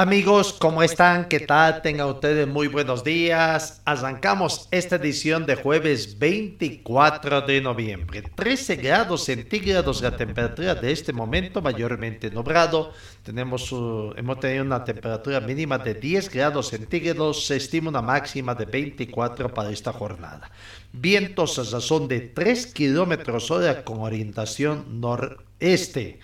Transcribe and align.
Amigos, 0.00 0.54
¿cómo 0.54 0.82
están? 0.82 1.28
¿Qué 1.28 1.40
tal? 1.40 1.82
Tengan 1.82 2.08
ustedes 2.08 2.48
muy 2.48 2.68
buenos 2.68 3.04
días. 3.04 3.82
Arrancamos 3.84 4.66
esta 4.70 4.96
edición 4.96 5.44
de 5.44 5.56
jueves 5.56 6.18
24 6.18 7.42
de 7.42 7.60
noviembre. 7.60 8.22
13 8.22 8.76
grados 8.76 9.24
centígrados 9.24 10.00
la 10.00 10.16
temperatura 10.16 10.74
de 10.74 10.90
este 10.90 11.12
momento, 11.12 11.60
mayormente 11.60 12.30
nublado. 12.30 12.94
Tenemos, 13.22 13.70
uh, 13.72 14.14
hemos 14.16 14.40
tenido 14.40 14.64
una 14.64 14.82
temperatura 14.82 15.38
mínima 15.38 15.76
de 15.76 15.92
10 15.92 16.30
grados 16.30 16.68
centígrados. 16.68 17.44
Se 17.44 17.56
estima 17.56 17.90
una 17.90 18.00
máxima 18.00 18.54
de 18.54 18.64
24 18.64 19.52
para 19.52 19.68
esta 19.68 19.92
jornada. 19.92 20.50
Vientos 20.94 21.58
a 21.58 21.76
razón 21.76 22.08
de 22.08 22.20
3 22.20 22.72
kilómetros 22.72 23.50
hora 23.50 23.84
con 23.84 24.00
orientación 24.00 24.98
noreste. 24.98 26.20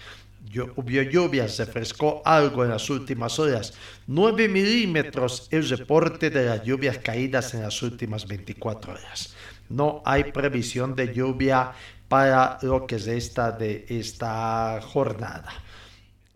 Hubo 0.55 1.03
lluvia, 1.03 1.49
se 1.49 1.67
frescó 1.67 2.23
algo 2.25 2.65
en 2.65 2.71
las 2.71 2.89
últimas 2.91 3.39
horas. 3.39 3.75
9 4.07 4.49
milímetros 4.49 5.49
el 5.51 5.69
reporte 5.69 6.31
de 6.31 6.47
las 6.47 6.63
lluvias 6.63 6.99
caídas 6.99 7.55
en 7.55 7.63
las 7.63 7.83
últimas 7.83 8.27
24 8.27 8.93
horas. 8.93 9.35
No 9.69 10.03
hay 10.05 10.25
previsión 10.33 10.95
de 10.95 11.13
lluvia 11.13 11.73
para 12.09 12.59
lo 12.63 12.87
que 12.87 12.97
es 12.97 13.07
esta 13.07 13.51
de 13.51 13.85
esta 13.89 14.81
jornada. 14.83 15.63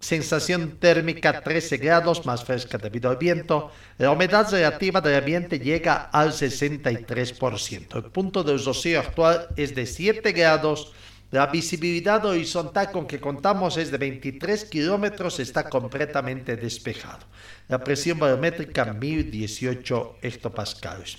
Sensación 0.00 0.78
térmica 0.78 1.42
13 1.42 1.77
grados 1.77 2.25
más 2.25 2.42
fresca 2.42 2.78
debido 2.78 3.11
al 3.11 3.19
viento. 3.19 3.70
La 3.98 4.11
humedad 4.11 4.50
relativa 4.50 5.03
del 5.03 5.16
ambiente 5.16 5.58
llega 5.58 6.08
al 6.11 6.33
63%. 6.33 7.97
El 7.97 8.11
punto 8.11 8.42
de 8.42 8.56
rocío 8.56 8.98
actual 8.98 9.48
es 9.56 9.75
de 9.75 9.84
7 9.84 10.33
grados. 10.33 10.92
La 11.31 11.47
visibilidad 11.47 12.25
horizontal 12.25 12.91
con 12.91 13.06
que 13.06 13.20
contamos 13.20 13.77
es 13.77 13.92
de 13.92 13.98
23 13.98 14.64
kilómetros, 14.64 15.39
está 15.39 15.69
completamente 15.69 16.56
despejado. 16.56 17.25
La 17.69 17.78
presión 17.78 18.19
barométrica 18.19 18.92
1018 18.92 20.17
hectopascales. 20.22 21.19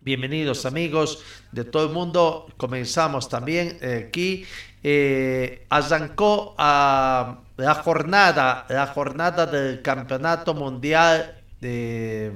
Bienvenidos 0.00 0.64
amigos 0.64 1.24
de 1.50 1.64
todo 1.64 1.88
el 1.88 1.92
mundo. 1.92 2.46
Comenzamos 2.56 3.28
también 3.28 3.78
eh, 3.80 4.06
aquí. 4.06 4.46
Eh, 4.84 5.66
arrancó 5.70 6.54
ah, 6.58 7.40
la 7.56 7.74
jornada, 7.74 8.64
la 8.68 8.86
jornada 8.86 9.46
del 9.46 9.82
Campeonato 9.82 10.54
Mundial 10.54 11.42
de, 11.60 12.32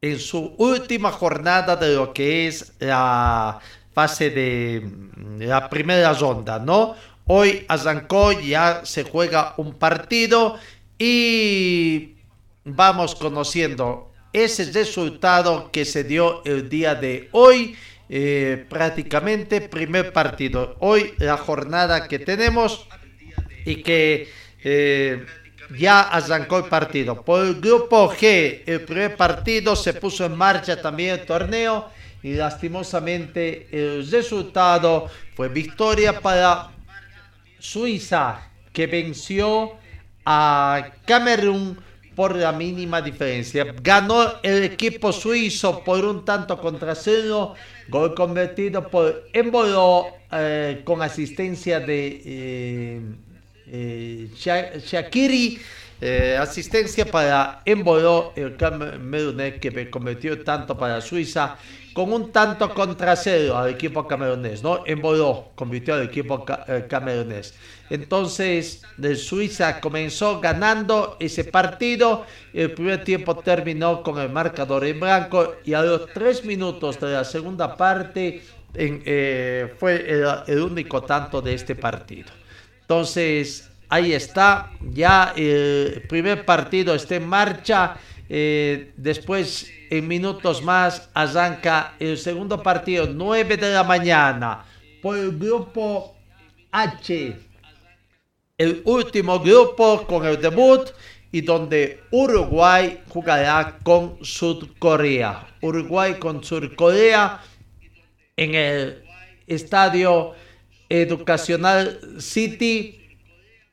en 0.00 0.18
su 0.18 0.54
última 0.56 1.12
jornada 1.12 1.76
de 1.76 1.94
lo 1.94 2.14
que 2.14 2.48
es 2.48 2.72
la 2.78 3.60
fase 3.92 4.30
de 4.30 4.82
la 5.38 5.68
primera 5.68 6.12
ronda, 6.12 6.58
¿no? 6.58 6.94
Hoy 7.26 7.64
arrancó, 7.68 8.32
ya 8.32 8.82
se 8.84 9.04
juega 9.04 9.54
un 9.56 9.74
partido 9.74 10.58
y 10.98 12.16
vamos 12.64 13.14
conociendo 13.14 14.12
ese 14.32 14.70
resultado 14.72 15.70
que 15.70 15.84
se 15.84 16.04
dio 16.04 16.42
el 16.44 16.68
día 16.68 16.94
de 16.94 17.28
hoy. 17.32 17.76
eh, 18.12 18.66
prácticamente 18.68 19.60
primer 19.60 20.12
partido. 20.12 20.76
Hoy 20.80 21.14
la 21.18 21.36
jornada 21.36 22.08
que 22.08 22.18
tenemos 22.18 22.88
y 23.64 23.82
que 23.84 24.28
eh, 24.64 25.24
ya 25.78 26.00
arrancó 26.00 26.58
el 26.58 26.64
partido. 26.64 27.22
Por 27.22 27.46
el 27.46 27.60
grupo 27.60 28.10
G, 28.12 28.62
el 28.66 28.80
primer 28.80 29.16
partido 29.16 29.76
se 29.76 29.94
puso 29.94 30.24
en 30.26 30.36
marcha 30.36 30.82
también 30.82 31.20
el 31.20 31.24
torneo 31.24 31.88
y 32.22 32.34
lastimosamente 32.34 33.68
el 33.72 34.10
resultado 34.10 35.08
fue 35.34 35.48
victoria 35.48 36.20
para 36.20 36.70
Suiza 37.58 38.40
que 38.72 38.86
venció 38.86 39.72
a 40.24 40.90
Camerún 41.06 41.78
por 42.14 42.36
la 42.36 42.52
mínima 42.52 43.00
diferencia. 43.00 43.74
Ganó 43.82 44.34
el 44.42 44.64
equipo 44.64 45.12
suizo 45.12 45.82
por 45.82 46.04
un 46.04 46.24
tanto 46.24 46.58
contra 46.60 46.94
cero, 46.94 47.54
gol 47.88 48.14
convertido 48.14 48.88
por 48.88 49.28
Embolo 49.32 50.06
eh, 50.30 50.82
con 50.84 51.00
asistencia 51.02 51.80
de 51.80 52.22
eh, 52.24 53.00
eh, 53.66 54.28
Sha- 54.36 54.78
Shakiri. 54.78 55.58
eh, 56.02 56.36
asistencia 56.40 57.04
para 57.06 57.60
Embolo, 57.64 58.32
el 58.36 58.56
camerunés 58.56 59.60
que 59.60 59.90
convirtió 59.90 60.42
tanto 60.42 60.76
para 60.76 61.00
Suiza 61.00 61.56
con 61.92 62.12
un 62.12 62.30
tanto 62.30 62.72
contra 62.72 63.16
cero 63.16 63.58
al 63.58 63.70
equipo 63.70 64.06
camerunés, 64.06 64.62
¿no? 64.62 64.84
Embolo 64.86 65.50
convirtió 65.54 65.94
al 65.94 66.02
equipo 66.02 66.44
eh, 66.68 66.86
camerunés. 66.88 67.54
Entonces, 67.88 68.82
de 68.96 69.16
Suiza 69.16 69.80
comenzó 69.80 70.40
ganando 70.40 71.16
ese 71.18 71.44
partido. 71.44 72.24
El 72.52 72.72
primer 72.72 73.02
tiempo 73.02 73.34
terminó 73.36 74.02
con 74.02 74.18
el 74.18 74.30
marcador 74.30 74.84
en 74.84 75.00
blanco 75.00 75.54
y 75.64 75.74
a 75.74 75.82
los 75.82 76.06
tres 76.12 76.44
minutos 76.44 77.00
de 77.00 77.12
la 77.12 77.24
segunda 77.24 77.76
parte 77.76 78.42
eh, 78.74 79.74
fue 79.78 80.08
el, 80.08 80.24
el 80.46 80.60
único 80.60 81.02
tanto 81.02 81.42
de 81.42 81.54
este 81.54 81.74
partido. 81.74 82.30
Entonces, 82.82 83.68
ahí 83.88 84.12
está, 84.12 84.70
ya 84.80 85.32
el 85.36 86.04
primer 86.08 86.44
partido 86.44 86.94
está 86.94 87.16
en 87.16 87.28
marcha. 87.28 87.96
Eh, 88.32 88.92
después, 88.96 89.72
en 89.90 90.06
minutos 90.06 90.62
más, 90.62 91.10
arranca 91.14 91.96
el 91.98 92.16
segundo 92.16 92.62
partido, 92.62 93.08
9 93.12 93.56
de 93.56 93.72
la 93.72 93.82
mañana, 93.82 94.64
por 95.02 95.18
el 95.18 95.36
grupo 95.36 96.14
H. 96.70 97.36
El 98.56 98.82
último 98.84 99.40
grupo 99.40 100.06
con 100.06 100.24
el 100.24 100.40
debut 100.40 100.90
y 101.32 101.40
donde 101.40 102.04
Uruguay 102.12 103.00
jugará 103.08 103.78
con 103.82 104.24
Surcorea. 104.24 105.48
Uruguay 105.60 106.14
con 106.20 106.44
Surcorea 106.44 107.40
en 108.36 108.54
el 108.54 109.02
estadio 109.48 110.34
Educacional 110.88 111.98
City 112.20 113.18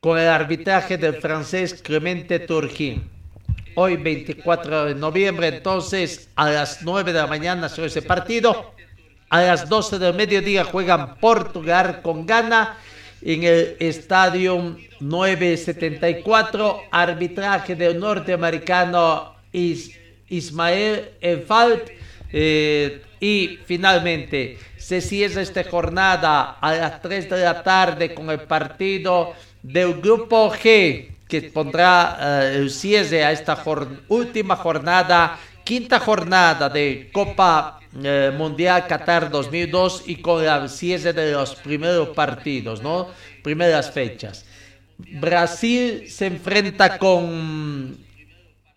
con 0.00 0.18
el 0.18 0.26
arbitraje 0.26 0.98
del 0.98 1.14
francés 1.14 1.74
Clemente 1.74 2.40
Turquín. 2.40 3.17
Hoy 3.80 3.96
24 3.96 4.86
de 4.86 4.94
noviembre, 4.96 5.46
entonces 5.46 6.28
a 6.34 6.50
las 6.50 6.82
9 6.82 7.12
de 7.12 7.18
la 7.20 7.28
mañana 7.28 7.68
será 7.68 7.86
ese 7.86 8.02
partido. 8.02 8.72
A 9.30 9.40
las 9.42 9.68
12 9.68 10.00
del 10.00 10.14
mediodía 10.14 10.64
juegan 10.64 11.14
Portugal 11.20 12.00
con 12.02 12.26
Ghana 12.26 12.76
en 13.22 13.44
el 13.44 13.76
estadio 13.78 14.76
974. 14.98 16.80
Arbitraje 16.90 17.76
del 17.76 18.00
norteamericano 18.00 19.36
Is- 19.52 19.96
Ismael 20.28 21.10
Enfalt. 21.20 21.88
Eh, 22.32 23.00
y 23.20 23.60
finalmente 23.64 24.58
se 24.76 25.00
cierra 25.00 25.40
esta 25.40 25.62
jornada 25.62 26.58
a 26.60 26.74
las 26.74 27.00
3 27.00 27.30
de 27.30 27.44
la 27.44 27.62
tarde 27.62 28.12
con 28.12 28.28
el 28.30 28.40
partido 28.40 29.34
del 29.62 30.00
grupo 30.00 30.50
G 30.50 31.10
que 31.28 31.42
pondrá 31.42 32.18
eh, 32.54 32.68
cierre 32.70 33.24
a 33.24 33.32
esta 33.32 33.62
última 34.08 34.56
jornada, 34.56 35.38
quinta 35.62 36.00
jornada 36.00 36.68
de 36.70 37.10
Copa 37.12 37.78
eh, 38.02 38.32
Mundial 38.36 38.86
Qatar 38.86 39.30
2002 39.30 40.04
y 40.06 40.16
con 40.16 40.42
el 40.42 40.68
cierre 40.70 41.12
de 41.12 41.32
los 41.32 41.54
primeros 41.56 42.08
partidos, 42.08 42.82
¿no? 42.82 43.08
Primeras 43.42 43.90
fechas. 43.90 44.46
Brasil 44.98 46.04
se 46.08 46.26
enfrenta 46.26 46.98
con 46.98 47.96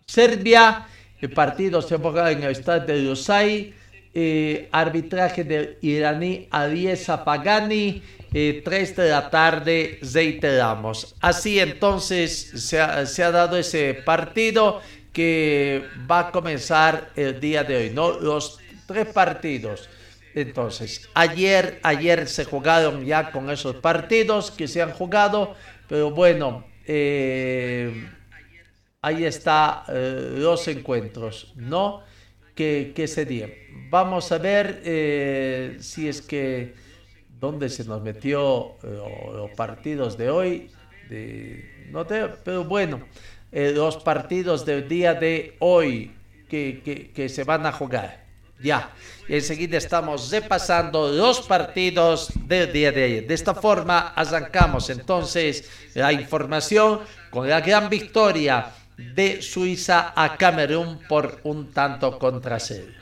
Serbia 0.06 0.86
El 1.20 1.30
partido 1.30 1.82
se 1.82 1.96
juega 1.96 2.30
en 2.30 2.42
el 2.42 2.52
estadio 2.52 2.86
de 2.86 3.02
Lusay. 3.02 3.74
Eh, 4.14 4.68
arbitraje 4.72 5.42
del 5.42 5.78
iraní 5.80 6.46
Aliesa 6.50 7.24
Pagani, 7.24 8.02
eh, 8.34 8.62
3 8.64 8.96
de 8.96 9.08
la 9.08 9.30
tarde, 9.30 9.98
reiteramos. 10.12 11.14
Así 11.20 11.60
entonces 11.60 12.52
se 12.56 12.80
ha, 12.80 13.06
se 13.06 13.22
ha, 13.22 13.30
dado 13.30 13.56
ese 13.56 13.94
partido 13.94 14.80
que 15.12 15.84
va 16.10 16.20
a 16.20 16.30
comenzar 16.30 17.10
el 17.16 17.40
día 17.40 17.64
de 17.64 17.76
hoy, 17.76 17.90
¿no? 17.90 18.18
Los 18.18 18.58
tres 18.86 19.06
partidos. 19.08 19.88
Entonces, 20.34 21.08
ayer, 21.14 21.78
ayer 21.82 22.26
se 22.26 22.44
jugaron 22.44 23.04
ya 23.04 23.30
con 23.30 23.50
esos 23.50 23.76
partidos 23.76 24.50
que 24.50 24.66
se 24.66 24.80
han 24.80 24.92
jugado, 24.92 25.54
pero 25.88 26.10
bueno, 26.10 26.64
eh, 26.86 28.08
ahí 29.02 29.24
está 29.24 29.84
eh, 29.88 30.36
los 30.38 30.66
encuentros, 30.68 31.52
¿no? 31.56 32.02
Que, 32.54 32.92
que 32.94 33.06
serían. 33.06 33.50
Vamos 33.90 34.32
a 34.32 34.38
ver 34.38 34.80
eh, 34.84 35.76
si 35.80 36.08
es 36.08 36.22
que 36.22 36.74
dónde 37.42 37.68
se 37.68 37.82
nos 37.84 38.00
metió 38.00 38.76
eh, 38.84 39.02
los 39.34 39.50
partidos 39.50 40.16
de 40.16 40.30
hoy. 40.30 40.70
No 41.90 42.06
te, 42.06 42.28
pero 42.44 42.64
bueno, 42.64 43.02
eh, 43.50 43.72
los 43.74 43.96
partidos 43.96 44.64
del 44.64 44.88
día 44.88 45.12
de 45.12 45.56
hoy 45.58 46.12
que, 46.48 46.80
que, 46.84 47.10
que 47.10 47.28
se 47.28 47.42
van 47.42 47.66
a 47.66 47.72
jugar. 47.72 48.22
Ya, 48.62 48.92
y 49.28 49.34
enseguida 49.34 49.76
estamos 49.76 50.30
repasando 50.30 51.10
los 51.10 51.40
partidos 51.40 52.30
del 52.46 52.72
día 52.72 52.92
de 52.92 53.04
ayer. 53.04 53.26
De 53.26 53.34
esta 53.34 53.56
forma 53.56 54.12
arrancamos 54.14 54.88
entonces 54.88 55.68
la 55.94 56.12
información 56.12 57.00
con 57.28 57.48
la 57.48 57.60
gran 57.60 57.88
victoria 57.88 58.72
de 58.96 59.42
Suiza 59.42 60.12
a 60.14 60.36
Camerún 60.36 61.00
por 61.08 61.40
un 61.42 61.72
tanto 61.72 62.16
contra 62.20 62.60
cero. 62.60 63.01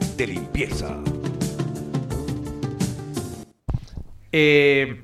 de 0.21 0.27
limpieza! 0.27 0.97
Eh, 4.31 5.01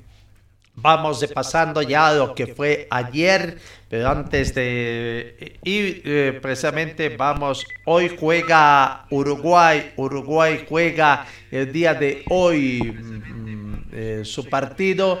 vamos 0.76 1.20
repasando 1.20 1.82
ya 1.82 2.12
lo 2.12 2.34
que 2.34 2.46
fue 2.46 2.86
ayer, 2.88 3.58
pero 3.88 4.10
antes 4.10 4.54
de 4.54 5.58
ir 5.64 6.02
eh, 6.04 6.38
precisamente 6.40 7.16
vamos, 7.16 7.66
hoy 7.84 8.16
juega 8.16 9.06
Uruguay, 9.10 9.92
Uruguay 9.96 10.64
juega 10.68 11.26
el 11.50 11.72
día 11.72 11.94
de 11.94 12.22
hoy 12.30 12.80
mm, 12.82 13.74
eh, 13.92 14.20
su 14.24 14.48
partido, 14.48 15.20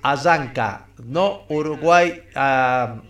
arranca, 0.00 0.86
¿no? 1.04 1.42
Uruguay 1.50 2.22
ah, 2.34 3.02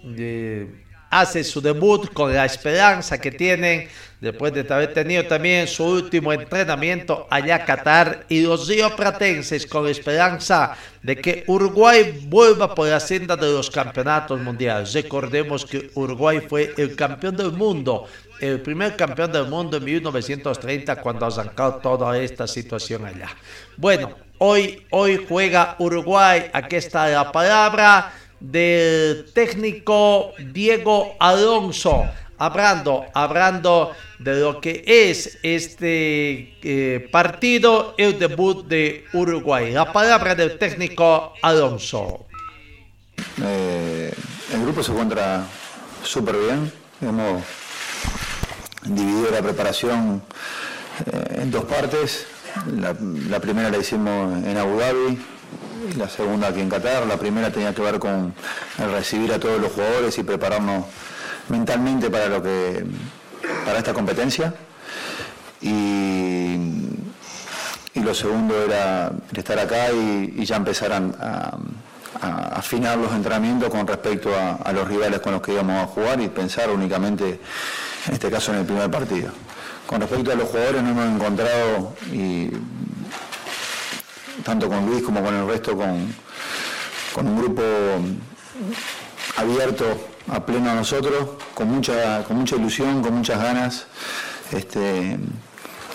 hace 1.14 1.44
su 1.44 1.60
debut 1.60 2.12
con 2.12 2.34
la 2.34 2.44
esperanza 2.44 3.20
que 3.20 3.30
tienen 3.30 3.88
después 4.20 4.52
de 4.52 4.66
haber 4.68 4.92
tenido 4.92 5.24
también 5.26 5.68
su 5.68 5.84
último 5.84 6.32
entrenamiento 6.32 7.28
allá 7.30 7.54
a 7.56 7.64
Qatar 7.64 8.24
y 8.28 8.42
los 8.42 8.66
rioplatenses 8.66 9.64
con 9.64 9.86
esperanza 9.86 10.76
de 11.02 11.14
que 11.14 11.44
Uruguay 11.46 12.26
vuelva 12.26 12.74
por 12.74 12.88
la 12.88 12.98
senda 12.98 13.36
de 13.36 13.52
los 13.52 13.70
campeonatos 13.70 14.40
mundiales. 14.40 14.92
Recordemos 14.92 15.64
que 15.64 15.90
Uruguay 15.94 16.40
fue 16.48 16.74
el 16.76 16.96
campeón 16.96 17.36
del 17.36 17.52
mundo, 17.52 18.08
el 18.40 18.60
primer 18.60 18.96
campeón 18.96 19.30
del 19.30 19.46
mundo 19.46 19.76
en 19.76 19.84
1930 19.84 20.96
cuando 20.96 21.26
arrancó 21.26 21.74
toda 21.76 22.18
esta 22.18 22.48
situación 22.48 23.06
allá. 23.06 23.28
Bueno, 23.76 24.16
hoy, 24.38 24.84
hoy 24.90 25.24
juega 25.28 25.76
Uruguay, 25.78 26.50
aquí 26.52 26.74
está 26.74 27.06
la 27.08 27.30
palabra 27.30 28.12
del 28.50 29.32
técnico 29.32 30.32
Diego 30.52 31.14
Alonso 31.18 32.04
hablando, 32.38 33.06
hablando 33.14 33.92
de 34.18 34.40
lo 34.40 34.60
que 34.60 34.84
es 34.86 35.38
este 35.42 36.56
eh, 36.62 37.08
partido, 37.10 37.94
el 37.96 38.18
debut 38.18 38.66
de 38.66 39.04
Uruguay. 39.12 39.72
La 39.72 39.92
palabra 39.92 40.34
del 40.34 40.58
técnico 40.58 41.32
Alonso. 41.42 42.26
Eh, 43.42 44.12
el 44.52 44.62
grupo 44.62 44.82
se 44.82 44.92
encuentra 44.92 45.46
súper 46.02 46.36
bien. 46.36 46.72
Hemos 47.00 47.42
dividido 48.84 49.30
la 49.30 49.42
preparación 49.42 50.22
eh, 51.06 51.40
en 51.42 51.50
dos 51.50 51.64
partes. 51.64 52.26
La, 52.76 52.94
la, 53.00 53.40
primera 53.40 53.68
la 53.68 53.78
hicimos 53.78 54.44
en 54.44 54.56
Abu 54.56 54.78
Dhabi, 54.78 55.18
la 55.96 56.08
segunda 56.08 56.48
aquí 56.48 56.60
en 56.60 56.68
Qatar. 56.68 57.06
La 57.06 57.16
primera 57.16 57.50
tenía 57.50 57.74
que 57.74 57.82
ver 57.82 57.98
con 57.98 58.34
recibir 58.78 59.32
a 59.32 59.38
todos 59.38 59.60
los 59.60 59.72
jugadores 59.72 60.16
y 60.18 60.22
prepararnos 60.22 60.84
mentalmente 61.48 62.10
para 62.10 62.28
lo 62.28 62.42
que 62.42 62.84
para 63.64 63.78
esta 63.78 63.92
competencia 63.92 64.54
y, 65.60 66.56
y 67.94 68.00
lo 68.00 68.14
segundo 68.14 68.62
era 68.62 69.12
estar 69.34 69.58
acá 69.58 69.90
y, 69.92 70.44
ya 70.44 70.56
empezar 70.56 70.92
a, 70.92 70.96
a, 70.96 71.58
a, 72.20 72.58
afinar 72.58 72.98
los 72.98 73.12
entrenamientos 73.12 73.70
con 73.70 73.86
respecto 73.86 74.30
a, 74.34 74.72
los 74.72 74.86
rivales 74.86 75.20
con 75.20 75.32
los 75.32 75.42
que 75.42 75.52
íbamos 75.52 75.82
a 75.82 75.86
jugar 75.86 76.20
y 76.20 76.28
pensar 76.28 76.70
únicamente 76.70 77.40
en 78.06 78.12
este 78.12 78.30
caso 78.30 78.52
en 78.52 78.60
el 78.60 78.66
primer 78.66 78.90
partido. 78.90 79.30
Con 79.86 80.00
respecto 80.00 80.32
a 80.32 80.34
los 80.34 80.48
jugadores 80.48 80.82
no 80.82 80.90
hemos 80.90 81.06
encontrado 81.06 81.94
y 82.12 82.50
tanto 84.42 84.68
con 84.68 84.86
Luis 84.86 85.02
como 85.02 85.22
con 85.22 85.34
el 85.34 85.46
resto 85.46 85.76
con, 85.76 86.14
con 87.14 87.26
un 87.28 87.38
grupo 87.38 87.62
abierto 89.36 89.84
a 90.28 90.44
pleno 90.44 90.70
a 90.70 90.74
nosotros, 90.74 91.30
con 91.54 91.68
mucha, 91.68 92.24
con 92.24 92.38
mucha 92.38 92.56
ilusión, 92.56 93.02
con 93.02 93.14
muchas 93.14 93.40
ganas, 93.40 93.86
este, 94.52 95.18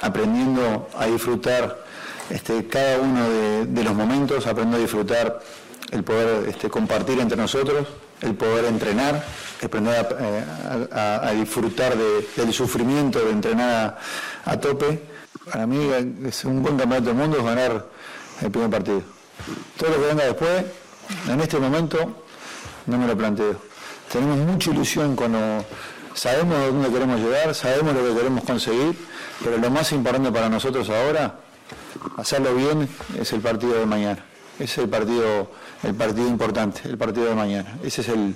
aprendiendo 0.02 0.90
a 0.98 1.08
disfrutar 1.08 1.84
este, 2.30 2.68
cada 2.68 3.00
uno 3.00 3.30
de, 3.30 3.66
de, 3.66 3.84
los 3.84 3.96
momentos, 3.96 4.46
aprendiendo 4.46 4.78
a 4.78 4.82
disfrutar 4.82 5.40
el 5.92 6.04
poder 6.04 6.48
este, 6.48 6.70
compartir 6.70 7.20
entre 7.20 7.38
nosotros, 7.38 7.88
el 8.22 8.36
poder 8.36 8.66
entrenar, 8.66 9.24
aprender 9.64 10.06
a, 10.92 10.96
a, 10.96 11.30
a 11.30 11.32
disfrutar 11.32 11.98
de, 11.98 12.28
del 12.36 12.54
sufrimiento 12.54 13.20
de 13.20 13.32
entrenar 13.32 13.98
a, 14.46 14.58
tope. 14.60 15.02
Para 15.52 15.66
mí 15.66 15.90
es 16.26 16.46
un 16.46 16.62
buen 16.62 16.78
campeonato 16.78 17.08
del 17.08 17.16
mundo 17.16 17.38
es 17.38 17.44
ganar 17.44 17.88
el 18.42 18.52
primer 18.52 18.70
partido. 18.70 19.02
Todo 19.78 19.90
lo 19.90 19.96
que 20.02 20.08
venga 20.08 20.26
después, 20.26 20.66
en 21.28 21.40
este 21.40 21.60
momento, 21.60 22.24
no 22.86 22.98
me 22.98 23.08
lo 23.08 23.18
planteo 23.18 23.70
tenemos 24.12 24.38
mucha 24.38 24.72
ilusión 24.72 25.16
cuando 25.16 25.64
sabemos 26.14 26.58
dónde 26.68 26.90
queremos 26.90 27.20
llegar, 27.20 27.54
sabemos 27.54 27.94
lo 27.94 28.04
que 28.04 28.16
queremos 28.16 28.44
conseguir, 28.44 28.96
pero 29.44 29.58
lo 29.58 29.70
más 29.70 29.92
importante 29.92 30.32
para 30.32 30.50
nosotros 30.50 30.90
ahora, 30.90 31.40
hacerlo 32.18 32.56
bien, 32.56 32.90
es 33.18 33.32
el 33.34 33.40
partido 33.40 33.74
de 33.74 33.86
mañana. 33.86 34.26
Es 34.60 34.78
el 34.78 34.90
partido, 34.90 35.52
el 35.84 35.96
partido 35.96 36.28
importante, 36.28 36.82
el 36.84 36.98
partido 36.98 37.28
de 37.28 37.36
mañana. 37.36 37.78
Ese 37.84 38.02
es 38.02 38.10
el, 38.10 38.36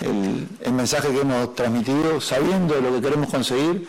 el 0.00 0.72
mensaje 0.72 1.08
que 1.08 1.20
hemos 1.20 1.54
transmitido, 1.54 2.20
sabiendo 2.20 2.80
lo 2.80 2.94
que 2.94 3.02
queremos 3.02 3.28
conseguir, 3.28 3.86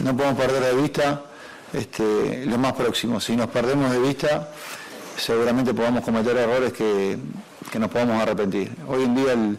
no 0.00 0.16
podemos 0.16 0.38
perder 0.40 0.74
de 0.74 0.82
vista 0.82 1.22
este, 1.72 2.46
lo 2.46 2.58
más 2.58 2.72
próximo. 2.72 3.20
Si 3.20 3.36
nos 3.36 3.48
perdemos 3.48 3.90
de 3.90 3.98
vista, 3.98 4.50
seguramente 5.16 5.74
podamos 5.74 6.04
cometer 6.04 6.36
errores 6.36 6.72
que, 6.72 7.18
que 7.70 7.78
nos 7.78 7.90
podamos 7.90 8.20
arrepentir. 8.22 8.72
Hoy 8.86 9.04
en 9.04 9.14
día 9.14 9.32
el, 9.32 9.58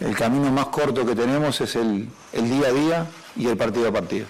el 0.00 0.16
camino 0.16 0.50
más 0.50 0.66
corto 0.66 1.06
que 1.06 1.14
tenemos 1.14 1.60
es 1.60 1.76
el, 1.76 2.08
el, 2.32 2.50
día 2.50 2.68
a 2.68 2.72
día 2.72 3.06
y 3.36 3.46
el 3.46 3.56
partido 3.56 3.88
a 3.88 3.92
partido. 3.92 4.26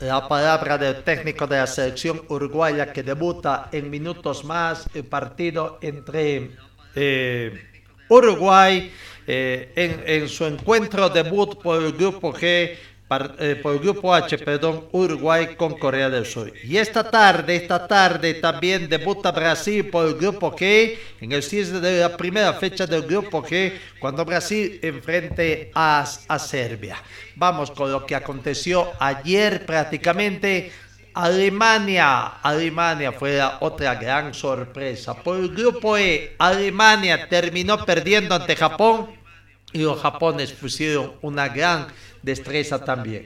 La 0.00 0.28
palabra 0.28 0.76
del 0.76 1.02
técnico 1.02 1.46
de 1.46 1.56
la 1.56 1.66
selección 1.66 2.22
uruguaya 2.28 2.92
que 2.92 3.02
debuta 3.02 3.68
en 3.72 3.88
minutos 3.88 4.44
más 4.44 4.88
el 4.92 5.04
partido 5.04 5.78
entre 5.80 6.50
eh, 6.94 7.66
Uruguay 8.10 8.92
eh, 9.26 9.72
en, 9.74 10.22
en, 10.22 10.28
su 10.28 10.44
encuentro 10.44 11.08
debut 11.08 11.60
por 11.62 11.82
el 11.82 11.92
grupo 11.92 12.32
G 12.32 12.76
eh, 13.38 13.60
por 13.62 13.74
el 13.74 13.78
grupo 13.78 14.12
H, 14.12 14.36
perdón, 14.38 14.86
Uruguay 14.90 15.54
con 15.54 15.78
Corea 15.78 16.10
del 16.10 16.26
Sur. 16.26 16.52
Y 16.64 16.76
esta 16.76 17.08
tarde, 17.08 17.54
esta 17.54 17.86
tarde 17.86 18.34
también 18.34 18.88
debuta 18.88 19.30
Brasil 19.30 19.88
por 19.88 20.06
el 20.06 20.14
grupo 20.14 20.50
G 20.56 20.98
en 21.20 21.30
el 21.30 21.42
cierre 21.44 21.78
de 21.78 22.00
la 22.00 22.16
primera 22.16 22.52
fecha 22.54 22.84
del 22.84 23.02
grupo 23.02 23.44
G 23.44 23.72
cuando 24.00 24.24
Brasil 24.24 24.80
enfrente 24.82 25.70
a, 25.72 26.04
a 26.26 26.38
Serbia. 26.40 27.00
Vamos 27.36 27.70
con 27.70 27.92
lo 27.92 28.04
que 28.04 28.16
aconteció 28.16 28.90
ayer 28.98 29.64
prácticamente. 29.64 30.72
Alemania, 31.14 32.40
Alemania 32.42 33.12
fue 33.12 33.40
otra 33.60 33.94
gran 33.94 34.34
sorpresa. 34.34 35.14
Por 35.14 35.38
el 35.38 35.54
grupo 35.54 35.96
E, 35.96 36.34
Alemania 36.38 37.28
terminó 37.28 37.84
perdiendo 37.86 38.34
ante 38.34 38.56
Japón 38.56 39.14
y 39.72 39.78
los 39.78 40.00
japoneses 40.00 40.56
pusieron 40.56 41.14
una 41.22 41.48
gran 41.48 41.86
destreza 42.26 42.84
también. 42.84 43.24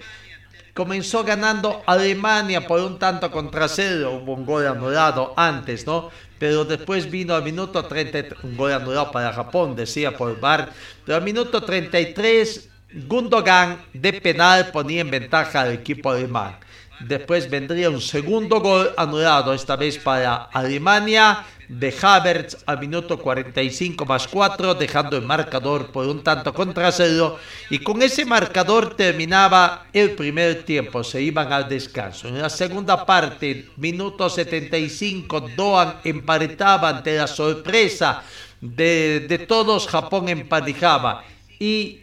Comenzó 0.72 1.24
ganando 1.24 1.82
Alemania 1.86 2.66
por 2.66 2.80
un 2.80 2.98
tanto 2.98 3.30
contra 3.32 3.66
cero, 3.66 4.20
hubo 4.22 4.34
un 4.34 4.46
gol 4.46 4.66
anulado 4.66 5.34
antes, 5.36 5.84
¿no? 5.84 6.10
Pero 6.38 6.64
después 6.64 7.10
vino 7.10 7.34
al 7.34 7.42
minuto 7.42 7.84
33, 7.84 8.44
un 8.44 8.56
gol 8.56 8.72
anulado 8.72 9.10
para 9.10 9.32
Japón, 9.32 9.74
decía 9.74 10.16
por 10.16 10.38
VAR, 10.38 10.70
pero 11.04 11.16
al 11.18 11.24
minuto 11.24 11.60
33 11.60 12.68
Gundogan 12.92 13.78
de 13.92 14.12
penal 14.14 14.70
ponía 14.72 15.00
en 15.00 15.10
ventaja 15.10 15.60
al 15.60 15.72
equipo 15.72 16.10
alemán. 16.10 16.56
Después 17.00 17.48
vendría 17.48 17.88
un 17.88 18.00
segundo 18.00 18.60
gol 18.60 18.92
anulado, 18.96 19.54
esta 19.54 19.74
vez 19.74 19.96
para 19.96 20.44
Alemania, 20.52 21.46
de 21.66 21.94
Havertz 22.02 22.58
al 22.66 22.78
minuto 22.78 23.18
45 23.18 24.04
más 24.04 24.28
4, 24.28 24.74
dejando 24.74 25.16
el 25.16 25.22
marcador 25.22 25.92
por 25.92 26.06
un 26.06 26.22
tanto 26.22 26.52
contra 26.52 26.92
cero. 26.92 27.38
Y 27.70 27.78
con 27.78 28.02
ese 28.02 28.26
marcador 28.26 28.96
terminaba 28.96 29.86
el 29.92 30.10
primer 30.10 30.64
tiempo, 30.64 31.02
se 31.02 31.22
iban 31.22 31.50
al 31.52 31.68
descanso. 31.68 32.28
En 32.28 32.42
la 32.42 32.50
segunda 32.50 33.06
parte, 33.06 33.70
minuto 33.76 34.28
75, 34.28 35.40
Doan 35.56 36.00
emparetaba 36.04 36.90
ante 36.90 37.16
la 37.16 37.26
sorpresa 37.26 38.24
de, 38.60 39.26
de 39.26 39.38
todos, 39.38 39.86
Japón 39.88 40.28
emparejaba. 40.28 41.24
Y 41.58 42.00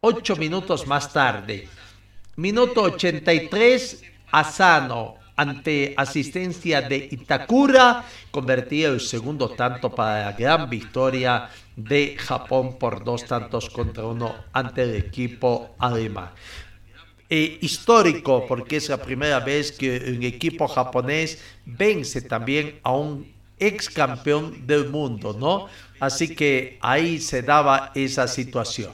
ocho 0.00 0.36
minutos 0.36 0.86
más 0.86 1.12
tarde, 1.12 1.68
minuto 2.36 2.82
83, 2.82 4.07
Asano, 4.30 5.16
ante 5.36 5.94
asistencia 5.96 6.82
de 6.82 7.08
Itakura, 7.12 8.04
convertía 8.30 8.88
el 8.88 9.00
segundo 9.00 9.50
tanto 9.50 9.94
para 9.94 10.24
la 10.24 10.32
gran 10.32 10.68
victoria 10.68 11.48
de 11.76 12.16
Japón 12.18 12.76
por 12.76 13.04
dos 13.04 13.24
tantos 13.24 13.70
contra 13.70 14.04
uno 14.04 14.34
ante 14.52 14.82
el 14.82 14.96
equipo 14.96 15.76
alemán. 15.78 16.30
Eh, 17.30 17.58
histórico, 17.60 18.46
porque 18.48 18.78
es 18.78 18.88
la 18.88 18.96
primera 18.96 19.38
vez 19.38 19.70
que 19.70 20.14
un 20.16 20.22
equipo 20.22 20.66
japonés 20.66 21.38
vence 21.66 22.22
también 22.22 22.80
a 22.82 22.92
un 22.92 23.30
ex 23.58 23.90
campeón 23.90 24.66
del 24.66 24.88
mundo, 24.88 25.36
¿no? 25.38 25.66
Así 26.00 26.34
que 26.34 26.78
ahí 26.80 27.20
se 27.20 27.42
daba 27.42 27.92
esa 27.94 28.26
situación. 28.26 28.92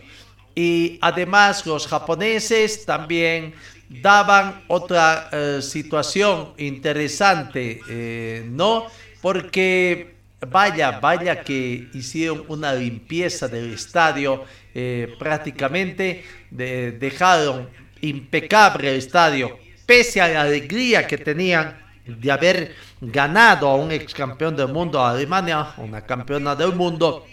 Y 0.55 0.99
además 1.01 1.65
los 1.65 1.87
japoneses 1.87 2.85
también 2.85 3.55
daban 4.03 4.63
otra 4.69 5.29
eh, 5.31 5.59
situación 5.63 6.53
interesante, 6.59 7.81
eh, 7.89 8.47
¿no? 8.49 8.87
Porque 9.21 10.15
vaya, 10.49 10.99
vaya 11.01 11.43
que 11.43 11.89
hicieron 11.95 12.45
una 12.49 12.73
limpieza 12.75 13.49
del 13.49 13.73
estadio, 13.73 14.45
eh, 14.75 15.15
prácticamente 15.19 16.25
dejaron 16.51 17.69
impecable 18.01 18.91
el 18.91 18.97
estadio, 18.97 19.59
pese 19.87 20.21
a 20.21 20.29
la 20.29 20.43
alegría 20.43 21.07
que 21.07 21.19
tenían 21.19 21.83
de 22.07 22.31
haber 22.31 22.75
ganado 23.01 23.69
a 23.69 23.77
un 23.77 23.91
ex 23.91 24.13
campeón 24.13 24.55
del 24.55 24.69
mundo, 24.69 25.01
a 25.01 25.11
Alemania, 25.11 25.69
una 25.79 26.03
campeona 26.03 26.55
del 26.55 26.75
mundo 26.75 27.25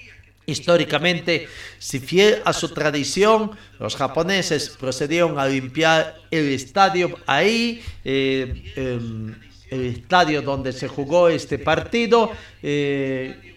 Históricamente, 0.51 1.47
si 1.79 1.99
fiel 1.99 2.41
a 2.43 2.51
su 2.51 2.73
tradición, 2.73 3.51
los 3.79 3.95
japoneses 3.95 4.69
procedieron 4.69 5.39
a 5.39 5.47
limpiar 5.47 6.15
el 6.29 6.49
estadio 6.49 7.17
ahí, 7.25 7.81
eh, 8.03 8.73
em, 8.75 9.33
el 9.69 9.85
estadio 9.85 10.41
donde 10.41 10.73
se 10.73 10.89
jugó 10.89 11.29
este 11.29 11.57
partido, 11.57 12.31
eh, 12.61 13.55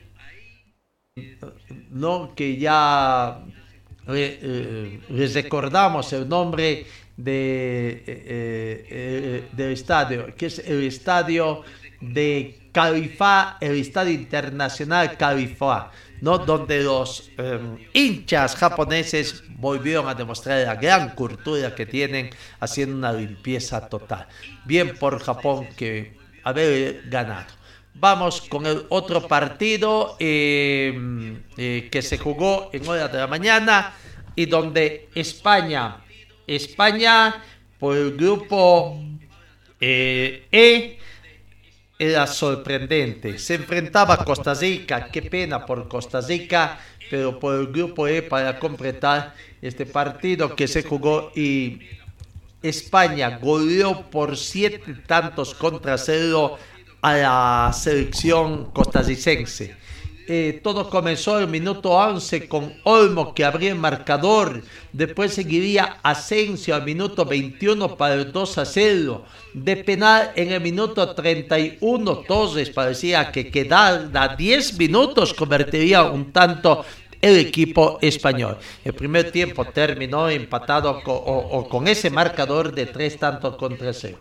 no 1.90 2.32
que 2.36 2.56
ya 2.56 3.40
eh, 4.08 5.00
les 5.08 5.34
recordamos 5.34 6.12
el 6.12 6.28
nombre 6.28 6.86
de, 7.16 9.42
del 9.52 9.72
estadio, 9.72 10.32
que 10.36 10.46
es 10.46 10.60
el 10.60 10.84
estadio 10.84 11.62
de 12.00 12.68
Califá, 12.72 13.56
el 13.60 13.76
estadio 13.76 14.12
internacional 14.12 15.16
Califá. 15.16 15.90
¿No? 16.20 16.38
donde 16.38 16.82
los 16.82 17.30
em, 17.36 17.78
hinchas 17.92 18.56
japoneses 18.56 19.42
volvieron 19.58 20.08
a 20.08 20.14
demostrar 20.14 20.66
la 20.66 20.76
gran 20.76 21.10
cultura 21.14 21.74
que 21.74 21.86
tienen 21.86 22.30
haciendo 22.60 22.96
una 22.96 23.12
limpieza 23.12 23.88
total. 23.88 24.26
Bien 24.64 24.96
por 24.96 25.20
Japón 25.20 25.68
que 25.76 26.16
haber 26.42 27.02
ganado. 27.08 27.52
Vamos 27.94 28.40
con 28.42 28.66
el 28.66 28.86
otro 28.88 29.26
partido 29.28 30.16
em, 30.18 31.42
eh, 31.56 31.88
que 31.90 32.02
se 32.02 32.18
jugó 32.18 32.70
en 32.72 32.86
horas 32.88 33.12
de 33.12 33.18
la 33.18 33.26
mañana 33.26 33.94
y 34.34 34.46
donde 34.46 35.08
España, 35.14 36.04
España 36.46 37.42
por 37.78 37.96
el 37.96 38.16
grupo 38.16 38.98
eh, 39.80 40.48
E, 40.50 40.98
era 41.98 42.26
sorprendente. 42.26 43.38
Se 43.38 43.54
enfrentaba 43.54 44.14
a 44.14 44.24
Costa 44.24 44.54
Rica, 44.54 45.08
qué 45.10 45.22
pena 45.22 45.64
por 45.64 45.88
Costa 45.88 46.20
Rica, 46.20 46.78
pero 47.10 47.38
por 47.38 47.54
el 47.54 47.68
grupo 47.68 48.08
E 48.08 48.22
para 48.22 48.58
completar 48.58 49.34
este 49.62 49.86
partido 49.86 50.56
que 50.56 50.66
se 50.66 50.82
jugó 50.82 51.30
y 51.34 51.80
España 52.62 53.38
goleó 53.38 54.10
por 54.10 54.36
siete 54.36 54.94
tantos 55.06 55.54
contra 55.54 55.98
cero 55.98 56.58
a 57.02 57.12
la 57.14 57.72
selección 57.74 58.70
costarricense. 58.72 59.76
Eh, 60.26 60.60
todo 60.62 60.88
comenzó 60.88 61.38
el 61.38 61.48
minuto 61.48 61.90
11 61.90 62.48
con 62.48 62.72
Olmo 62.84 63.34
que 63.34 63.44
abría 63.44 63.70
el 63.70 63.78
marcador. 63.78 64.62
Después 64.92 65.34
seguiría 65.34 65.98
Asensio 66.02 66.74
al 66.74 66.84
minuto 66.84 67.26
21 67.26 67.96
para 67.96 68.14
el 68.14 68.32
2 68.32 68.58
a 68.58 68.64
0. 68.64 69.24
De 69.52 69.76
penal 69.76 70.32
en 70.34 70.52
el 70.52 70.62
minuto 70.62 71.14
31 71.14 72.16
Torres 72.20 72.70
parecía 72.70 73.30
que 73.30 73.50
quedara 73.50 74.34
10 74.34 74.78
minutos 74.78 75.34
convertiría 75.34 76.04
un 76.04 76.32
tanto 76.32 76.86
el 77.24 77.38
equipo 77.38 77.98
español. 78.02 78.58
El 78.84 78.92
primer 78.92 79.30
tiempo 79.30 79.64
terminó 79.64 80.28
empatado 80.28 81.00
o, 81.06 81.68
con 81.70 81.88
ese 81.88 82.10
marcador 82.10 82.74
de 82.74 82.84
tres 82.86 83.18
tantos 83.18 83.56
contra 83.56 83.94
cero. 83.94 84.18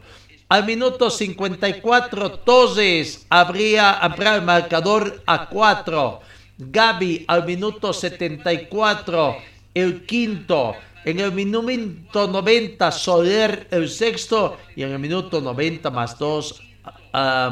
Al 0.53 0.67
minuto 0.67 1.10
54, 1.10 2.31
Torres 2.41 3.25
habría 3.27 3.93
ampliado 3.93 4.36
el 4.36 4.43
marcador 4.43 5.24
a 5.25 5.50
4. 5.50 6.22
Gaby 6.60 7.25
al 7.27 7.43
minuto 7.43 7.91
74, 7.91 9.36
el 9.74 10.05
quinto. 10.05 10.75
En 11.05 11.22
el 11.22 11.31
minuto 11.31 12.27
90, 12.27 12.91
Soler 12.91 13.67
el 13.72 13.89
sexto. 13.89 14.57
Y 14.75 14.83
en 14.83 14.91
el 14.91 15.00
minuto 15.00 15.41
90 15.41 15.89
más 15.89 16.19
2, 16.19 16.62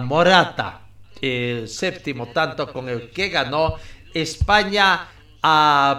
Morata 0.04 0.82
el 1.20 1.68
séptimo 1.68 2.28
tanto 2.28 2.72
con 2.72 2.88
el 2.88 3.10
que 3.10 3.30
ganó 3.30 3.78
España 4.14 5.08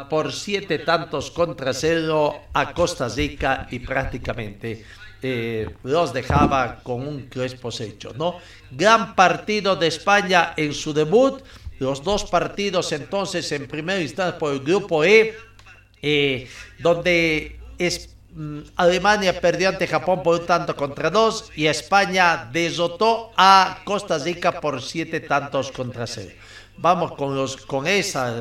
por 0.09 0.33
siete 0.33 0.79
tantos 0.79 1.33
contra 1.33 1.75
cero 1.75 2.43
a 2.53 2.73
Costa 2.73 3.09
Rica 3.09 3.67
y 3.73 3.81
prácticamente 3.81 4.85
eh, 5.25 5.71
los 5.85 6.13
dejaba 6.13 6.81
con 6.83 7.07
un 7.07 7.29
crespo 7.29 7.71
hecho, 7.79 8.13
¿no? 8.17 8.39
Gran 8.71 9.15
partido 9.15 9.77
de 9.77 9.87
España 9.87 10.53
en 10.57 10.75
su 10.75 10.93
debut, 10.93 11.43
los 11.79 12.03
dos 12.03 12.25
partidos 12.25 12.91
entonces 12.91 13.51
en 13.53 13.69
primera 13.69 14.01
instancia 14.01 14.37
por 14.37 14.53
el 14.53 14.61
grupo 14.61 15.05
E, 15.05 15.37
eh, 16.03 16.49
donde 16.81 17.61
es, 17.79 18.17
mm, 18.35 18.61
Alemania 18.75 19.41
perdió 19.41 19.69
ante 19.69 19.87
Japón 19.87 20.25
por 20.25 20.41
un 20.41 20.47
tanto 20.47 20.75
contra 20.75 21.09
dos 21.09 21.53
y 21.55 21.67
España 21.67 22.49
desotó 22.53 23.31
a 23.37 23.79
Costa 23.85 24.19
Rica 24.19 24.61
por 24.61 24.83
siete 24.83 25.21
tantos 25.21 25.71
contra 25.71 26.07
cero. 26.09 26.35
Vamos 26.79 27.13
con 27.13 27.37
los 27.37 27.57
con 27.59 27.87
esa 27.87 28.35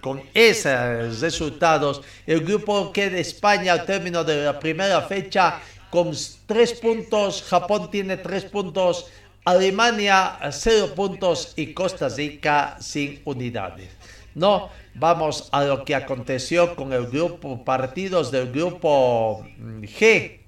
con 0.00 0.20
esos 0.34 1.20
resultados. 1.20 2.02
El 2.26 2.40
grupo 2.44 2.92
que 2.92 3.08
de 3.08 3.20
España 3.20 3.72
al 3.72 3.86
término 3.86 4.24
de 4.24 4.44
la 4.44 4.58
primera 4.58 5.00
fecha 5.02 5.60
con 5.90 6.12
tres 6.46 6.72
puntos, 6.74 7.42
Japón 7.42 7.90
tiene 7.90 8.16
tres 8.16 8.44
puntos, 8.44 9.06
Alemania 9.44 10.38
cero 10.50 10.92
puntos 10.94 11.52
y 11.56 11.72
Costa 11.72 12.08
Rica 12.08 12.76
sin 12.80 13.20
unidades. 13.24 13.88
No, 14.34 14.68
vamos 14.94 15.48
a 15.52 15.64
lo 15.64 15.84
que 15.84 15.94
aconteció 15.94 16.76
con 16.76 16.92
el 16.92 17.06
grupo, 17.06 17.64
partidos 17.64 18.30
del 18.30 18.52
grupo 18.52 19.46
mm, 19.56 19.82
G. 19.84 20.40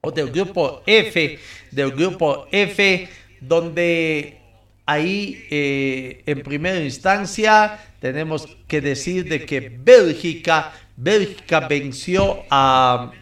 o 0.00 0.10
del 0.10 0.30
grupo 0.30 0.82
F, 0.86 1.38
del 1.70 1.90
grupo 1.90 2.46
F, 2.50 3.08
donde 3.40 4.40
ahí 4.86 5.46
eh, 5.50 6.22
en 6.24 6.42
primera 6.42 6.80
instancia 6.80 7.78
tenemos 8.00 8.48
que 8.66 8.80
decir 8.80 9.28
de 9.28 9.44
que 9.44 9.68
Bélgica, 9.68 10.72
Bélgica 10.96 11.60
venció 11.68 12.44
a 12.48 13.12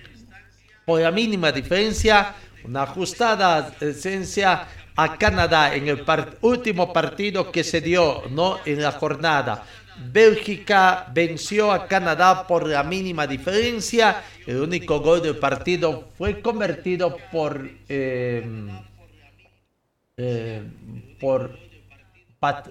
por 0.89 1.03
la 1.03 1.11
mínima 1.11 1.53
diferencia, 1.53 2.35
una 2.65 2.85
ajustada 2.85 3.75
esencia 3.79 4.67
a 4.97 5.19
Canadá 5.19 5.75
en 5.75 5.87
el 5.87 6.03
último 6.41 6.95
partido 6.95 7.53
que 7.53 7.63
se 7.63 7.83
dio 7.83 8.23
¿no? 8.31 8.57
en 8.65 8.81
la 8.81 8.93
jornada. 8.93 9.67
Bélgica 10.11 11.07
venció 11.13 11.73
a 11.73 11.87
Canadá 11.87 12.47
por 12.47 12.67
la 12.67 12.83
mínima 12.85 13.27
diferencia. 13.27 14.23
El 14.47 14.63
único 14.63 15.01
gol 15.01 15.21
del 15.21 15.37
partido 15.37 16.09
fue 16.17 16.41
convertido 16.41 17.19
por, 17.31 17.69
eh, 17.87 18.47
eh, 20.17 20.63
por 21.21 21.59
Pat, 22.41 22.71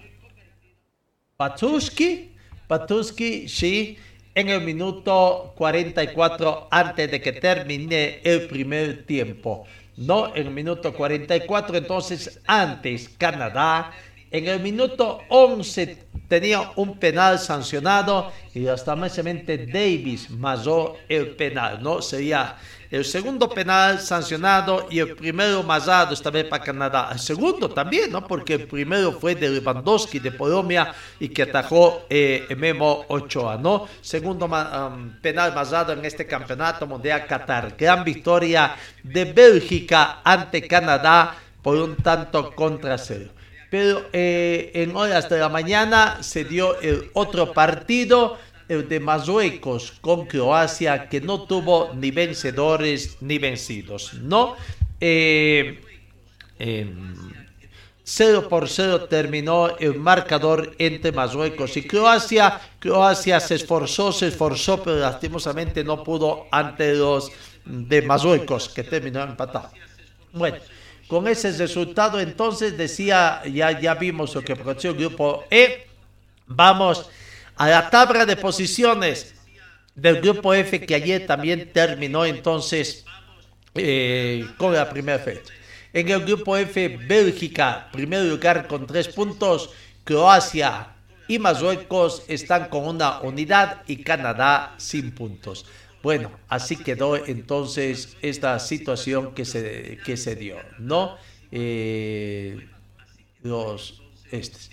Patuski. 1.37 2.31
Patuski, 2.67 3.47
sí, 3.47 3.95
en 4.37 4.49
el 4.49 4.61
minuto 4.61 5.53
44 5.57 6.67
antes 6.69 7.09
de 7.09 7.19
que 7.19 7.33
termine 7.33 8.21
el 8.23 8.47
primer 8.47 9.03
tiempo 9.05 9.65
no 9.97 10.35
en 10.35 10.47
el 10.47 10.53
minuto 10.53 10.93
44, 10.93 11.77
entonces 11.77 12.39
antes 12.45 13.09
Canadá, 13.17 13.91
en 14.29 14.47
el 14.47 14.59
minuto 14.59 15.21
11 15.29 16.05
tenía 16.27 16.71
un 16.75 16.99
penal 16.99 17.39
sancionado 17.39 18.31
y 18.53 18.59
lastimosamente 18.59 19.65
Davis 19.65 20.29
masó 20.29 20.97
el 21.09 21.35
penal, 21.35 21.81
¿no? 21.81 22.01
Sería 22.01 22.57
el 22.89 23.03
segundo 23.03 23.49
penal 23.49 23.99
sancionado 23.99 24.87
y 24.89 24.99
el 24.99 25.15
primero 25.15 25.63
masado 25.63 26.13
esta 26.13 26.29
vez 26.29 26.45
para 26.45 26.63
Canadá. 26.63 27.09
El 27.11 27.19
segundo 27.19 27.69
también, 27.69 28.11
¿no? 28.11 28.25
Porque 28.25 28.53
el 28.53 28.67
primero 28.67 29.11
fue 29.11 29.35
de 29.35 29.49
Lewandowski 29.49 30.19
de 30.19 30.31
Polonia 30.31 30.93
y 31.19 31.29
que 31.29 31.43
atajó 31.43 32.05
eh, 32.09 32.47
Memo 32.57 33.05
Ochoa, 33.09 33.57
¿no? 33.57 33.87
Segundo 34.01 34.45
um, 34.45 35.09
penal 35.21 35.53
masado 35.53 35.93
en 35.93 36.05
este 36.05 36.25
campeonato 36.25 36.87
mundial 36.87 37.25
Qatar. 37.27 37.75
Gran 37.77 38.03
victoria 38.03 38.75
de 39.03 39.25
Bélgica 39.25 40.21
ante 40.23 40.67
Canadá 40.67 41.35
por 41.61 41.75
un 41.75 41.97
tanto 41.97 42.55
contra 42.55 42.97
cero. 42.97 43.31
Pero 43.69 44.05
eh, 44.13 44.71
en 44.75 44.95
horas 44.95 45.27
de 45.27 45.39
la 45.39 45.49
mañana 45.49 46.19
se 46.21 46.45
dio 46.45 46.79
el 46.79 47.11
otro 47.13 47.51
partido 47.51 48.37
el 48.67 48.87
de 48.87 48.99
Marruecos 48.99 49.93
con 50.01 50.25
Croacia, 50.25 51.07
que 51.09 51.21
no 51.21 51.43
tuvo 51.43 51.93
ni 51.93 52.11
vencedores 52.11 53.17
ni 53.21 53.37
vencidos, 53.37 54.13
¿no? 54.15 54.55
Eh, 54.99 55.81
0 56.59 58.39
em, 58.39 58.49
por 58.49 58.67
0 58.67 59.05
terminó 59.05 59.77
el 59.77 59.95
marcador 59.95 60.75
entre 60.79 61.11
Marruecos 61.11 61.77
y 61.77 61.83
Croacia. 61.83 62.59
Croacia 62.79 63.39
se 63.39 63.55
esforzó, 63.55 64.11
se 64.11 64.27
esforzó, 64.27 64.81
pero 64.81 64.97
lastimosamente 64.97 65.83
no 65.83 66.03
pudo 66.03 66.47
ante 66.51 66.93
los 66.95 67.31
de 67.65 68.01
Marruecos, 68.01 68.69
que 68.69 68.83
terminó 68.83 69.21
empatado. 69.23 69.69
Bueno, 70.33 70.57
con 71.07 71.27
ese 71.27 71.51
resultado 71.51 72.19
entonces 72.19 72.77
decía, 72.77 73.41
ya, 73.45 73.79
ya 73.79 73.95
vimos 73.95 74.35
lo 74.35 74.41
que 74.41 74.55
produjo 74.55 74.89
el 74.89 74.95
grupo 74.95 75.43
E. 75.49 75.87
Vamos 76.47 77.09
a 77.57 77.67
la 77.67 77.89
tabla 77.89 78.25
de 78.25 78.35
posiciones 78.35 79.35
del 79.95 80.21
grupo 80.21 80.53
F 80.53 80.85
que 80.85 80.95
ayer 80.95 81.25
también 81.25 81.71
terminó 81.73 82.23
entonces 82.25 83.03
eh, 83.73 84.45
con 84.57 84.73
la 84.73 84.89
primera 84.89 85.19
fecha. 85.19 85.53
En 85.91 86.07
el 86.09 86.23
grupo 86.23 86.55
F, 86.55 86.99
Bélgica, 87.07 87.89
primer 87.91 88.25
lugar 88.25 88.67
con 88.67 88.85
tres 88.85 89.07
puntos, 89.07 89.71
Croacia 90.03 90.89
y 91.27 91.39
Marruecos 91.39 92.23
están 92.27 92.69
con 92.69 92.87
una 92.87 93.21
unidad 93.21 93.81
y 93.87 94.03
Canadá 94.03 94.75
sin 94.77 95.11
puntos. 95.11 95.65
Bueno, 96.03 96.31
así 96.47 96.77
quedó 96.77 97.17
entonces 97.17 98.15
esta 98.21 98.59
situación 98.59 99.33
que 99.33 99.45
se, 99.45 99.97
que 100.05 100.15
se 100.15 100.35
dio, 100.35 100.57
¿no? 100.77 101.17
Eh, 101.51 102.67
los, 103.41 104.01
estos. 104.31 104.69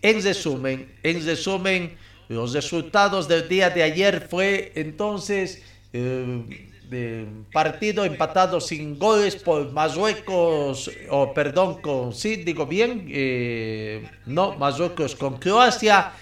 En 0.00 0.22
resumen, 0.22 0.94
en 1.02 1.24
resumen, 1.24 1.96
los 2.32 2.52
resultados 2.54 3.28
del 3.28 3.48
día 3.48 3.70
de 3.70 3.82
ayer 3.82 4.26
fue 4.28 4.72
entonces 4.74 5.62
eh, 5.92 6.70
de 6.88 7.26
partido 7.52 8.04
empatado 8.04 8.60
sin 8.60 8.98
goles 8.98 9.36
por 9.36 9.70
Marruecos, 9.72 10.90
o 11.10 11.32
perdón, 11.32 11.80
con 11.80 12.12
sí, 12.12 12.36
digo 12.36 12.66
bien, 12.66 13.06
eh, 13.08 14.08
no, 14.26 14.56
Marruecos 14.56 15.14
con 15.14 15.38
Croacia, 15.38 16.12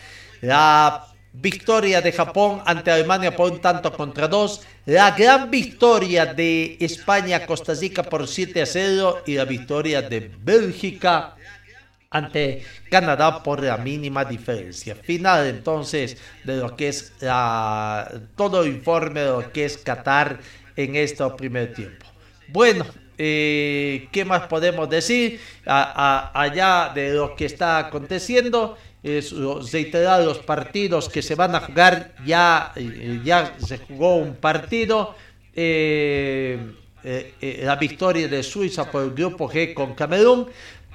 la 0.40 1.07
victoria 1.33 2.01
de 2.01 2.12
Japón 2.12 2.61
ante 2.66 2.90
Alemania 2.90 3.35
por 3.35 3.53
un 3.53 3.61
tanto 3.61 3.92
contra 3.92 4.27
dos, 4.27 4.62
la 4.87 5.12
gran 5.12 5.51
victoria 5.51 6.27
de 6.27 6.77
España 6.81 7.46
Costa 7.46 7.75
Rica 7.75 8.03
por 8.03 8.27
7 8.27 8.62
a 8.62 8.66
0 8.66 9.23
y 9.27 9.35
la 9.35 9.44
victoria 9.44 10.03
de 10.03 10.31
Bélgica 10.40 11.37
ante 12.11 12.64
Canadá 12.90 13.40
por 13.40 13.62
la 13.62 13.77
mínima 13.77 14.25
diferencia. 14.25 14.96
Final 14.96 15.46
entonces 15.46 16.16
de 16.42 16.57
lo 16.57 16.77
que 16.77 16.88
es 16.88 17.12
todo 18.37 18.64
el 18.64 18.68
informe 18.68 19.20
de 19.20 19.27
lo 19.27 19.53
que 19.53 19.64
es 19.64 19.79
Qatar 19.79 20.40
en 20.75 20.96
este 20.96 21.25
primer 21.31 21.73
tiempo. 21.73 22.07
Bueno, 22.49 22.85
eh, 23.16 24.09
¿qué 24.11 24.25
más 24.25 24.49
podemos 24.49 24.90
decir 24.90 25.38
allá 25.64 26.90
de 26.92 27.14
lo 27.14 27.37
que 27.37 27.44
está 27.44 27.79
aconteciendo? 27.79 28.77
Es 29.05 29.33
reiterar 29.73 30.25
los 30.25 30.38
partidos 30.40 31.09
que 31.09 31.23
se 31.23 31.37
van 31.37 31.55
a 31.55 31.61
jugar. 31.61 32.12
Ya, 32.27 32.73
eh, 32.75 33.20
ya 33.25 33.55
se 33.64 33.79
jugó 33.79 34.16
un 34.16 34.35
partido. 34.35 35.14
Eh, 35.55 36.59
la 37.62 37.77
victoria 37.77 38.29
de 38.29 38.42
Suiza 38.42 38.90
por 38.90 39.05
el 39.05 39.12
grupo 39.12 39.49
G 39.49 39.73
con 39.73 39.94
Camerún 39.94 40.49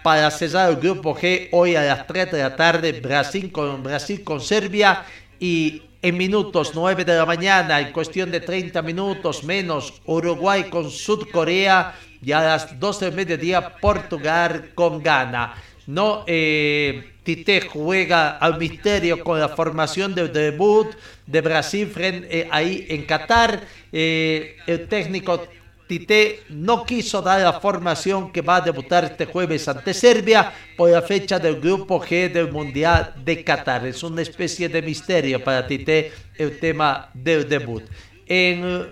para 0.05 0.29
cesar 0.29 0.69
el 0.69 0.75
grupo 0.75 1.15
G 1.15 1.49
hoy 1.51 1.75
a 1.75 1.81
las 1.81 2.05
3 2.05 2.31
de 2.31 2.37
la 2.37 2.55
tarde, 2.55 2.91
Brasil 3.01 3.51
con, 3.51 3.81
Brasil 3.81 4.23
con 4.23 4.39
Serbia 4.39 5.03
y 5.39 5.81
en 5.99 6.15
minutos 6.15 6.73
9 6.75 7.03
de 7.03 7.17
la 7.17 7.25
mañana, 7.25 7.81
en 7.81 7.91
cuestión 7.91 8.29
de 8.29 8.39
30 8.39 8.83
minutos 8.83 9.43
menos, 9.43 9.99
Uruguay 10.05 10.65
con 10.65 10.91
Sudcorea 10.91 11.95
y 12.21 12.33
a 12.33 12.41
las 12.41 12.79
12 12.79 13.05
del 13.05 13.15
mediodía 13.15 13.77
Portugal 13.77 14.73
con 14.75 15.01
Ghana. 15.01 15.55
No, 15.87 16.23
eh, 16.27 17.13
Tite 17.23 17.61
juega 17.61 18.37
al 18.37 18.59
misterio 18.59 19.23
con 19.23 19.39
la 19.39 19.49
formación 19.49 20.13
del 20.13 20.31
debut 20.31 20.95
de 21.25 21.41
Brasil 21.41 21.87
frente, 21.87 22.41
eh, 22.41 22.47
ahí 22.51 22.85
en 22.89 23.07
Qatar. 23.07 23.59
Eh, 23.91 24.55
el 24.67 24.87
técnico 24.87 25.47
Tite 25.87 26.43
no 26.49 26.83
quiso 26.83 27.21
dar 27.21 27.41
la 27.41 27.59
formación 27.59 28.31
que 28.31 28.41
va 28.41 28.57
a 28.57 28.61
debutar 28.61 29.05
este 29.05 29.25
jueves 29.25 29.67
ante 29.67 29.93
Serbia 29.93 30.51
por 30.75 30.89
la 30.89 31.01
fecha 31.01 31.37
del 31.37 31.59
grupo 31.59 32.01
G 32.01 32.31
del 32.31 32.51
Mundial 32.51 33.13
de 33.23 33.43
Qatar. 33.43 33.85
Es 33.85 34.01
una 34.01 34.21
especie 34.21 34.67
de 34.67 34.81
misterio 34.81 35.43
para 35.43 35.67
Tite 35.67 36.11
el 36.37 36.59
tema 36.59 37.09
del 37.13 37.47
debut. 37.47 37.83
En, 38.27 38.87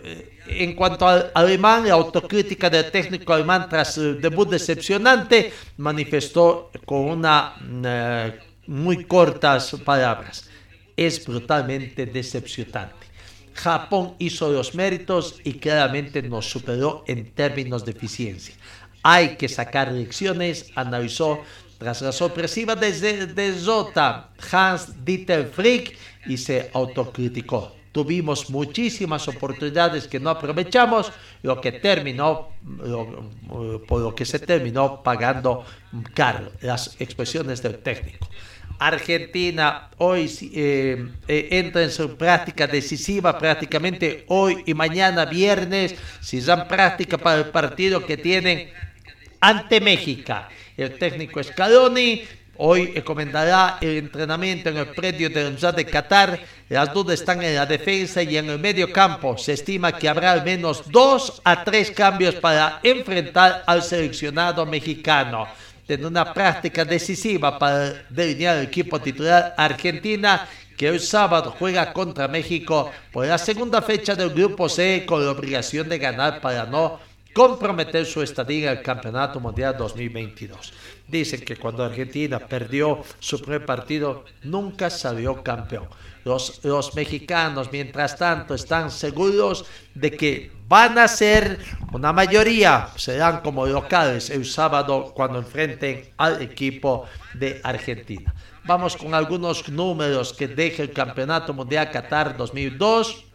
en 0.47 0.75
cuanto 0.75 1.08
al 1.08 1.32
alemán, 1.34 1.88
la 1.88 1.95
autocrítica 1.95 2.69
del 2.69 2.91
técnico 2.91 3.34
alemán 3.34 3.67
tras 3.69 3.97
el 3.97 4.21
debut 4.21 4.49
decepcionante 4.49 5.51
manifestó 5.77 6.69
con 6.86 7.10
una 7.10 7.56
eh, 7.84 8.39
muy 8.67 9.06
cortas 9.06 9.75
palabras. 9.84 10.47
Es 10.95 11.25
brutalmente 11.25 12.06
decepcionante. 12.06 13.08
Japón 13.54 14.16
hizo 14.20 14.52
los 14.52 14.76
méritos 14.76 15.39
y 15.44 15.54
claramente 15.54 16.22
nos 16.22 16.50
superó 16.50 17.04
en 17.08 17.32
términos 17.32 17.86
de 17.86 17.92
eficiencia. 17.92 18.56
Hay 19.04 19.36
que 19.36 19.50
sacar 19.50 19.92
lecciones, 19.92 20.72
analizó 20.76 21.42
tras 21.78 22.02
la 22.02 22.12
sorpresiva 22.12 22.76
derrota 22.76 24.30
Hans 24.52 25.04
Dieter 25.04 25.52
Frick 25.54 25.98
y 26.26 26.38
se 26.38 26.72
autocriticó. 26.74 27.76
Tuvimos 27.92 28.50
muchísimas 28.50 29.28
oportunidades 29.28 30.08
que 30.08 30.20
no 30.20 30.32
aprovechamos, 30.32 31.12
lo 31.44 31.62
que 31.62 31.74
terminó, 31.74 32.50
por 33.88 34.02
lo 34.02 34.16
que 34.16 34.26
se 34.26 34.39
terminó 34.39 35.04
pagando 35.04 35.63
caro, 36.16 36.52
las 36.62 36.96
expresiones 37.00 37.62
del 37.62 37.78
técnico. 37.78 38.28
Argentina 38.80 39.90
hoy 39.98 40.30
eh, 40.54 41.08
eh, 41.28 41.48
entra 41.52 41.84
en 41.84 41.92
su 41.92 42.18
práctica 42.18 42.68
decisiva 42.68 43.38
prácticamente 43.38 44.26
hoy 44.28 44.64
y 44.66 44.74
mañana 44.74 45.26
viernes, 45.26 45.96
si 46.22 46.42
dan 46.42 46.68
práctica 46.68 47.18
para 47.18 47.40
el 47.40 47.46
partido 47.46 48.06
que 48.06 48.18
tienen 48.18 48.70
ante 49.40 49.82
México. 49.82 50.34
El 50.78 50.98
técnico 50.98 51.44
Scaloni 51.44 52.24
hoy 52.58 52.94
encomendará 52.96 53.78
el 53.82 53.98
entrenamiento 53.98 54.70
en 54.70 54.78
el 54.78 54.88
predio 54.88 55.30
de 55.30 55.42
Universidad 55.42 55.76
de 55.76 55.86
Qatar. 55.86 56.40
Las 56.70 56.94
dudas 56.94 57.20
están 57.20 57.42
en 57.44 57.56
la 57.56 57.66
defensa 57.66 58.24
y 58.24 58.38
en 58.38 58.50
el 58.50 58.60
medio 58.60 58.92
campo. 58.92 59.38
Se 59.38 59.54
estima 59.54 59.92
que 59.92 60.08
habrá 60.10 60.32
al 60.32 60.44
menos 60.44 60.90
dos 60.90 61.42
a 61.44 61.64
tres 61.64 61.92
cambios 61.92 62.36
para 62.36 62.80
enfrentar 62.84 63.64
al 63.66 63.84
seleccionado 63.84 64.66
mexicano. 64.66 65.48
En 65.88 66.06
una 66.06 66.34
práctica 66.34 66.86
decisiva 66.86 67.60
para 67.60 68.06
delinear 68.10 68.58
el 68.58 68.65
equipo 68.65 69.02
titular 69.02 69.54
Argentina 69.58 70.48
que 70.78 70.89
hoy 70.89 71.00
sábado 71.00 71.54
juega 71.58 71.91
contra 71.91 72.28
México 72.28 72.91
por 73.12 73.28
la 73.28 73.38
segunda 73.38 73.82
fecha 73.82 74.15
del 74.15 74.30
Grupo 74.30 74.69
C 74.69 75.04
con 75.06 75.24
la 75.26 75.32
obligación 75.32 75.89
de 75.89 76.00
ganar 76.00 76.41
para 76.41 76.65
no 76.65 77.00
comprometer 77.34 78.06
su 78.06 78.22
estadía 78.22 78.72
el 78.72 78.82
Campeonato 78.82 79.39
Mundial 79.39 79.76
2022. 79.78 80.74
Dicen 81.08 81.41
que 81.41 81.58
cuando 81.58 81.84
Argentina 81.84 82.39
perdió 82.39 83.04
su 83.19 83.41
primer 83.41 83.65
partido, 83.65 84.24
nunca 84.43 84.89
salió 84.89 85.43
campeón. 85.43 85.88
Los, 86.24 86.96
mexicanos, 86.96 87.70
mientras 87.72 88.18
tanto, 88.18 88.54
están 88.56 88.92
seguros 88.92 89.66
de 89.94 90.12
que 90.12 90.52
van 90.68 90.98
a 90.98 91.08
ser 91.08 91.60
una 91.92 92.14
mayoría, 92.14 92.88
serán 92.96 93.42
como 93.42 93.66
locales 93.66 94.30
el 94.30 94.46
sábado 94.46 95.14
cuando 95.14 95.40
enfrenten 95.40 96.10
al 96.18 96.42
equipo 96.42 97.06
de 97.34 97.60
Argentina. 97.64 98.34
Vamos 98.64 98.96
con 98.96 99.14
algunos 99.14 99.68
números 99.68 100.32
que 100.32 100.48
deja 100.48 100.84
el 100.84 100.94
Campeonato 100.94 101.54
Mundial 101.54 101.92
Qatar 101.92 102.38
2002 102.38 103.26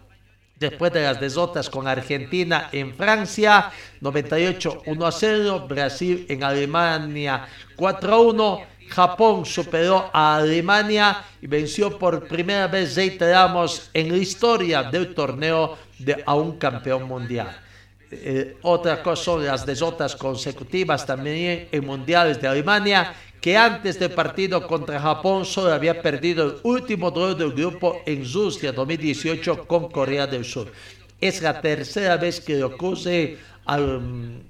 después 0.59 0.93
de 0.93 1.03
las 1.03 1.21
desotas 1.21 1.71
con 1.71 1.87
Argentina 1.87 2.69
en 2.73 2.95
Francia, 2.95 3.71
98 4.01 4.83
1 4.87 5.07
a 5.07 5.13
0, 5.13 5.67
Brasil 5.69 6.27
en 6.29 6.43
Alemania 6.43 7.47
4 7.77 8.15
a 8.15 8.19
1, 8.19 8.61
Japón 8.89 9.45
superó 9.45 10.11
a 10.13 10.37
Alemania 10.37 11.25
y 11.41 11.47
venció 11.47 11.99
por 11.99 12.27
primera 12.27 12.67
vez, 12.67 12.97
reiteramos, 12.97 13.91
en 13.95 14.11
la 14.11 14.17
historia 14.17 14.83
del 14.85 15.15
torneo 15.15 15.77
de, 15.99 16.23
a 16.27 16.35
un 16.35 16.59
campeón 16.59 17.05
mundial. 17.05 17.61
Eh, 18.11 18.57
otra 18.63 19.03
cosa 19.03 19.23
son 19.23 19.45
las 19.45 19.67
desotas 19.67 20.17
consecutivas 20.17 21.05
también 21.05 21.69
en 21.71 21.85
mundiales 21.85 22.41
de 22.41 22.49
Alemania 22.49 23.13
que 23.41 23.57
antes 23.57 23.99
del 23.99 24.11
partido 24.11 24.67
contra 24.67 25.01
Japón 25.01 25.45
solo 25.45 25.73
había 25.73 26.01
perdido 26.03 26.45
el 26.47 26.55
último 26.63 27.11
duelo 27.11 27.35
del 27.35 27.53
grupo 27.53 28.03
en 28.07 28.25
Rusia 28.31 28.73
2018 28.73 29.67
con 29.67 29.91
Corea 29.91 30.27
del 30.27 30.45
Sur. 30.45 30.73
Es 31.21 31.43
la 31.43 31.61
tercera 31.61 32.17
vez 32.17 32.41
que 32.41 32.63
ocurre 32.63 33.39
al 33.67 34.01
mm, 34.01 34.43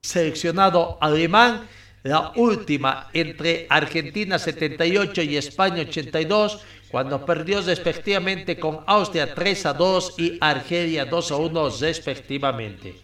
seleccionado 0.00 0.98
alemán, 1.00 1.68
la 2.02 2.32
última 2.36 3.08
entre 3.12 3.66
Argentina 3.68 4.38
78 4.38 5.22
y 5.22 5.36
España 5.36 5.82
82, 5.82 6.60
cuando 6.90 7.24
perdió 7.24 7.62
respectivamente 7.62 8.58
con 8.58 8.80
Austria 8.86 9.34
3 9.34 9.66
a 9.66 9.72
2 9.72 10.14
y 10.18 10.38
Argelia 10.40 11.04
2 11.04 11.32
a 11.32 11.36
1 11.36 11.70
respectivamente. 11.80 12.96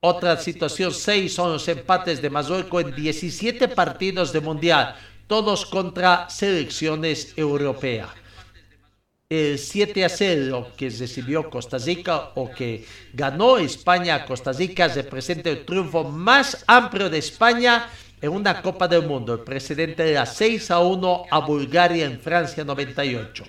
Otra 0.00 0.36
situación 0.36 0.92
6 0.92 1.32
son 1.32 1.52
los 1.52 1.66
empates 1.66 2.20
de 2.20 2.28
Marruecos 2.28 2.84
en 2.84 2.94
17 2.94 3.68
partidos 3.68 4.32
de 4.32 4.40
Mundial, 4.40 4.96
todos 5.26 5.64
contra 5.64 6.28
selecciones 6.28 7.32
europeas. 7.36 8.10
El 9.30 9.58
7 9.58 10.04
a 10.04 10.08
0 10.10 10.72
que 10.76 10.90
recibió 10.90 11.48
Costa 11.48 11.78
Rica 11.78 12.32
o 12.34 12.50
que 12.50 12.86
ganó 13.14 13.56
España 13.56 14.16
a 14.16 14.26
Costa 14.26 14.52
Rica 14.52 14.86
representa 14.88 15.48
el 15.48 15.64
triunfo 15.64 16.04
más 16.04 16.62
amplio 16.66 17.08
de 17.08 17.18
España 17.18 17.88
en 18.20 18.30
una 18.30 18.60
Copa 18.60 18.86
del 18.86 19.06
Mundo. 19.06 19.32
El 19.32 19.40
precedente 19.40 20.10
era 20.10 20.26
6 20.26 20.70
a 20.70 20.80
1 20.80 21.24
a 21.30 21.38
Bulgaria 21.40 22.04
en 22.04 22.20
Francia 22.20 22.64
98. 22.64 23.44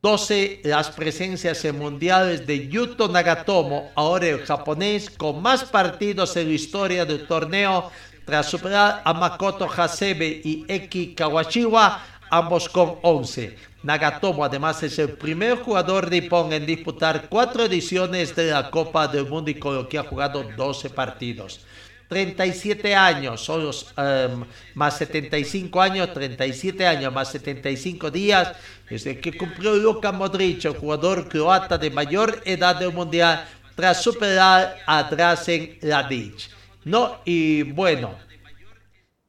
12 0.00 0.60
las 0.64 0.90
presencias 0.90 1.64
en 1.64 1.78
mundiales 1.78 2.46
de 2.46 2.68
Yuto 2.68 3.08
Nagatomo, 3.08 3.90
ahora 3.94 4.28
el 4.28 4.46
japonés 4.46 5.10
con 5.10 5.42
más 5.42 5.64
partidos 5.64 6.36
en 6.36 6.48
la 6.48 6.54
historia 6.54 7.04
del 7.04 7.26
torneo, 7.26 7.90
tras 8.24 8.48
superar 8.48 9.02
a 9.04 9.12
Makoto 9.12 9.68
Hasebe 9.70 10.40
y 10.42 10.64
Eki 10.68 11.14
Kawashiwa, 11.14 12.02
ambos 12.30 12.68
con 12.68 12.96
11. 13.02 13.75
Nagatomo 13.86 14.44
además 14.44 14.82
es 14.82 14.98
el 14.98 15.10
primer 15.10 15.58
jugador 15.58 16.10
de 16.10 16.20
Nippon 16.20 16.52
en 16.52 16.66
disputar 16.66 17.28
cuatro 17.28 17.66
ediciones 17.66 18.34
de 18.34 18.50
la 18.50 18.68
Copa 18.68 19.06
del 19.06 19.26
Mundo 19.26 19.48
y 19.48 19.54
con 19.54 19.76
lo 19.76 19.88
que 19.88 19.96
ha 19.96 20.02
jugado 20.02 20.42
12 20.42 20.90
partidos. 20.90 21.60
37 22.08 22.96
años, 22.96 23.44
son 23.44 23.70
em, 23.96 24.44
más 24.74 24.98
75 24.98 25.80
años, 25.80 26.12
37 26.12 26.84
años 26.84 27.12
más 27.12 27.28
75 27.30 28.10
días, 28.10 28.56
desde 28.90 29.20
que 29.20 29.36
cumplió 29.36 29.76
Luka 29.76 30.10
Modric, 30.10 30.64
el 30.64 30.72
jugador 30.72 31.28
croata 31.28 31.78
de 31.78 31.90
mayor 31.90 32.42
edad 32.44 32.74
del 32.74 32.92
mundial, 32.92 33.46
tras 33.76 34.02
superar 34.02 34.78
a 34.84 35.04
Drazen 35.04 35.78
Radic. 35.80 36.50
No, 36.84 37.20
y 37.24 37.62
bueno, 37.62 38.16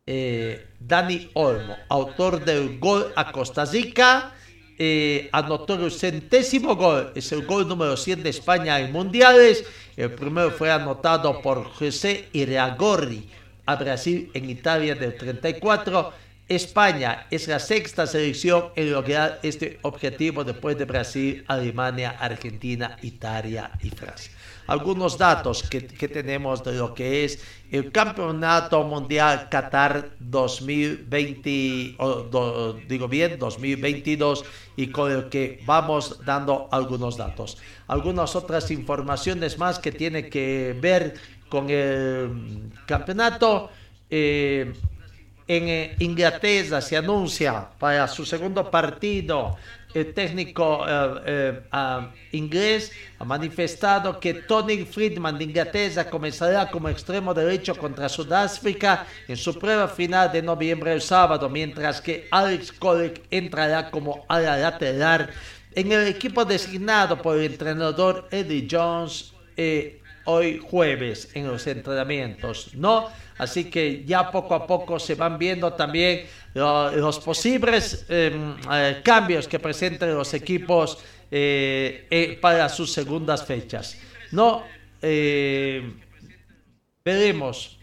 eh, 0.08 0.66
Dani 0.80 1.30
Olmo, 1.34 1.78
autor 1.90 2.44
del 2.44 2.80
gol 2.80 3.14
a 3.16 3.32
Costa 3.32 3.64
Rica, 3.64 4.34
eh, 4.78 5.30
anotó 5.32 5.74
el 5.74 5.92
centésimo 5.92 6.76
gol, 6.76 7.12
es 7.16 7.32
el 7.32 7.46
gol 7.46 7.68
número 7.68 7.98
100 7.98 8.24
de 8.24 8.30
España 8.30 8.80
en 8.80 8.92
mundiales. 8.92 9.64
El 9.96 10.12
primero 10.12 10.52
fue 10.52 10.72
anotado 10.72 11.42
por 11.42 11.64
José 11.64 12.30
Iriagorri 12.34 13.28
a 13.66 13.76
Brasil 13.76 14.30
en 14.34 14.50
Italia 14.50 14.96
del 14.96 15.16
34. 15.16 16.14
España 16.48 17.28
es 17.30 17.48
la 17.48 17.60
sexta 17.60 18.08
selección 18.08 18.70
en 18.76 18.92
lograr 18.92 19.40
este 19.44 19.80
objetivo 19.82 20.44
después 20.44 20.78
de 20.78 20.86
Brasil, 20.86 21.44
Alemania, 21.48 22.16
Argentina, 22.20 22.98
Italia 23.02 23.72
y 23.84 23.90
Francia 23.90 24.32
algunos 24.68 25.18
datos 25.18 25.64
que, 25.64 25.82
tenemos 25.82 26.64
de 26.64 26.74
lo 26.74 26.94
que 26.94 27.26
es 27.26 27.44
el 27.72 27.92
Campeonato 27.92 28.84
Mundial 28.84 29.48
Qatar 29.50 30.12
2020, 30.20 31.96
digo 32.88 33.08
bien, 33.08 33.40
2022, 33.40 34.46
y 34.76 34.88
con 34.88 35.12
el 35.12 35.30
que 35.30 35.64
vamos 35.66 36.20
dando 36.26 36.68
algunos 36.72 37.18
datos. 37.18 37.58
Algunas 37.88 38.36
otras 38.36 38.70
informaciones 38.72 39.58
más 39.58 39.80
que 39.80 39.92
tiene 39.92 40.30
que 40.30 40.78
ver 40.80 41.16
con 41.50 41.70
el 41.70 42.70
campeonato. 42.86 43.72
Eh, 44.10 44.74
en 45.48 45.70
eh, 45.70 45.96
Inglaterra 46.00 46.82
se 46.82 46.98
anuncia 46.98 47.70
para 47.80 48.08
su 48.08 48.26
segundo 48.26 48.70
partido 48.70 49.58
el 49.94 50.14
técnico 50.14 50.86
eh, 50.88 51.22
eh, 51.26 51.60
ah, 51.72 52.12
inglés 52.34 52.92
ha 53.18 53.24
manifestado 53.24 54.20
que 54.20 54.34
Tony 54.34 54.86
Friedman 54.86 55.38
de 55.38 55.46
Inglaterra 55.46 56.10
comenzará 56.10 56.70
como 56.70 56.90
extremo 56.90 57.34
derecho 57.34 57.76
contra 57.76 58.10
Sudáfrica 58.10 59.08
en 59.28 59.38
su 59.38 59.58
prueba 59.58 59.88
final 59.88 60.32
de 60.32 60.42
noviembre 60.42 60.94
el 60.94 61.02
sábado, 61.02 61.50
mientras 61.50 62.02
que 62.02 62.28
Alex 62.30 62.74
Kolek 62.74 63.22
entrará 63.32 63.90
como 63.90 64.26
ala 64.28 64.58
lateral 64.58 65.30
en 65.74 65.92
el 65.92 66.08
equipo 66.08 66.44
designado 66.44 67.22
por 67.22 67.38
el 67.38 67.46
entrenador 67.52 68.28
Eddie 68.32 68.68
Jones 68.70 69.34
hoy 70.26 70.60
jueves 70.60 71.30
en 71.34 71.48
los 71.48 71.66
entrenamientos, 71.66 72.76
¿no? 72.76 73.08
Así 73.38 73.66
que 73.66 74.04
ya 74.06 74.32
poco 74.32 74.56
a 74.56 74.66
poco 74.66 75.00
se 75.00 75.16
van 75.16 75.38
viendo 75.38 75.74
también 75.74 76.26
los 76.54 77.20
posibles 77.20 78.06
em, 78.10 78.56
eh, 78.72 79.02
cambios 79.04 79.48
que 79.48 79.60
presentan 79.60 80.14
los 80.16 80.34
equipos 80.34 80.98
eh, 81.30 82.08
eh, 82.10 82.38
para 82.42 82.68
sus 82.70 82.92
segundas 82.92 83.46
fechas. 83.46 83.98
No 84.32 84.64
veremos. 87.04 87.78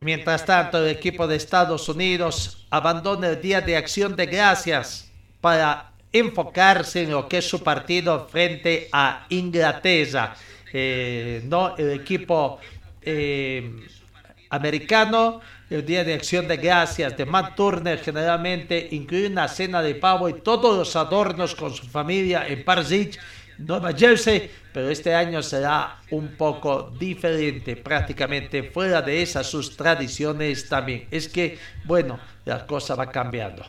mientras 0.00 0.44
tanto, 0.44 0.78
el 0.78 0.90
equipo 0.90 1.26
de 1.26 1.36
Estados 1.36 1.88
Unidos 1.88 2.66
abandona 2.70 3.28
el 3.30 3.40
Día 3.40 3.62
de 3.62 3.76
Acción 3.76 4.14
de 4.14 4.26
Gracias 4.26 5.10
para 5.40 5.92
enfocarse 6.12 7.02
en 7.02 7.10
lo 7.10 7.28
que 7.28 7.38
es 7.38 7.48
su 7.48 7.62
partido 7.62 8.28
frente 8.28 8.88
a 8.92 9.26
Inglaterra. 9.30 10.36
No, 10.72 11.76
el 11.76 11.90
equipo 11.92 12.60
americano. 14.50 15.40
El 15.70 15.84
Día 15.84 16.02
de 16.02 16.14
Acción 16.14 16.48
de 16.48 16.56
Gracias 16.56 17.14
de 17.14 17.26
Matt 17.26 17.54
Turner 17.54 17.98
generalmente 17.98 18.88
incluye 18.92 19.26
una 19.26 19.48
cena 19.48 19.82
de 19.82 19.94
pavo 19.94 20.28
y 20.30 20.40
todos 20.40 20.78
los 20.78 20.96
adornos 20.96 21.54
con 21.54 21.74
su 21.74 21.86
familia 21.86 22.46
en 22.48 22.64
Ridge, 22.64 23.18
Nueva 23.58 23.92
Jersey, 23.92 24.50
pero 24.72 24.88
este 24.88 25.14
año 25.14 25.42
será 25.42 25.98
un 26.10 26.36
poco 26.36 26.90
diferente, 26.98 27.76
prácticamente 27.76 28.62
fuera 28.62 29.02
de 29.02 29.20
esas 29.20 29.46
sus 29.46 29.76
tradiciones 29.76 30.68
también. 30.68 31.06
Es 31.10 31.28
que, 31.28 31.58
bueno, 31.84 32.18
la 32.46 32.66
cosa 32.66 32.94
va 32.94 33.10
cambiando. 33.10 33.62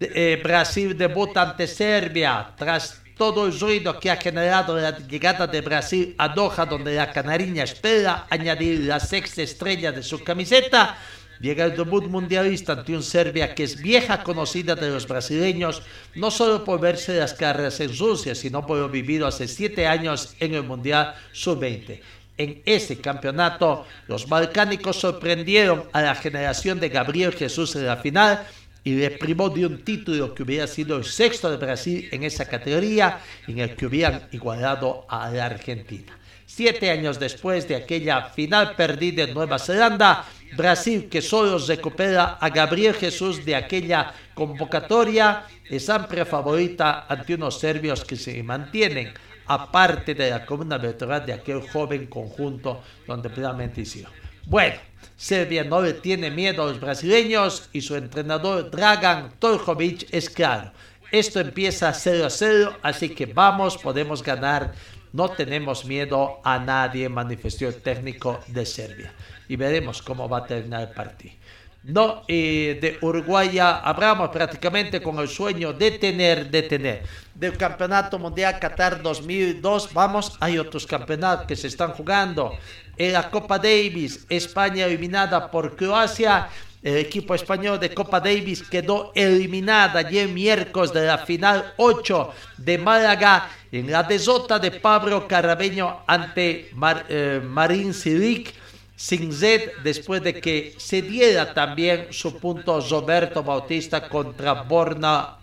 Eh, 0.00 0.40
Brasil 0.42 0.98
debuta 0.98 1.42
ante 1.42 1.68
Serbia 1.68 2.52
tras 2.56 3.00
todo 3.18 3.46
el 3.46 3.58
ruido 3.58 3.98
que 3.98 4.10
ha 4.10 4.16
generado 4.16 4.76
la 4.76 4.96
llegada 4.96 5.46
de 5.46 5.60
Brasil 5.60 6.14
a 6.16 6.28
Doha, 6.28 6.64
donde 6.64 6.94
la 6.94 7.12
canariña 7.12 7.64
espera 7.64 8.26
añadir 8.30 8.80
la 8.80 9.00
sexta 9.00 9.42
estrella 9.42 9.92
de 9.92 10.02
su 10.02 10.22
camiseta. 10.22 10.96
llega 11.40 11.64
el 11.64 11.76
debut 11.76 12.04
mundialista 12.06 12.72
ante 12.72 12.96
un 12.96 13.02
Serbia 13.02 13.54
que 13.54 13.62
es 13.64 13.80
vieja 13.80 14.24
conocida 14.24 14.74
de 14.74 14.90
los 14.90 15.06
brasileños, 15.06 15.82
no 16.14 16.30
solo 16.30 16.64
por 16.64 16.80
verse 16.80 17.18
las 17.18 17.34
carreras 17.34 17.78
en 17.80 17.96
Rusia, 17.96 18.34
sino 18.34 18.66
por 18.66 18.78
lo 18.78 18.88
vivido 18.88 19.26
hace 19.26 19.46
siete 19.46 19.86
años 19.86 20.34
en 20.40 20.54
el 20.54 20.62
Mundial 20.62 21.14
Sub-20. 21.32 22.00
En 22.38 22.62
ese 22.64 23.00
campeonato, 23.00 23.84
los 24.06 24.28
balcánicos 24.28 24.96
sorprendieron 24.96 25.84
a 25.92 26.02
la 26.02 26.14
generación 26.14 26.78
de 26.78 26.88
Gabriel 26.88 27.34
Jesús 27.34 27.74
en 27.74 27.86
la 27.86 27.96
final 27.96 28.46
y 28.88 28.94
le 28.94 29.10
privó 29.10 29.50
de 29.50 29.66
un 29.66 29.84
título 29.84 30.34
que 30.34 30.42
hubiera 30.42 30.66
sido 30.66 30.96
el 30.96 31.04
sexto 31.04 31.50
de 31.50 31.58
Brasil 31.58 32.08
en 32.10 32.22
esa 32.22 32.46
categoría, 32.46 33.20
en 33.46 33.58
el 33.58 33.76
que 33.76 33.84
hubieran 33.84 34.28
igualado 34.32 35.04
a 35.10 35.30
la 35.30 35.44
Argentina. 35.44 36.18
Siete 36.46 36.90
años 36.90 37.20
después 37.20 37.68
de 37.68 37.76
aquella 37.76 38.30
final 38.30 38.74
perdida 38.76 39.24
en 39.24 39.34
Nueva 39.34 39.58
Zelanda, 39.58 40.24
Brasil, 40.56 41.10
que 41.10 41.20
solo 41.20 41.58
recupera 41.58 42.38
a 42.40 42.48
Gabriel 42.48 42.94
Jesús 42.94 43.44
de 43.44 43.56
aquella 43.56 44.14
convocatoria, 44.32 45.44
es 45.68 45.90
amplia 45.90 46.24
favorita 46.24 47.04
ante 47.06 47.34
unos 47.34 47.60
serbios 47.60 48.02
que 48.06 48.16
se 48.16 48.42
mantienen 48.42 49.12
aparte 49.48 50.14
de 50.14 50.30
la 50.30 50.46
columna 50.46 50.78
vertebral 50.78 51.26
de 51.26 51.34
aquel 51.34 51.60
joven 51.68 52.06
conjunto 52.06 52.82
donde 53.06 53.28
plenamente 53.28 53.82
hicieron. 53.82 54.12
Bueno, 54.46 54.76
Serbia 55.18 55.64
no 55.64 55.82
le 55.82 55.94
tiene 55.94 56.30
miedo 56.30 56.62
a 56.62 56.66
los 56.66 56.80
brasileños 56.80 57.70
y 57.72 57.80
su 57.80 57.96
entrenador 57.96 58.70
Dragan 58.70 59.32
Torjovic 59.40 60.06
es 60.12 60.30
claro. 60.30 60.70
Esto 61.10 61.40
empieza 61.40 61.92
0 61.92 62.24
a 62.24 62.30
0, 62.30 62.76
así 62.82 63.08
que 63.08 63.26
vamos, 63.26 63.76
podemos 63.78 64.22
ganar. 64.22 64.74
No 65.12 65.28
tenemos 65.30 65.84
miedo 65.84 66.40
a 66.44 66.60
nadie, 66.60 67.08
manifestó 67.08 67.66
el 67.66 67.82
técnico 67.82 68.38
de 68.46 68.64
Serbia. 68.64 69.12
Y 69.48 69.56
veremos 69.56 70.02
cómo 70.02 70.28
va 70.28 70.38
a 70.38 70.46
terminar 70.46 70.82
el 70.82 70.94
partido. 70.94 71.34
No, 71.82 72.22
de 72.28 72.98
Uruguay 73.00 73.50
ya 73.54 73.78
hablamos 73.78 74.28
prácticamente 74.28 75.02
con 75.02 75.18
el 75.18 75.26
sueño 75.26 75.72
de 75.72 75.92
tener, 75.92 76.48
de 76.48 76.62
tener. 76.62 77.02
Del 77.34 77.56
Campeonato 77.56 78.20
Mundial 78.20 78.60
Qatar 78.60 79.02
2002, 79.02 79.92
vamos, 79.92 80.36
hay 80.38 80.58
otros 80.58 80.86
campeonatos 80.86 81.46
que 81.46 81.56
se 81.56 81.66
están 81.66 81.90
jugando. 81.92 82.56
En 82.98 83.12
la 83.12 83.30
Copa 83.30 83.58
Davis, 83.58 84.26
España 84.28 84.84
eliminada 84.86 85.50
por 85.50 85.76
Croacia. 85.76 86.48
El 86.82 86.96
equipo 86.96 87.34
español 87.34 87.78
de 87.80 87.94
Copa 87.94 88.20
Davis 88.20 88.62
quedó 88.62 89.12
eliminada 89.14 90.00
ayer 90.00 90.28
miércoles 90.28 90.92
de 90.92 91.06
la 91.06 91.18
final 91.18 91.74
8 91.76 92.32
de 92.56 92.78
Málaga 92.78 93.50
en 93.72 93.90
la 93.90 94.02
desota 94.02 94.58
de 94.58 94.70
Pablo 94.70 95.26
Carabeño 95.26 96.02
ante 96.06 96.70
eh, 97.08 97.40
Marín 97.44 97.92
Silic 97.92 98.54
sin 98.94 99.32
Z 99.32 99.72
después 99.82 100.22
de 100.22 100.40
que 100.40 100.74
se 100.76 101.02
diera 101.02 101.54
también 101.54 102.08
su 102.10 102.38
punto 102.38 102.80
Roberto 102.80 103.42
Bautista 103.42 104.08
contra 104.08 104.62
Borna 104.62 105.36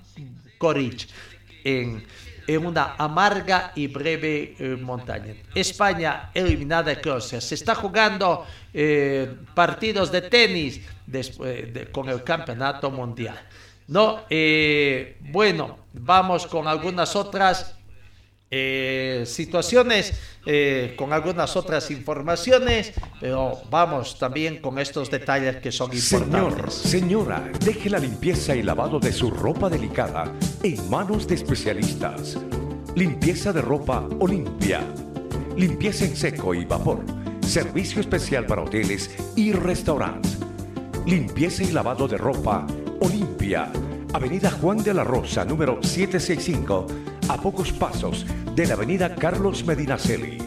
Koric 0.58 1.08
en, 1.63 2.06
en 2.48 2.66
una 2.66 2.96
amarga 2.98 3.72
y 3.76 3.88
breve 3.88 4.56
eh, 4.60 4.78
montaña. 4.80 5.34
España 5.54 6.30
eliminada 6.34 6.84
de 6.84 7.02
Croacia. 7.02 7.42
Se 7.42 7.56
está 7.56 7.76
jugando 7.76 8.46
eh, 8.74 9.36
partidos 9.54 10.12
de 10.12 10.22
tenis 10.22 10.82
después 11.06 11.90
con 11.92 12.10
el 12.10 12.24
campeonato 12.24 12.92
mundial. 12.92 13.40
No, 13.88 14.22
eh, 14.30 15.18
bueno, 15.22 15.78
vamos 15.94 16.48
con 16.48 16.68
algunas 16.68 17.16
otras 17.16 17.76
eh, 18.52 19.24
situaciones 19.26 20.14
eh, 20.46 20.94
con 20.98 21.14
algunas 21.14 21.56
otras 21.56 21.90
informaciones, 21.90 22.94
pero 23.20 23.60
vamos 23.72 24.20
también 24.20 24.62
con 24.62 24.78
estos 24.78 25.10
detalles 25.10 25.58
que 25.58 25.72
son 25.72 25.92
importantes. 25.94 26.74
Señor, 26.74 27.42
señora, 27.42 27.52
deje 27.66 27.90
la 27.90 27.98
limpieza 27.98 28.56
y 28.56 28.62
lavado 28.62 29.00
de 29.00 29.12
su 29.12 29.32
ropa 29.32 29.70
delicada 29.70 30.32
en 30.62 30.90
manos 30.90 31.28
de 31.28 31.36
especialistas. 31.36 32.38
Limpieza 32.96 33.52
de 33.52 33.62
ropa 33.62 34.08
Olimpia. 34.20 34.82
Limpieza 35.58 36.06
en 36.06 36.16
seco 36.16 36.54
y 36.54 36.66
vapor. 36.66 37.04
Servicio 37.42 38.00
especial 38.00 38.46
para 38.46 38.62
hoteles 38.62 39.10
y 39.36 39.54
restaurantes. 39.54 40.38
Limpieza 41.06 41.64
y 41.64 41.72
lavado 41.72 42.08
de 42.08 42.18
ropa 42.18 42.68
Olimpia. 43.02 43.72
Avenida 44.14 44.50
Juan 44.50 44.84
de 44.84 44.94
la 44.94 45.04
Rosa, 45.04 45.44
número 45.44 45.82
765 45.82 46.88
a 47.28 47.38
pocos 47.38 47.72
pasos 47.72 48.26
de 48.54 48.68
la 48.68 48.74
avenida 48.74 49.16
Carlos 49.16 49.66
Medinaceli. 49.66 50.38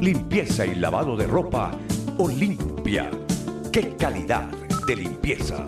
Limpieza 0.00 0.64
y 0.64 0.76
lavado 0.76 1.16
de 1.16 1.26
ropa 1.26 1.72
Olimpia. 2.18 3.10
¡Qué 3.72 3.96
calidad 3.96 4.48
de 4.86 4.96
limpieza! 4.96 5.66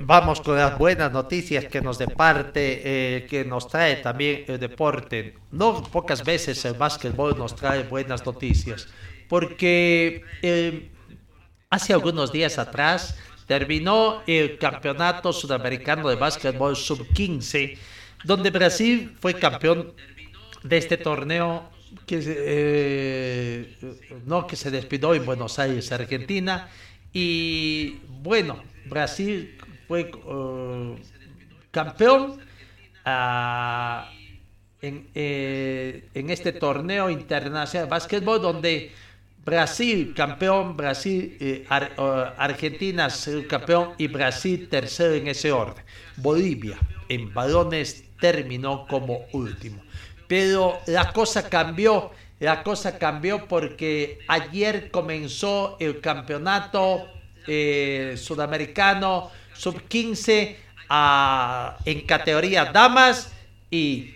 Vamos 0.00 0.40
con 0.40 0.56
las 0.56 0.78
buenas 0.78 1.12
noticias 1.12 1.64
que 1.66 1.80
nos 1.80 1.98
departe, 1.98 2.82
eh, 2.84 3.26
que 3.26 3.44
nos 3.44 3.68
trae 3.68 3.96
también 3.96 4.44
el 4.46 4.58
deporte. 4.58 5.34
No 5.50 5.82
pocas 5.82 6.24
veces 6.24 6.64
el 6.64 6.74
básquetbol 6.74 7.36
nos 7.36 7.56
trae 7.56 7.82
buenas 7.84 8.24
noticias, 8.24 8.88
porque 9.28 10.22
eh, 10.42 10.90
hace 11.70 11.92
algunos 11.92 12.30
días 12.30 12.58
atrás 12.58 13.16
terminó 13.46 14.22
el 14.26 14.58
Campeonato 14.58 15.32
Sudamericano 15.32 16.08
de 16.08 16.16
Básquetbol 16.16 16.76
Sub-15, 16.76 17.78
donde 18.24 18.50
Brasil 18.50 19.16
fue 19.20 19.34
campeón 19.34 19.92
de 20.62 20.76
este 20.76 20.96
torneo 20.96 21.70
que, 22.06 22.20
eh, 22.26 23.76
no, 24.24 24.46
que 24.46 24.56
se 24.56 24.70
despidió 24.70 25.14
en 25.14 25.24
Buenos 25.24 25.58
Aires, 25.58 25.92
Argentina. 25.92 26.68
Y 27.12 28.00
bueno, 28.08 28.62
Brasil 28.86 29.56
fue 29.86 30.10
uh, 30.10 30.96
campeón 31.70 32.40
uh, 33.06 34.04
en, 34.82 35.08
eh, 35.14 36.08
en 36.14 36.30
este 36.30 36.52
torneo 36.52 37.08
internacional 37.08 37.86
de 37.86 37.90
básquetbol 37.90 38.42
donde 38.42 38.92
Brasil 39.46 40.12
campeón, 40.12 40.76
Brasil, 40.76 41.36
eh, 41.38 41.64
Argentina 42.36 43.08
campeón 43.48 43.92
y 43.96 44.08
Brasil 44.08 44.68
tercero 44.68 45.14
en 45.14 45.28
ese 45.28 45.52
orden. 45.52 45.84
Bolivia 46.16 46.76
en 47.08 47.32
balones 47.32 48.02
terminó 48.20 48.88
como 48.88 49.20
último. 49.30 49.80
Pero 50.26 50.80
la 50.86 51.12
cosa 51.12 51.48
cambió, 51.48 52.10
la 52.40 52.64
cosa 52.64 52.98
cambió 52.98 53.46
porque 53.46 54.18
ayer 54.26 54.90
comenzó 54.90 55.76
el 55.78 56.00
campeonato 56.00 57.06
eh, 57.46 58.16
sudamericano 58.18 59.30
sub-15 59.54 60.56
en 61.84 62.00
categoría 62.00 62.64
damas 62.64 63.32
y 63.70 64.12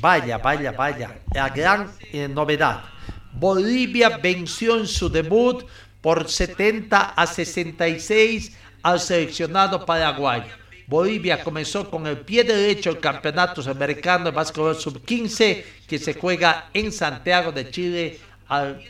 vaya, 0.00 0.38
vaya, 0.38 0.70
vaya, 0.70 1.18
la 1.34 1.48
gran 1.48 1.90
eh, 2.12 2.28
novedad 2.28 2.84
Bolivia 3.32 4.18
venció 4.18 4.78
en 4.78 4.86
su 4.86 5.08
debut 5.08 5.64
por 6.00 6.28
70 6.28 7.00
a 7.10 7.26
66 7.26 8.56
al 8.82 9.00
seleccionado 9.00 9.84
paraguayo. 9.84 10.52
Bolivia 10.86 11.44
comenzó 11.44 11.88
con 11.88 12.06
el 12.06 12.18
pie 12.18 12.42
derecho 12.42 12.90
el 12.90 12.98
campeonato 12.98 13.62
sudamericano 13.62 14.24
de 14.24 14.30
básquetbol 14.32 14.74
sub-15 14.74 15.64
que 15.86 15.98
se 15.98 16.14
juega 16.14 16.68
en 16.74 16.90
Santiago 16.90 17.52
de 17.52 17.70
Chile 17.70 18.18
al 18.48 18.82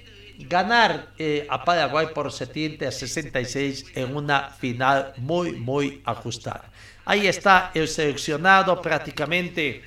ganar 0.48 1.08
eh, 1.18 1.46
a 1.50 1.62
Paraguay 1.62 2.06
por 2.14 2.32
70 2.32 2.88
a 2.88 2.90
66 2.90 3.86
en 3.94 4.16
una 4.16 4.48
final 4.48 5.12
muy, 5.18 5.52
muy 5.52 6.00
ajustada. 6.06 6.70
Ahí 7.04 7.26
está 7.26 7.70
el 7.74 7.86
seleccionado 7.88 8.80
prácticamente, 8.80 9.82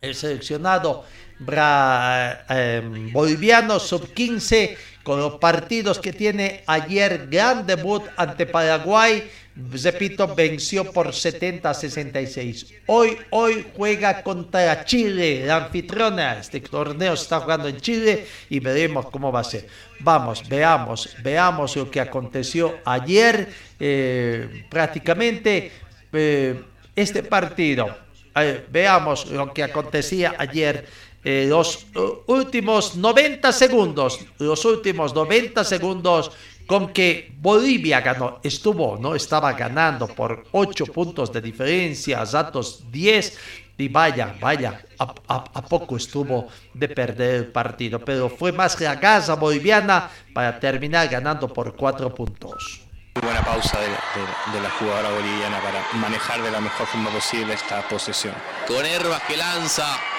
el 0.00 0.14
seleccionado 0.14 1.04
Em, 1.38 3.12
boliviano 3.12 3.78
sub-15 3.78 4.74
con 5.02 5.20
los 5.20 5.34
partidos 5.34 5.98
que 5.98 6.12
tiene 6.12 6.64
ayer 6.66 7.28
gran 7.30 7.66
debut 7.66 8.02
ante 8.16 8.46
Paraguay. 8.46 9.22
Repito 9.54 10.34
venció 10.34 10.90
por 10.92 11.14
70 11.14 11.70
a 11.70 11.72
66 11.72 12.74
hoy 12.86 13.16
hoy 13.30 13.66
juega 13.74 14.22
contra 14.22 14.84
Chile 14.84 15.44
la 15.46 15.56
anfitriona 15.56 16.38
este 16.38 16.60
torneo. 16.60 17.12
Está 17.12 17.40
jugando 17.40 17.68
en 17.68 17.80
Chile 17.80 18.26
y 18.50 18.60
veremos 18.60 19.06
cómo 19.10 19.30
va 19.30 19.40
a 19.40 19.44
ser. 19.44 19.66
Vamos 20.00 20.46
veamos 20.48 21.16
veamos 21.22 21.76
lo 21.76 21.90
que 21.90 22.00
aconteció 22.00 22.78
ayer 22.84 23.48
eh, 23.78 24.64
prácticamente 24.70 25.70
eh, 26.12 26.62
este 26.94 27.22
partido. 27.22 28.06
Eh, 28.38 28.66
veamos 28.70 29.30
lo 29.30 29.54
que 29.54 29.62
acontecía 29.62 30.34
ayer 30.36 30.84
eh, 31.28 31.44
los 31.48 31.88
uh, 31.96 32.22
últimos 32.28 32.94
90 32.94 33.50
segundos, 33.50 34.20
los 34.38 34.64
últimos 34.64 35.12
90 35.12 35.64
segundos 35.64 36.30
con 36.68 36.92
que 36.92 37.34
Bolivia 37.40 38.00
ganó, 38.00 38.38
estuvo, 38.44 38.96
¿no? 38.96 39.12
Estaba 39.16 39.52
ganando 39.54 40.06
por 40.06 40.44
8 40.52 40.86
puntos 40.86 41.32
de 41.32 41.40
diferencia, 41.40 42.24
Zatos 42.24 42.84
10, 42.92 43.38
Y 43.78 43.88
vaya, 43.88 44.36
vaya, 44.40 44.84
a, 45.00 45.62
poco 45.68 45.96
estuvo 45.96 46.46
de 46.72 46.88
perder 46.90 47.34
el 47.34 47.46
partido, 47.48 47.98
pero 47.98 48.30
fue 48.30 48.52
más 48.52 48.80
la 48.80 49.00
casa 49.00 49.34
boliviana 49.34 50.08
para 50.32 50.60
terminar 50.60 51.08
ganando 51.08 51.52
por 51.52 51.74
cuatro 51.74 52.14
puntos. 52.14 52.82
Buena 53.20 53.44
pausa 53.44 53.80
de, 53.80 54.60
la 54.62 54.70
jugadora 54.70 55.10
boliviana 55.10 55.60
para 55.60 55.82
manejar 56.00 56.40
de 56.40 56.52
la 56.52 56.60
mejor 56.60 56.86
forma 56.86 57.10
posible 57.10 57.54
esta 57.54 57.82
posesión. 57.88 58.34
Con 58.68 58.86
Herbas 58.86 59.22
que 59.24 59.36
lanza. 59.36 60.15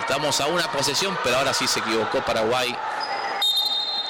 Estamos 0.00 0.40
a 0.40 0.46
una 0.46 0.70
posesión, 0.70 1.16
pero 1.22 1.38
ahora 1.38 1.54
sí 1.54 1.66
se 1.66 1.80
equivocó 1.80 2.24
Paraguay. 2.24 2.74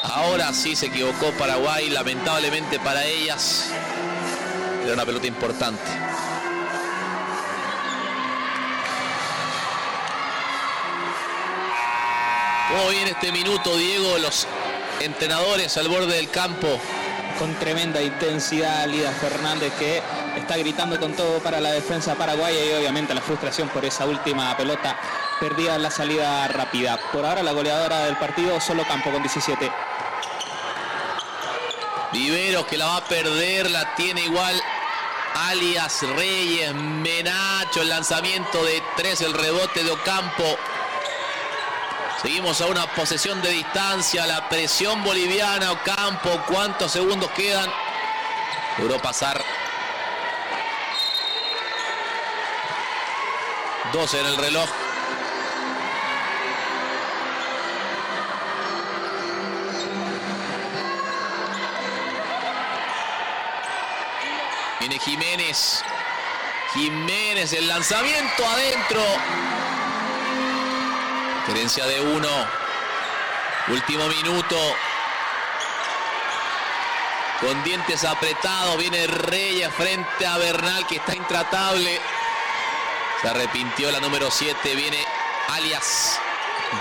Ahora 0.02 0.52
sí 0.52 0.76
se 0.76 0.86
equivocó 0.86 1.30
Paraguay, 1.38 1.88
lamentablemente 1.90 2.78
para 2.78 3.04
ellas. 3.04 3.70
Era 4.82 4.94
una 4.94 5.06
pelota 5.06 5.26
importante. 5.26 5.82
¿Cómo 12.68 12.88
viene 12.90 13.12
este 13.12 13.30
minuto, 13.30 13.76
Diego? 13.76 14.18
Los 14.18 14.46
entrenadores 15.00 15.76
al 15.76 15.88
borde 15.88 16.16
del 16.16 16.28
campo. 16.30 16.80
Con 17.38 17.54
tremenda 17.54 18.02
intensidad, 18.02 18.86
Lida 18.86 19.10
Fernández 19.12 19.72
que 19.78 20.02
está 20.36 20.56
gritando 20.56 20.98
con 20.98 21.14
todo 21.14 21.38
para 21.38 21.60
la 21.60 21.72
defensa 21.72 22.14
paraguaya 22.14 22.64
y 22.64 22.72
obviamente 22.74 23.14
la 23.14 23.20
frustración 23.20 23.68
por 23.68 23.84
esa 23.84 24.04
última 24.06 24.56
pelota 24.56 24.96
perdida 25.48 25.74
en 25.74 25.82
la 25.82 25.90
salida 25.90 26.48
rápida. 26.48 26.98
Por 27.12 27.26
ahora 27.26 27.42
la 27.42 27.52
goleadora 27.52 28.06
del 28.06 28.16
partido, 28.16 28.58
solo 28.62 28.82
Campo 28.88 29.12
con 29.12 29.20
17. 29.20 29.70
Viveros 32.12 32.64
que 32.64 32.78
la 32.78 32.86
va 32.86 32.96
a 32.96 33.04
perder, 33.04 33.70
la 33.70 33.94
tiene 33.94 34.22
igual 34.22 34.58
alias 35.34 36.00
Reyes, 36.16 36.74
Menacho, 36.74 37.82
el 37.82 37.90
lanzamiento 37.90 38.64
de 38.64 38.82
tres, 38.96 39.20
el 39.20 39.34
rebote 39.34 39.84
de 39.84 39.90
Ocampo. 39.90 40.56
Seguimos 42.22 42.62
a 42.62 42.66
una 42.66 42.86
posesión 42.94 43.42
de 43.42 43.50
distancia, 43.50 44.24
la 44.26 44.48
presión 44.48 45.04
boliviana, 45.04 45.72
Ocampo, 45.72 46.42
¿cuántos 46.46 46.90
segundos 46.90 47.30
quedan? 47.32 47.70
Logró 48.78 48.98
pasar 48.98 49.44
12 53.92 54.20
en 54.20 54.26
el 54.26 54.36
reloj. 54.38 54.93
Viene 64.86 64.98
Jiménez. 64.98 65.82
Jiménez, 66.74 67.54
el 67.54 67.66
lanzamiento 67.66 68.46
adentro. 68.46 69.00
Diferencia 71.46 71.86
de 71.86 72.02
uno. 72.02 72.28
Último 73.68 74.06
minuto. 74.08 74.56
Con 77.40 77.64
dientes 77.64 78.04
apretados. 78.04 78.76
Viene 78.76 79.06
Reyes 79.06 79.72
frente 79.72 80.26
a 80.26 80.36
Bernal 80.36 80.86
que 80.86 80.96
está 80.96 81.14
intratable. 81.16 81.98
Se 83.22 83.28
arrepintió 83.28 83.90
la 83.90 84.00
número 84.00 84.30
7. 84.30 84.74
Viene 84.74 85.02
alias 85.48 86.20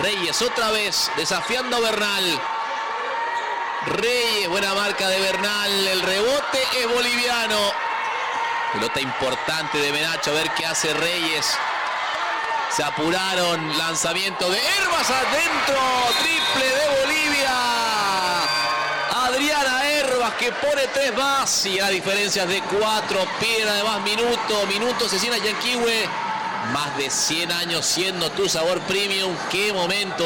Reyes 0.02 0.42
otra 0.42 0.72
vez 0.72 1.10
desafiando 1.16 1.78
a 1.78 1.80
Bernal. 1.80 2.42
Reyes, 3.86 4.50
buena 4.50 4.74
marca 4.74 5.08
de 5.08 5.22
Bernal. 5.22 5.88
El 5.88 6.02
rebote 6.02 6.63
es 6.82 6.94
boliviano. 6.94 7.92
Pelota 8.74 9.00
importante 9.00 9.78
de 9.78 9.92
Menacho, 9.92 10.32
a 10.32 10.34
ver 10.34 10.50
qué 10.58 10.66
hace 10.66 10.92
Reyes. 10.96 11.46
Se 12.76 12.84
apuraron, 12.84 13.78
lanzamiento 13.78 14.50
de 14.50 14.58
Herbas 14.58 15.12
adentro, 15.12 15.80
triple 16.24 16.66
de 16.66 17.02
Bolivia. 17.02 17.52
Adriana 19.28 19.88
Herbas 19.88 20.34
que 20.40 20.52
pone 20.54 20.88
tres 20.92 21.16
más 21.16 21.68
y 21.68 21.80
a 21.80 21.90
diferencias 21.90 22.48
de 22.48 22.62
cuatro, 22.64 23.24
piden 23.40 23.68
además 23.68 24.02
minuto, 24.02 24.66
minuto 24.68 25.08
Cecina 25.08 25.38
Yanquiwe. 25.38 26.10
Más 26.72 26.98
de 26.98 27.12
100 27.12 27.52
años 27.52 27.86
siendo 27.86 28.32
tu 28.32 28.50
sabor 28.50 28.80
premium. 28.82 29.36
Qué 29.52 29.72
momento 29.72 30.26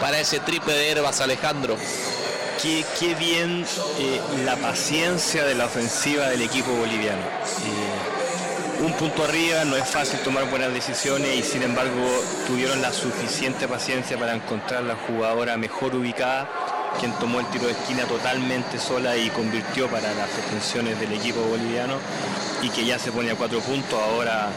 para 0.00 0.18
ese 0.18 0.40
triple 0.40 0.72
de 0.72 0.92
Herbas, 0.92 1.20
Alejandro 1.20 1.76
qué, 2.62 3.14
bien 3.16 3.64
eh, 3.98 4.20
la 4.44 4.56
paciencia 4.56 5.44
de 5.44 5.54
la 5.54 5.66
ofensiva 5.66 6.28
del 6.28 6.42
equipo 6.42 6.70
boliviano. 6.72 7.22
Eh, 7.22 8.84
un 8.84 8.92
punto 8.92 9.24
arriba, 9.24 9.64
no 9.64 9.76
es 9.76 9.88
fácil 9.88 10.20
tomar 10.20 10.48
buenas 10.48 10.72
decisiones 10.72 11.36
y 11.36 11.42
sin 11.42 11.62
embargo 11.62 12.22
tuvieron 12.46 12.80
la 12.80 12.92
suficiente 12.92 13.66
paciencia 13.66 14.16
para 14.16 14.34
encontrar 14.34 14.84
la 14.84 14.94
jugadora 14.94 15.56
mejor 15.56 15.94
ubicada, 15.94 16.48
quien 17.00 17.12
tomó 17.14 17.40
el 17.40 17.46
tiro 17.46 17.66
de 17.66 17.72
esquina 17.72 18.04
totalmente 18.04 18.78
sola 18.78 19.16
y 19.16 19.28
convirtió 19.30 19.88
para 19.88 20.12
las 20.14 20.28
pretensiones 20.30 20.98
del 21.00 21.12
equipo 21.12 21.40
boliviano 21.42 21.94
y 22.62 22.70
que 22.70 22.84
ya 22.84 22.98
se 22.98 23.10
pone 23.10 23.32
a 23.32 23.34
cuatro 23.34 23.60
puntos, 23.60 23.98
ahora 24.00 24.50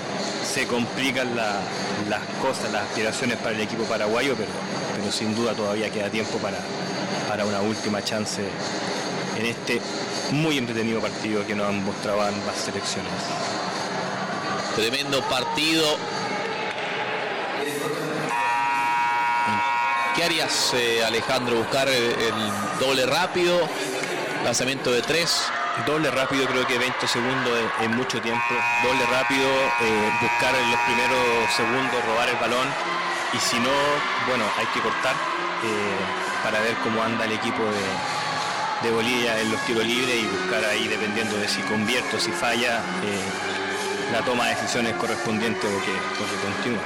se 0.43 0.67
complican 0.67 1.35
las 1.35 2.21
cosas, 2.41 2.71
las 2.71 2.83
aspiraciones 2.83 3.37
para 3.37 3.55
el 3.55 3.61
equipo 3.61 3.83
paraguayo, 3.83 4.35
pero, 4.37 4.51
pero 4.95 5.11
sin 5.11 5.35
duda 5.35 5.53
todavía 5.53 5.89
queda 5.89 6.09
tiempo 6.09 6.37
para, 6.37 6.57
para 7.27 7.45
una 7.45 7.61
última 7.61 8.03
chance 8.03 8.41
en 9.37 9.45
este 9.45 9.81
muy 10.31 10.57
entretenido 10.57 10.99
partido 10.99 11.45
que 11.45 11.55
nos 11.55 11.67
han 11.67 11.83
mostrado 11.83 12.21
ambas 12.21 12.55
selecciones. 12.57 13.11
Tremendo 14.75 15.21
partido. 15.29 15.97
¿Qué 20.15 20.23
harías, 20.23 20.73
eh, 20.73 21.03
Alejandro? 21.03 21.57
¿Buscar 21.57 21.89
el, 21.89 22.11
doble 22.79 23.05
rápido? 23.05 23.67
¿Lanzamiento 24.43 24.91
de 24.91 25.01
tres? 25.01 25.43
Doble 25.85 26.09
rápido, 26.09 26.47
creo 26.47 26.65
que 26.65 26.77
20 26.77 27.07
segundos 27.07 27.51
en, 27.81 27.91
mucho 27.95 28.21
tiempo. 28.21 28.53
Doble 28.83 29.05
rápido, 29.07 29.45
eh, 29.81 30.11
buscar 30.21 30.55
en 30.55 30.71
los 30.71 30.79
primeros 30.81 31.53
segundos, 31.55 32.05
robar 32.05 32.29
el 32.29 32.37
balón. 32.37 32.67
Y 33.33 33.37
si 33.39 33.59
no, 33.59 33.69
bueno, 34.27 34.45
hay 34.57 34.65
que 34.67 34.79
cortar. 34.79 35.15
Eh, 35.63 36.34
para 36.45 36.59
ver 36.59 36.75
cómo 36.83 37.01
anda 37.01 37.25
el 37.25 37.31
equipo 37.31 37.63
de, 37.63 38.91
Bolivia 38.91 39.41
en 39.41 39.51
los 39.51 39.59
tiros 39.65 39.83
libres 39.83 40.15
y 40.15 40.27
buscar 40.27 40.63
ahí, 40.63 40.87
dependiendo 40.87 41.35
de 41.37 41.47
si 41.47 41.59
convierto, 41.63 42.19
si 42.19 42.31
falla, 42.31 42.83
eh, 43.03 44.11
la 44.13 44.21
toma 44.21 44.45
de 44.45 44.53
decisiones 44.53 44.93
correspondiente 44.97 45.65
o 45.65 45.81
que, 45.81 45.91
continúa. 46.45 46.83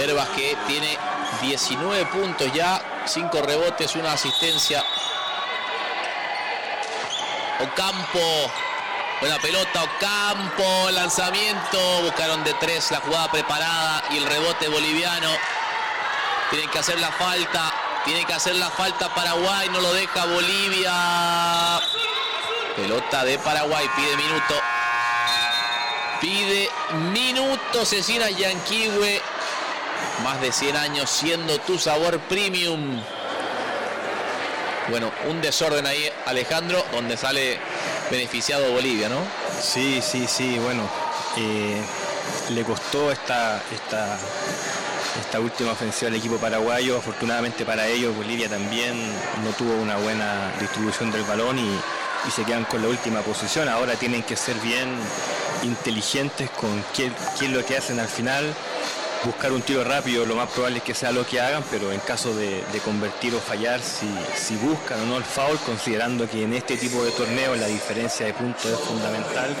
Herbas 0.00 0.28
que 0.30 0.58
tiene 0.66 0.98
19 1.40 2.06
puntos 2.06 2.52
ya, 2.52 3.04
5 3.04 3.42
rebotes, 3.42 3.94
una 3.94 4.14
asistencia. 4.14 4.82
Ocampo, 7.60 8.50
buena 9.20 9.38
pelota, 9.38 9.84
Ocampo, 9.84 10.90
lanzamiento, 10.90 11.78
buscaron 12.02 12.42
de 12.42 12.54
tres 12.54 12.90
la 12.90 12.98
jugada 12.98 13.30
preparada 13.30 14.02
y 14.10 14.16
el 14.16 14.26
rebote 14.26 14.66
boliviano. 14.66 15.28
Tienen 16.50 16.70
que 16.70 16.78
hacer 16.78 17.00
la 17.00 17.10
falta. 17.12 17.72
Tiene 18.04 18.24
que 18.24 18.32
hacer 18.32 18.54
la 18.56 18.70
falta 18.70 19.12
Paraguay. 19.14 19.68
No 19.70 19.80
lo 19.80 19.92
deja 19.92 20.24
Bolivia. 20.26 21.80
Pelota 22.76 23.24
de 23.24 23.38
Paraguay. 23.38 23.88
Pide 23.96 24.16
minuto. 24.16 24.54
Pide 26.20 26.70
minuto 27.12 27.84
Cecina 27.84 28.30
Yanquiwe. 28.30 29.20
Más 30.22 30.40
de 30.40 30.52
100 30.52 30.76
años 30.76 31.10
siendo 31.10 31.58
tu 31.60 31.78
sabor 31.78 32.18
premium. 32.20 33.02
Bueno, 34.88 35.10
un 35.28 35.40
desorden 35.40 35.84
ahí, 35.84 36.08
Alejandro, 36.26 36.84
donde 36.92 37.16
sale 37.16 37.58
beneficiado 38.08 38.70
Bolivia, 38.70 39.08
¿no? 39.08 39.18
Sí, 39.60 40.00
sí, 40.00 40.26
sí, 40.28 40.58
bueno. 40.60 40.88
Eh, 41.36 41.82
le 42.50 42.62
costó 42.62 43.10
esta, 43.10 43.60
esta 43.72 44.16
esta 45.20 45.40
última 45.40 45.72
ofensiva 45.72 46.10
del 46.10 46.20
equipo 46.20 46.36
paraguayo. 46.36 46.98
Afortunadamente 46.98 47.64
para 47.64 47.86
ellos, 47.86 48.14
Bolivia 48.14 48.48
también 48.48 48.96
no 49.44 49.50
tuvo 49.56 49.74
una 49.74 49.96
buena 49.96 50.52
distribución 50.60 51.10
del 51.10 51.22
balón 51.24 51.58
y, 51.58 51.78
se 52.34 52.42
quedan 52.42 52.64
con 52.64 52.82
la 52.82 52.88
última 52.88 53.20
posición. 53.20 53.68
Ahora 53.68 53.94
tienen 53.94 54.24
que 54.24 54.34
ser 54.34 54.56
bien 54.56 54.88
inteligentes 55.62 56.50
con 56.50 56.82
qué, 56.92 57.06
es 57.40 57.50
lo 57.50 57.64
que 57.64 57.76
hacen 57.76 58.00
al 58.00 58.08
final. 58.08 58.52
Buscar 59.24 59.52
un 59.52 59.62
tiro 59.62 59.84
rápido, 59.84 60.26
lo 60.26 60.34
más 60.34 60.50
probable 60.50 60.78
es 60.78 60.82
que 60.82 60.92
sea 60.92 61.12
lo 61.12 61.24
que 61.24 61.40
hagan, 61.40 61.62
pero 61.70 61.92
en 61.92 62.00
caso 62.00 62.34
de, 62.34 62.64
convertir 62.84 63.32
o 63.34 63.38
fallar, 63.38 63.80
si, 63.80 64.08
si, 64.34 64.56
buscan 64.56 65.00
o 65.02 65.06
no 65.06 65.16
el 65.18 65.24
foul, 65.24 65.56
considerando 65.58 66.28
que 66.28 66.42
en 66.42 66.54
este 66.54 66.76
tipo 66.76 67.04
de 67.04 67.12
torneos 67.12 67.56
la 67.58 67.68
diferencia 67.68 68.26
de 68.26 68.34
puntos 68.34 68.66
es 68.66 68.80
fundamental, 68.80 69.54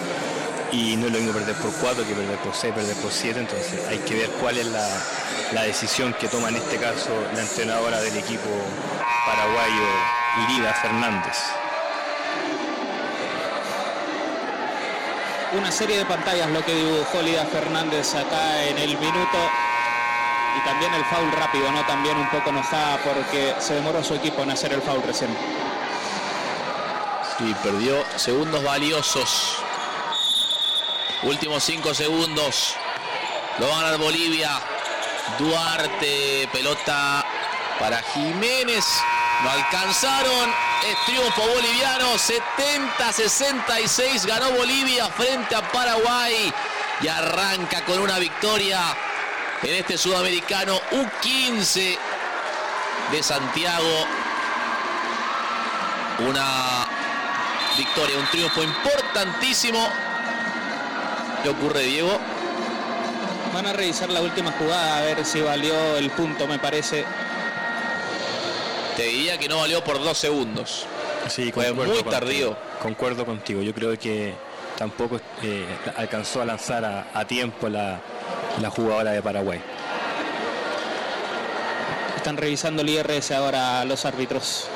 y 0.72 0.96
no 0.96 1.06
es 1.06 1.12
lo 1.12 1.18
mismo 1.18 1.32
perder 1.32 1.56
por 1.56 1.72
4 1.72 2.06
que 2.06 2.14
perder 2.14 2.38
por 2.38 2.54
6, 2.54 2.74
perder 2.74 2.96
por 2.96 3.12
7, 3.12 3.40
entonces 3.40 3.86
hay 3.88 3.98
que 3.98 4.14
ver 4.14 4.30
cuál 4.40 4.58
es 4.58 4.66
la, 4.66 4.88
la 5.52 5.62
decisión 5.62 6.14
que 6.14 6.28
toma 6.28 6.48
en 6.48 6.56
este 6.56 6.76
caso 6.76 7.10
la 7.34 7.42
entrenadora 7.42 8.00
del 8.00 8.16
equipo 8.16 8.50
paraguayo, 9.26 9.86
Lida 10.48 10.74
Fernández. 10.74 11.36
una 15.56 15.70
serie 15.72 15.98
de 15.98 16.04
pantallas 16.04 16.50
lo 16.50 16.64
que 16.64 16.74
dibujó 16.74 17.22
Lida 17.22 17.44
Fernández 17.46 18.14
acá 18.14 18.64
en 18.64 18.78
el 18.78 18.98
minuto 18.98 19.38
y 20.56 20.64
también 20.66 20.92
el 20.94 21.04
foul 21.04 21.30
rápido, 21.32 21.70
¿no? 21.70 21.84
También 21.86 22.16
un 22.16 22.28
poco 22.30 22.50
enojada 22.50 22.98
porque 23.02 23.54
se 23.58 23.74
demoró 23.74 24.02
su 24.02 24.14
equipo 24.14 24.42
en 24.42 24.50
hacer 24.50 24.72
el 24.72 24.82
foul 24.82 25.02
recién. 25.02 25.30
Sí, 27.38 27.54
perdió 27.62 28.02
segundos 28.16 28.62
valiosos. 28.64 29.58
Últimos 31.22 31.64
cinco 31.64 31.94
segundos. 31.94 32.74
Lo 33.58 33.68
va 33.68 33.78
a 33.78 33.82
ganar 33.84 33.98
Bolivia. 33.98 34.60
Duarte, 35.38 36.46
pelota 36.52 37.24
para 37.80 38.02
Jiménez. 38.02 38.84
No 39.42 39.50
alcanzaron. 39.50 40.52
Es 40.84 40.94
triunfo 41.06 41.40
boliviano. 41.40 42.16
70-66 42.16 44.26
ganó 44.26 44.50
Bolivia 44.52 45.08
frente 45.08 45.54
a 45.54 45.62
Paraguay. 45.72 46.52
Y 47.00 47.08
arranca 47.08 47.82
con 47.84 47.98
una 47.98 48.18
victoria 48.18 48.94
en 49.62 49.74
este 49.74 49.96
sudamericano 49.96 50.78
U15 50.90 51.96
de 53.10 53.22
Santiago. 53.22 54.06
Una 56.18 56.86
victoria, 57.76 58.18
un 58.18 58.26
triunfo 58.26 58.62
importantísimo. 58.62 60.05
¿Qué 61.46 61.50
ocurre, 61.50 61.82
Diego? 61.84 62.10
Van 63.54 63.64
a 63.66 63.72
revisar 63.72 64.10
la 64.10 64.20
última 64.20 64.50
jugada 64.58 64.98
a 64.98 65.02
ver 65.02 65.24
si 65.24 65.40
valió 65.40 65.96
el 65.96 66.10
punto, 66.10 66.48
me 66.48 66.58
parece. 66.58 67.04
Te 68.96 69.04
diría 69.04 69.38
que 69.38 69.48
no 69.48 69.58
valió 69.58 69.84
por 69.84 70.02
dos 70.02 70.18
segundos. 70.18 70.86
Sí, 71.28 71.52
Fue 71.52 71.72
muy 71.72 71.86
contigo. 71.86 72.10
tardío. 72.10 72.56
Concuerdo 72.82 73.24
contigo. 73.24 73.62
Yo 73.62 73.72
creo 73.72 73.96
que 73.96 74.34
tampoco 74.76 75.20
eh, 75.44 75.64
alcanzó 75.96 76.42
a 76.42 76.46
lanzar 76.46 76.84
a, 76.84 77.10
a 77.14 77.24
tiempo 77.24 77.68
la, 77.68 78.00
la 78.60 78.68
jugadora 78.68 79.12
de 79.12 79.22
Paraguay. 79.22 79.60
Están 82.16 82.38
revisando 82.38 82.82
el 82.82 82.88
IRS 82.88 83.30
ahora 83.30 83.84
los 83.84 84.04
árbitros. 84.04 84.66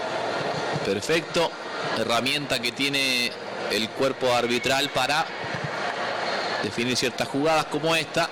Perfecto. 0.86 1.50
Herramienta 1.98 2.60
que 2.60 2.70
tiene 2.70 3.32
el 3.72 3.88
cuerpo 3.88 4.32
arbitral 4.32 4.88
para 4.90 5.26
definir 6.62 6.96
ciertas 6.96 7.28
jugadas 7.28 7.66
como 7.66 7.94
esta. 7.94 8.28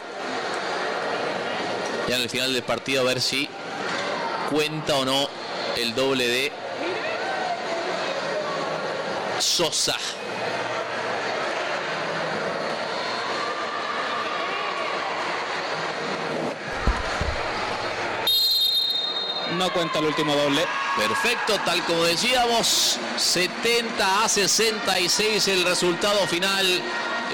Ya 2.09 2.17
en 2.17 2.23
el 2.23 2.31
final 2.31 2.53
del 2.53 2.63
partido 2.63 3.03
a 3.03 3.05
ver 3.05 3.21
si 3.21 3.49
cuenta 4.51 4.97
o 4.97 5.05
no 5.05 5.29
el 5.77 5.95
doble 5.95 6.27
de 6.27 6.53
Sosa. 9.39 9.97
No 19.57 19.73
cuenta 19.73 19.99
el 19.99 20.07
último 20.07 20.35
doble. 20.35 20.65
Perfecto, 20.97 21.59
tal 21.65 21.83
como 21.85 22.05
decíamos, 22.05 22.99
70 23.17 24.25
a 24.25 24.29
66 24.29 25.49
el 25.49 25.65
resultado 25.65 26.27
final, 26.27 26.83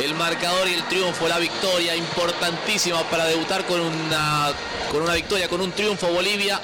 el 0.03 0.15
marcador 0.15 0.69
y 0.69 0.75
el 0.75 0.83
triunfo, 0.85 1.29
la 1.29 1.39
victoria 1.39 1.95
importantísima 1.95 3.03
para 3.11 3.27
debutar 3.27 3.65
con 3.65 3.81
una, 3.81 4.53
con 4.91 5.03
una 5.03 5.15
victoria, 5.15 5.49
con 5.49 5.61
un 5.61 5.73
triunfo 5.73 6.09
Bolivia. 6.09 6.61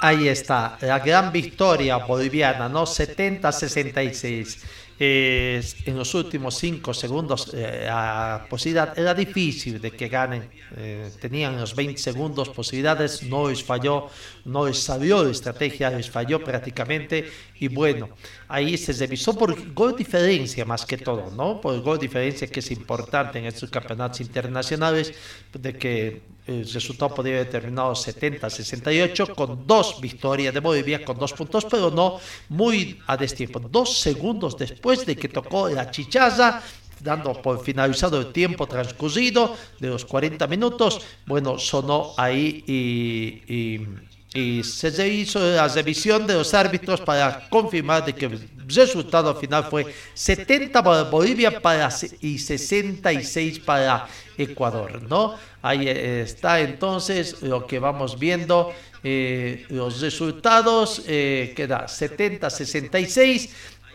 Ahí 0.00 0.28
está, 0.28 0.78
la 0.80 0.98
gran 0.98 1.32
victoria 1.32 1.96
boliviana, 1.98 2.68
¿no? 2.68 2.84
70-66. 2.84 4.58
Eh, 5.04 5.60
en 5.86 5.98
los 5.98 6.14
últimos 6.14 6.54
5 6.58 6.94
segundos 6.94 7.50
eh, 7.54 7.86
la 7.86 8.46
posibilidad 8.48 8.96
era 8.96 9.12
difícil 9.12 9.80
de 9.80 9.90
que 9.90 10.06
ganen. 10.06 10.48
Eh, 10.76 11.10
tenían 11.20 11.58
los 11.58 11.74
20 11.74 12.00
segundos 12.00 12.48
posibilidades, 12.50 13.24
no 13.24 13.48
les 13.48 13.64
falló, 13.64 14.06
no 14.44 14.64
les 14.64 14.78
salió 14.78 15.24
la 15.24 15.32
estrategia, 15.32 15.90
les 15.90 16.08
falló 16.08 16.38
prácticamente. 16.44 17.28
Y 17.58 17.66
bueno, 17.66 18.10
ahí 18.46 18.78
se 18.78 18.92
revisó 18.92 19.36
por 19.36 19.74
gol 19.74 19.96
diferencia 19.96 20.64
más 20.64 20.86
que 20.86 20.98
todo, 20.98 21.32
¿no? 21.32 21.60
Por 21.60 21.80
gol 21.80 21.98
diferencia 21.98 22.46
que 22.46 22.60
es 22.60 22.70
importante 22.70 23.40
en 23.40 23.46
estos 23.46 23.70
campeonatos 23.70 24.20
internacionales, 24.20 25.12
de 25.52 25.76
que 25.76 26.32
el 26.46 26.68
resultado 26.68 27.14
podría 27.14 27.36
haber 27.36 27.50
terminado 27.50 27.92
70-68 27.92 29.34
con 29.34 29.64
dos 29.64 30.00
victorias 30.00 30.52
de 30.52 30.58
Bolivia, 30.58 31.04
con 31.04 31.16
dos 31.16 31.32
puntos, 31.32 31.64
pero 31.70 31.90
no 31.90 32.18
muy 32.48 32.98
a 33.06 33.16
destiempo. 33.16 33.60
Dos 33.60 33.98
segundos 33.98 34.58
después 34.58 34.91
de 35.06 35.16
que 35.16 35.28
tocó 35.28 35.68
la 35.68 35.90
chichaza, 35.90 36.62
dando 37.00 37.32
por 37.42 37.62
finalizado 37.64 38.20
el 38.20 38.32
tiempo 38.32 38.66
transcurrido 38.66 39.56
de 39.80 39.88
los 39.88 40.04
40 40.04 40.46
minutos, 40.46 41.00
bueno, 41.26 41.58
sonó 41.58 42.12
ahí 42.16 42.62
y, 42.66 43.52
y- 43.52 43.86
y 44.34 44.62
se 44.64 45.06
hizo 45.08 45.38
la 45.40 45.68
revisión 45.68 46.26
de 46.26 46.32
los 46.34 46.54
árbitros 46.54 47.02
para 47.02 47.50
confirmar 47.50 48.02
de 48.06 48.14
que 48.14 48.24
el 48.26 48.48
resultado 48.66 49.34
final 49.34 49.64
fue 49.68 49.92
70 50.14 50.82
para 50.82 51.02
Bolivia 51.02 51.60
para, 51.60 51.90
y 52.20 52.38
66 52.38 53.58
para 53.60 54.06
Ecuador, 54.38 55.02
¿no? 55.02 55.34
Ahí 55.60 55.86
está 55.86 56.60
entonces 56.60 57.42
lo 57.42 57.66
que 57.66 57.78
vamos 57.78 58.18
viendo, 58.18 58.72
eh, 59.04 59.66
los 59.68 60.00
resultados, 60.00 61.02
eh, 61.06 61.52
queda 61.54 61.86
70-66, 61.86 63.50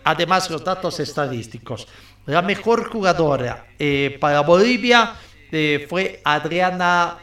además 0.08 0.50
los 0.50 0.64
datos 0.64 1.00
estadísticos. 1.00 1.88
La 2.26 2.42
mejor 2.42 2.90
jugadora 2.90 3.68
eh, 3.78 4.18
para 4.20 4.42
Bolivia 4.42 5.16
eh, 5.52 5.86
fue 5.90 6.22
Adriana... 6.24 7.18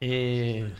eh, 0.00 0.70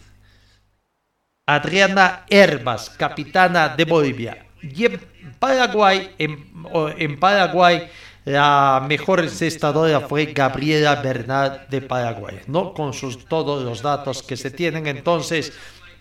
Adriana 1.46 2.24
Herbas, 2.28 2.90
capitana 2.90 3.70
de 3.70 3.84
Bolivia. 3.84 4.46
Y 4.62 4.84
en 4.84 5.00
Paraguay, 5.40 6.14
en, 6.18 6.52
en 6.96 7.18
Paraguay, 7.18 7.88
la 8.24 8.84
mejor 8.86 9.20
encestadora 9.20 10.00
fue 10.00 10.26
Gabriela 10.26 10.94
Bernal 11.02 11.66
de 11.68 11.80
Paraguay, 11.82 12.40
¿no? 12.46 12.72
Con 12.72 12.92
sus, 12.92 13.26
todos 13.26 13.64
los 13.64 13.82
datos 13.82 14.22
que 14.22 14.36
se 14.36 14.52
tienen, 14.52 14.86
entonces, 14.86 15.52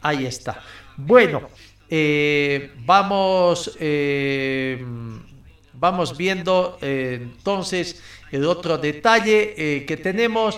ahí 0.02 0.26
está. 0.28 0.62
Bueno, 0.96 1.50
eh, 1.94 2.72
vamos, 2.86 3.76
eh, 3.78 4.82
vamos 5.74 6.16
viendo 6.16 6.78
eh, 6.82 7.20
entonces 7.22 8.02
el 8.32 8.46
otro 8.46 8.78
detalle 8.78 9.84
que 9.86 9.98
tenemos 9.98 10.58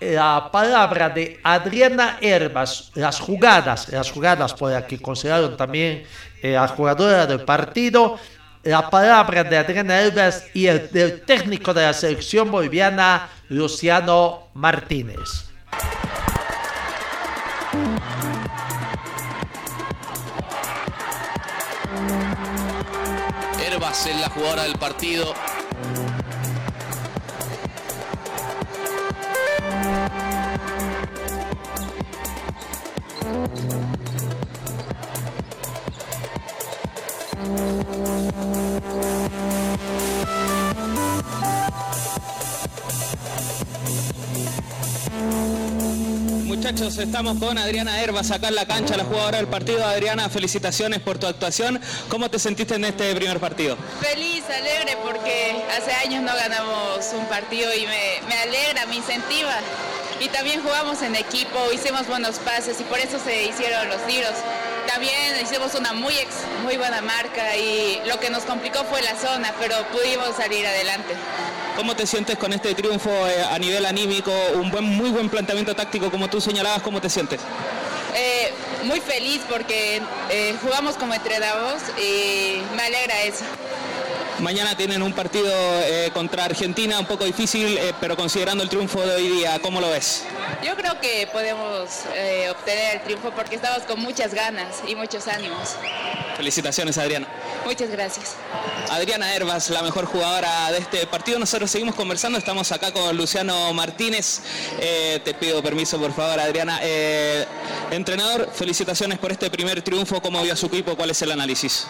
la 0.00 0.48
palabra 0.50 1.08
de 1.08 1.38
Adriana 1.44 2.18
Herbas, 2.20 2.90
las 2.96 3.20
jugadas, 3.20 3.90
las 3.90 4.10
jugadas 4.10 4.54
por 4.54 4.72
las 4.72 4.82
que 4.82 5.00
consideraron 5.00 5.56
también 5.56 6.02
la 6.42 6.66
jugadora 6.66 7.28
del 7.28 7.42
partido, 7.42 8.18
la 8.64 8.90
palabra 8.90 9.44
de 9.44 9.58
Adriana 9.58 10.00
Herbas 10.00 10.46
y 10.52 10.66
el 10.66 10.90
técnico 11.24 11.72
de 11.72 11.82
la 11.82 11.92
selección 11.92 12.50
boliviana, 12.50 13.28
Luciano 13.48 14.48
Martínez. 14.54 15.52
Es 24.10 24.20
la 24.20 24.28
jugadora 24.30 24.64
del 24.64 24.76
partido. 24.78 25.32
Muchachos, 46.72 46.96
estamos 46.96 47.38
con 47.38 47.58
Adriana 47.58 48.00
Herbas 48.00 48.30
acá 48.30 48.48
en 48.48 48.54
la 48.54 48.64
cancha, 48.64 48.96
la 48.96 49.04
jugadora 49.04 49.36
del 49.36 49.46
partido. 49.46 49.84
Adriana, 49.84 50.30
felicitaciones 50.30 51.00
por 51.00 51.18
tu 51.18 51.26
actuación. 51.26 51.78
¿Cómo 52.08 52.30
te 52.30 52.38
sentiste 52.38 52.76
en 52.76 52.86
este 52.86 53.14
primer 53.14 53.38
partido? 53.40 53.76
Feliz, 54.00 54.42
alegre 54.48 54.96
porque 55.04 55.62
hace 55.76 55.92
años 55.92 56.22
no 56.22 56.34
ganamos 56.34 57.04
un 57.12 57.26
partido 57.26 57.68
y 57.74 57.82
me, 57.86 58.26
me 58.26 58.34
alegra, 58.40 58.86
me 58.86 58.96
incentiva. 58.96 59.52
Y 60.18 60.28
también 60.28 60.62
jugamos 60.62 61.02
en 61.02 61.14
equipo, 61.14 61.58
hicimos 61.74 62.06
buenos 62.06 62.38
pases 62.38 62.80
y 62.80 62.84
por 62.84 62.98
eso 63.00 63.18
se 63.22 63.42
hicieron 63.44 63.90
los 63.90 64.06
tiros. 64.06 64.32
También 64.86 65.14
hicimos 65.42 65.74
una 65.74 65.92
muy, 65.92 66.14
ex- 66.14 66.46
muy 66.64 66.78
buena 66.78 67.02
marca 67.02 67.54
y 67.54 68.00
lo 68.06 68.18
que 68.18 68.30
nos 68.30 68.44
complicó 68.44 68.82
fue 68.84 69.02
la 69.02 69.14
zona, 69.16 69.52
pero 69.60 69.76
pudimos 69.92 70.34
salir 70.38 70.66
adelante. 70.66 71.12
¿Cómo 71.76 71.96
te 71.96 72.06
sientes 72.06 72.36
con 72.36 72.52
este 72.52 72.74
triunfo 72.74 73.10
eh, 73.10 73.42
a 73.50 73.58
nivel 73.58 73.84
anímico? 73.86 74.30
Un 74.54 74.70
buen, 74.70 74.84
muy 74.84 75.10
buen 75.10 75.28
planteamiento 75.28 75.74
táctico, 75.74 76.10
como 76.10 76.28
tú 76.28 76.40
señalabas. 76.40 76.82
¿Cómo 76.82 77.00
te 77.00 77.08
sientes? 77.08 77.40
Eh, 78.14 78.52
muy 78.84 79.00
feliz 79.00 79.40
porque 79.48 80.02
eh, 80.30 80.54
jugamos 80.62 80.96
como 80.96 81.14
entrenamos 81.14 81.82
y 81.98 82.60
me 82.76 82.82
alegra 82.82 83.22
eso. 83.22 83.44
Mañana 84.40 84.76
tienen 84.76 85.02
un 85.02 85.12
partido 85.12 85.50
eh, 85.84 86.10
contra 86.12 86.44
Argentina 86.44 86.98
un 86.98 87.06
poco 87.06 87.24
difícil, 87.24 87.78
pero 88.00 88.16
considerando 88.16 88.62
el 88.64 88.68
triunfo 88.68 89.00
de 89.00 89.14
hoy 89.14 89.28
día, 89.28 89.58
¿cómo 89.62 89.80
lo 89.80 89.88
ves? 89.88 90.24
Yo 90.64 90.74
creo 90.74 91.00
que 91.00 91.28
podemos 91.32 92.00
obtener 92.50 92.96
el 92.96 93.00
triunfo 93.02 93.30
porque 93.30 93.56
estamos 93.56 93.82
con 93.84 94.00
muchas 94.00 94.34
ganas 94.34 94.82
y 94.86 94.96
muchos 94.96 95.28
ánimos. 95.28 95.76
Felicitaciones, 96.36 96.98
Adriana. 96.98 97.28
Muchas 97.64 97.90
gracias. 97.90 98.34
Adriana 98.90 99.34
Herbas, 99.34 99.70
la 99.70 99.82
mejor 99.82 100.04
jugadora 100.06 100.70
de 100.72 100.78
este 100.78 101.06
partido. 101.06 101.38
Nosotros 101.38 101.70
seguimos 101.70 101.94
conversando, 101.94 102.38
estamos 102.38 102.70
acá 102.72 102.92
con 102.92 103.16
Luciano 103.16 103.72
Martínez. 103.72 104.40
Eh, 104.80 105.20
te 105.24 105.32
pido 105.34 105.62
permiso, 105.62 105.98
por 105.98 106.12
favor, 106.12 106.38
Adriana. 106.40 106.80
Eh, 106.82 107.46
entrenador, 107.90 108.50
felicitaciones 108.52 109.18
por 109.18 109.32
este 109.32 109.48
primer 109.50 109.80
triunfo. 109.82 110.20
¿Cómo 110.20 110.42
vio 110.42 110.52
a 110.52 110.56
su 110.56 110.66
equipo? 110.66 110.96
¿Cuál 110.96 111.10
es 111.10 111.22
el 111.22 111.30
análisis? 111.32 111.86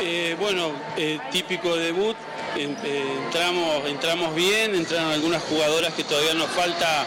Eh, 0.00 0.36
bueno, 0.38 0.72
eh, 0.96 1.18
típico 1.32 1.74
debut, 1.74 2.16
en- 2.54 2.76
entramos, 3.24 3.86
entramos 3.86 4.34
bien, 4.34 4.74
entraron 4.74 5.10
algunas 5.10 5.42
jugadoras 5.42 5.94
que 5.94 6.04
todavía 6.04 6.34
nos 6.34 6.50
falta 6.50 7.06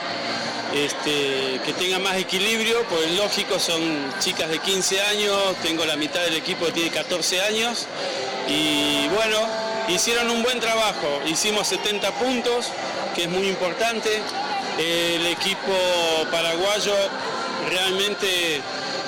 este, 0.74 1.59
que 1.65 1.74
tengan 1.74 2.03
más 2.03 2.17
equilibrio, 2.17 2.84
pues 2.89 3.11
lógico, 3.17 3.59
son 3.59 4.13
chicas 4.20 4.49
de 4.49 4.59
15 4.59 5.01
años, 5.01 5.55
tengo 5.63 5.86
la 5.86 5.95
mitad 5.95 6.22
del 6.22 6.36
equipo 6.36 6.65
que 6.65 6.72
tiene 6.72 6.89
14 6.91 7.41
años 7.41 7.88
y 8.47 9.07
bueno, 9.09 9.39
hicieron 9.88 10.30
un 10.30 10.43
buen 10.43 10.59
trabajo, 10.59 11.22
hicimos 11.26 11.67
70 11.67 12.11
puntos, 12.13 12.67
que 13.15 13.24
es 13.24 13.30
muy 13.30 13.47
importante, 13.47 14.22
el 14.78 15.26
equipo 15.28 15.74
paraguayo 16.32 16.93
realmente 17.70 18.61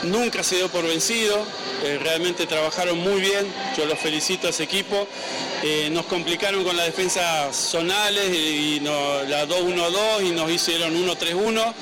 nunca 0.04 0.44
se 0.44 0.56
dio 0.58 0.70
por 0.70 0.86
vencido, 0.88 1.46
eh, 1.84 2.00
realmente 2.02 2.46
trabajaron 2.48 2.98
muy 3.00 3.22
bien, 3.22 3.46
yo 3.78 3.86
los 3.86 4.00
felicito 4.00 4.48
a 4.48 4.50
ese 4.52 4.64
equipo. 4.64 5.08
Eh, 5.64 5.90
nos 5.92 6.06
complicaron 6.06 6.64
con 6.64 6.76
las 6.76 6.88
defensas 6.88 7.56
zonales 7.56 8.30
y, 8.36 8.80
no- 8.82 9.24
la 9.24 9.46
2-1-2 9.48 10.24
y 10.24 10.30
nos 10.32 10.50
hicieron 10.52 10.96
1-3-1. 10.96 11.74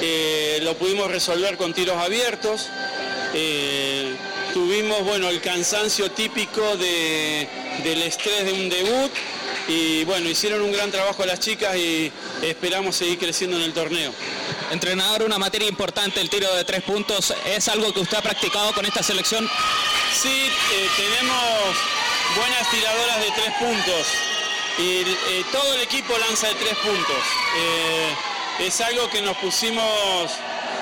Eh, 0.00 0.58
lo 0.62 0.74
pudimos 0.76 1.10
resolver 1.10 1.56
con 1.56 1.72
tiros 1.72 1.96
abiertos. 1.96 2.68
Tuvimos 4.52 5.02
bueno, 5.04 5.28
el 5.30 5.40
cansancio 5.40 6.10
típico 6.12 6.76
de- 6.76 7.48
del 7.82 8.02
estrés 8.02 8.44
de 8.44 8.52
un 8.52 8.68
debut 8.68 9.10
y 9.68 10.04
bueno, 10.04 10.28
hicieron 10.28 10.62
un 10.62 10.72
gran 10.72 10.90
trabajo 10.90 11.24
las 11.24 11.40
chicas 11.40 11.76
y 11.76 12.12
esperamos 12.42 12.96
seguir 12.96 13.18
creciendo 13.18 13.56
en 13.56 13.62
el 13.62 13.72
torneo. 13.72 14.12
Entrenador, 14.70 15.22
una 15.22 15.38
materia 15.38 15.68
importante, 15.68 16.20
el 16.20 16.28
tiro 16.28 16.52
de 16.54 16.64
tres 16.64 16.82
puntos. 16.82 17.34
¿Es 17.46 17.68
algo 17.68 17.92
que 17.92 18.00
usted 18.00 18.18
ha 18.18 18.22
practicado 18.22 18.72
con 18.72 18.84
esta 18.84 19.02
selección? 19.02 19.48
Sí, 20.12 20.28
eh, 20.28 20.88
tenemos 20.96 21.76
buenas 22.36 22.70
tiradoras 22.70 23.20
de 23.20 23.30
tres 23.30 23.54
puntos 23.58 24.06
y 24.78 25.00
eh, 25.00 25.44
todo 25.52 25.74
el 25.74 25.82
equipo 25.82 26.16
lanza 26.18 26.48
de 26.48 26.54
tres 26.54 26.76
puntos. 26.78 27.16
Eh, 27.56 28.66
es 28.66 28.80
algo 28.80 29.08
que 29.10 29.22
nos 29.22 29.36
pusimos 29.38 29.84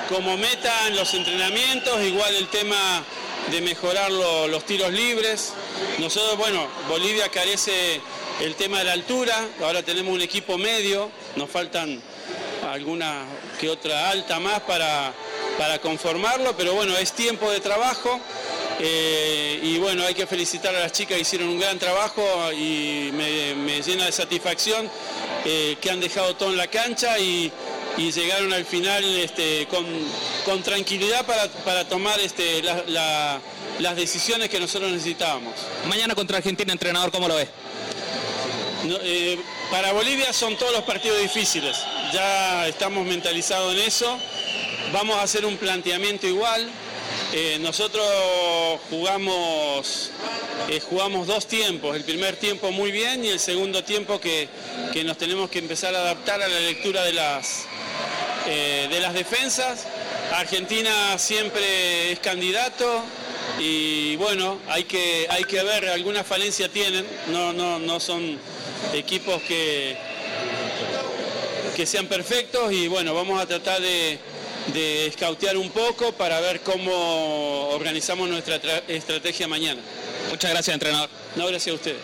como 0.09 0.37
meta 0.37 0.87
en 0.87 0.95
los 0.95 1.13
entrenamientos, 1.13 2.01
igual 2.03 2.35
el 2.35 2.47
tema 2.47 3.03
de 3.51 3.61
mejorar 3.61 4.11
lo- 4.11 4.47
los 4.47 4.65
tiros 4.65 4.91
libres. 4.91 5.53
Nosotros, 5.99 6.37
bueno, 6.37 6.67
Bolivia 6.89 7.29
carece 7.29 8.01
el 8.41 8.55
tema 8.55 8.79
de 8.79 8.85
la 8.85 8.93
altura, 8.93 9.47
ahora 9.61 9.83
tenemos 9.83 10.13
un 10.13 10.21
equipo 10.21 10.57
medio, 10.57 11.11
nos 11.35 11.49
faltan 11.49 12.01
alguna 12.71 13.25
que 13.59 13.69
otra 13.69 14.09
alta 14.09 14.39
más 14.39 14.61
para, 14.61 15.13
para 15.57 15.79
conformarlo, 15.79 16.55
pero 16.57 16.73
bueno, 16.73 16.97
es 16.97 17.11
tiempo 17.13 17.51
de 17.51 17.59
trabajo 17.59 18.19
eh, 18.79 19.59
y 19.61 19.77
bueno, 19.77 20.03
hay 20.03 20.15
que 20.15 20.25
felicitar 20.25 20.75
a 20.75 20.79
las 20.79 20.91
chicas 20.91 21.15
que 21.15 21.21
hicieron 21.21 21.49
un 21.49 21.59
gran 21.59 21.77
trabajo 21.77 22.23
y 22.53 23.11
me, 23.13 23.53
me 23.55 23.81
llena 23.83 24.05
de 24.05 24.11
satisfacción 24.11 24.89
eh, 25.45 25.77
que 25.79 25.91
han 25.91 25.99
dejado 25.99 26.35
todo 26.35 26.49
en 26.49 26.57
la 26.57 26.67
cancha 26.67 27.19
y, 27.19 27.51
y 27.97 28.11
llegaron 28.11 28.51
al 28.53 28.65
final 28.65 29.03
este, 29.03 29.67
con, 29.69 29.85
con 30.45 30.63
tranquilidad 30.63 31.25
para, 31.25 31.47
para 31.47 31.87
tomar 31.87 32.19
este, 32.19 32.61
la- 32.63 32.83
la- 32.87 33.41
las 33.79 33.95
decisiones 33.95 34.49
que 34.49 34.59
nosotros 34.59 34.91
necesitábamos. 34.91 35.53
Mañana 35.87 36.13
contra 36.15 36.37
Argentina, 36.37 36.71
entrenador, 36.71 37.11
¿cómo 37.11 37.27
lo 37.27 37.35
ve? 37.35 37.47
No, 38.85 38.97
eh, 39.01 39.39
para 39.71 39.93
Bolivia 39.93 40.31
son 40.33 40.57
todos 40.57 40.71
los 40.73 40.83
partidos 40.83 41.19
difíciles, 41.21 41.77
ya 42.13 42.67
estamos 42.67 43.05
mentalizados 43.05 43.73
en 43.73 43.79
eso, 43.81 44.19
vamos 44.91 45.17
a 45.17 45.21
hacer 45.23 45.45
un 45.45 45.55
planteamiento 45.57 46.27
igual, 46.27 46.69
Eh, 47.35 47.57
nosotros 47.59 48.05
jugamos, 48.91 50.11
eh, 50.69 50.79
jugamos 50.79 51.25
dos 51.25 51.47
tiempos, 51.47 51.95
el 51.95 52.03
primer 52.03 52.35
tiempo 52.35 52.71
muy 52.71 52.91
bien 52.91 53.25
y 53.25 53.29
el 53.29 53.39
segundo 53.39 53.83
tiempo 53.83 54.19
que, 54.19 54.47
que 54.91 55.03
nos 55.03 55.17
tenemos 55.17 55.49
que 55.49 55.57
empezar 55.57 55.95
a 55.95 55.99
adaptar 55.99 56.43
a 56.43 56.47
la 56.47 56.59
lectura 56.59 57.03
de 57.03 57.13
las, 57.13 57.65
eh, 58.47 58.87
de 58.89 58.99
las 58.99 59.15
defensas. 59.15 59.87
Argentina 60.31 61.17
siempre 61.17 62.11
es 62.11 62.19
candidato 62.19 63.03
y 63.59 64.15
bueno, 64.17 64.59
hay 64.67 64.83
que, 64.83 65.25
hay 65.29 65.43
que 65.43 65.63
ver, 65.63 65.89
alguna 65.89 66.23
falencia 66.23 66.69
tienen, 66.69 67.05
no, 67.29 67.51
no, 67.51 67.79
no 67.79 67.99
son 67.99 68.37
equipos 68.93 69.41
que, 69.43 69.97
que 71.75 71.85
sean 71.85 72.05
perfectos 72.05 72.71
y 72.71 72.87
bueno, 72.87 73.15
vamos 73.15 73.41
a 73.41 73.47
tratar 73.47 73.81
de, 73.81 74.19
de 74.67 75.07
escautear 75.07 75.57
un 75.57 75.69
poco 75.69 76.13
para 76.13 76.39
ver 76.39 76.61
cómo 76.61 77.69
organizamos 77.69 78.29
nuestra 78.29 78.61
tra- 78.61 78.83
estrategia 78.87 79.47
mañana. 79.47 79.81
Muchas 80.29 80.51
gracias, 80.51 80.73
entrenador. 80.73 81.09
No, 81.35 81.47
gracias 81.47 81.73
a 81.73 81.75
ustedes. 81.75 81.97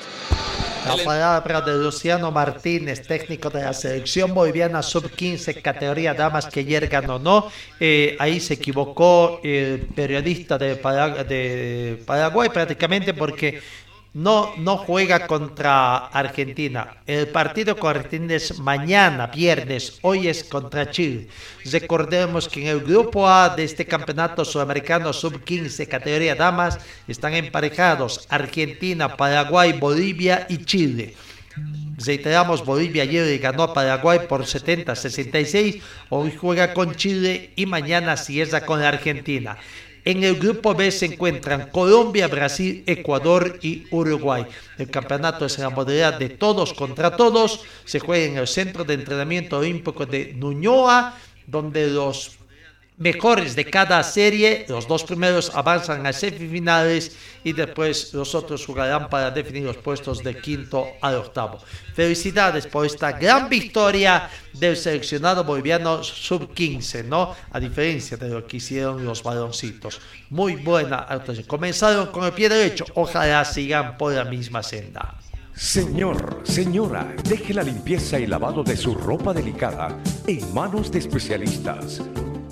La 0.85 1.03
palabra 1.03 1.61
de 1.61 1.73
Luciano 1.73 2.31
Martínez, 2.31 3.05
técnico 3.05 3.49
de 3.49 3.61
la 3.63 3.73
selección 3.73 4.33
boliviana 4.33 4.81
sub-15, 4.81 5.61
categoría 5.61 6.13
damas 6.13 6.45
que 6.47 6.63
llegan 6.63 7.09
o 7.09 7.19
no. 7.19 7.51
Eh, 7.79 8.15
ahí 8.17 8.39
se 8.39 8.53
equivocó 8.55 9.41
el 9.43 9.81
periodista 9.93 10.57
de, 10.57 10.75
de 10.75 12.01
Paraguay 12.05 12.49
prácticamente 12.49 13.13
porque 13.13 13.61
no, 14.13 14.55
no 14.57 14.77
juega 14.77 15.27
contra 15.27 16.07
Argentina. 16.07 16.97
El 17.05 17.27
partido 17.27 17.77
con 17.77 17.95
Argentina 17.95 18.35
es 18.35 18.59
mañana, 18.59 19.27
viernes. 19.27 19.99
Hoy 20.01 20.27
es 20.27 20.43
contra 20.43 20.89
Chile. 20.89 21.27
Recordemos 21.65 22.47
que 22.49 22.61
en 22.61 22.67
el 22.67 22.81
grupo 22.81 23.27
A 23.27 23.49
de 23.49 23.63
este 23.63 23.85
campeonato 23.85 24.43
sudamericano 24.43 25.13
sub-15 25.13 25.87
categoría 25.87 26.35
damas 26.35 26.79
están 27.07 27.33
emparejados 27.33 28.25
Argentina, 28.29 29.15
Paraguay, 29.15 29.73
Bolivia 29.73 30.47
y 30.49 30.65
Chile. 30.65 31.15
Reiteramos, 31.97 32.63
Bolivia 32.65 33.03
ayer 33.03 33.37
ganó 33.39 33.63
a 33.63 33.73
Paraguay 33.73 34.19
por 34.27 34.43
70-66. 34.45 35.81
Hoy 36.09 36.33
juega 36.35 36.73
con 36.73 36.95
Chile 36.95 37.51
y 37.55 37.65
mañana 37.65 38.15
cierra 38.15 38.65
con 38.65 38.81
la 38.81 38.87
Argentina. 38.87 39.57
En 40.09 40.23
el 40.23 40.39
grupo 40.39 40.73
B 40.73 40.89
se 40.89 41.05
encuentran 41.05 41.69
Colombia, 41.69 42.27
Brasil, 42.27 42.83
Ecuador 42.87 43.59
y 43.61 43.85
Uruguay. 43.91 44.43
El 44.79 44.89
campeonato 44.89 45.45
es 45.45 45.59
la 45.59 45.69
modalidad 45.69 46.17
de 46.17 46.29
todos 46.29 46.73
contra 46.73 47.15
todos. 47.15 47.63
Se 47.85 47.99
juega 47.99 48.25
en 48.25 48.37
el 48.39 48.47
Centro 48.47 48.83
de 48.83 48.95
Entrenamiento 48.95 49.59
Olímpico 49.59 50.07
de 50.07 50.33
Nuñoa, 50.33 51.15
donde 51.45 51.91
los 51.91 52.38
mejores 52.99 53.55
de 53.55 53.65
cada 53.65 54.03
serie, 54.03 54.65
los 54.67 54.87
dos 54.87 55.03
primeros 55.03 55.51
avanzan 55.55 56.05
a 56.05 56.13
semifinales 56.13 57.15
y 57.43 57.53
después 57.53 58.13
los 58.13 58.35
otros 58.35 58.65
jugarán 58.65 59.09
para 59.09 59.31
definir 59.31 59.63
los 59.63 59.77
puestos 59.77 60.21
de 60.21 60.37
quinto 60.37 60.85
al 61.01 61.15
octavo. 61.15 61.59
Felicidades 61.95 62.67
por 62.67 62.85
esta 62.85 63.13
gran 63.13 63.49
victoria 63.49 64.29
del 64.53 64.75
seleccionado 64.75 65.45
boliviano 65.45 66.03
sub-15, 66.03 67.05
¿no? 67.05 67.33
A 67.51 67.59
diferencia 67.59 68.17
de 68.17 68.29
lo 68.29 68.45
que 68.45 68.57
hicieron 68.57 69.05
los 69.05 69.23
baloncitos. 69.23 70.01
Muy 70.29 70.57
buena 70.57 70.97
actuación. 70.97 71.47
Comenzaron 71.47 72.07
con 72.07 72.25
el 72.25 72.33
pie 72.33 72.49
derecho, 72.49 72.85
ojalá 72.95 73.45
sigan 73.45 73.97
por 73.97 74.13
la 74.13 74.25
misma 74.25 74.61
senda. 74.61 75.15
Señor, 75.55 76.41
señora, 76.43 77.15
deje 77.23 77.53
la 77.53 77.63
limpieza 77.63 78.19
y 78.19 78.27
lavado 78.27 78.63
de 78.63 78.77
su 78.77 78.93
ropa 78.93 79.33
delicada 79.33 79.97
en 80.27 80.53
manos 80.53 80.91
de 80.91 80.99
especialistas. 80.99 82.01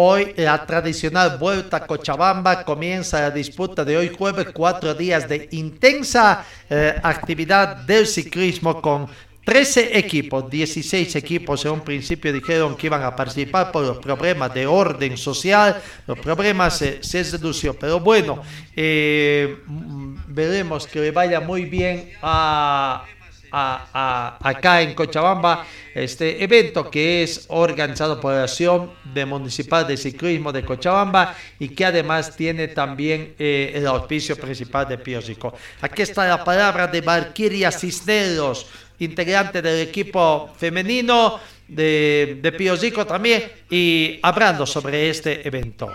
Hoy 0.00 0.32
la 0.36 0.64
tradicional 0.64 1.38
vuelta 1.38 1.78
a 1.78 1.84
Cochabamba 1.84 2.64
comienza 2.64 3.20
la 3.20 3.32
disputa 3.32 3.84
de 3.84 3.96
hoy 3.96 4.14
jueves, 4.16 4.46
cuatro 4.54 4.94
días 4.94 5.28
de 5.28 5.48
intensa 5.50 6.44
eh, 6.70 6.94
actividad 7.02 7.78
del 7.78 8.06
ciclismo 8.06 8.80
con 8.80 9.08
13 9.44 9.98
equipos, 9.98 10.48
16 10.48 11.16
equipos 11.16 11.64
en 11.64 11.72
un 11.72 11.80
principio 11.80 12.32
dijeron 12.32 12.76
que 12.76 12.86
iban 12.86 13.02
a 13.02 13.16
participar 13.16 13.72
por 13.72 13.84
los 13.84 13.98
problemas 13.98 14.54
de 14.54 14.68
orden 14.68 15.16
social, 15.16 15.82
los 16.06 16.16
problemas 16.20 16.78
se, 16.78 17.02
se 17.02 17.24
redució, 17.24 17.74
pero 17.74 17.98
bueno, 17.98 18.40
eh, 18.76 19.64
mm, 19.66 20.14
veremos 20.28 20.86
que 20.86 21.00
le 21.00 21.10
vaya 21.10 21.40
muy 21.40 21.64
bien 21.64 22.12
a, 22.22 23.04
a- 23.52 24.38
acá 24.42 24.82
en 24.82 24.94
Cochabamba 24.94 25.64
este 25.94 26.42
evento 26.42 26.90
que 26.90 27.22
es 27.22 27.46
organizado 27.48 28.20
por 28.20 28.32
la 28.34 28.44
Asociación 28.44 28.90
de 29.14 29.24
Municipal 29.26 29.86
de 29.86 29.96
Ciclismo 29.96 30.52
de 30.52 30.64
Cochabamba 30.64 31.34
y 31.58 31.68
que 31.70 31.84
además 31.84 32.36
tiene 32.36 32.68
también 32.68 33.34
eh, 33.38 33.72
el 33.74 33.86
auspicio 33.86 34.36
principal 34.36 34.86
de 34.88 34.98
Pío 34.98 35.20
Rico. 35.20 35.54
Aquí 35.80 36.02
está 36.02 36.26
la 36.28 36.44
palabra 36.44 36.86
de 36.86 37.00
Valquiria 37.00 37.70
Cisneros, 37.72 38.66
integrante 39.00 39.62
del 39.62 39.86
equipo 39.88 40.50
femenino 40.56 41.38
de, 41.66 42.38
de 42.40 42.52
Pío 42.52 42.76
Rico 42.76 43.06
también, 43.06 43.44
y 43.70 44.18
hablando 44.22 44.64
sobre 44.66 45.10
este 45.10 45.46
evento. 45.46 45.88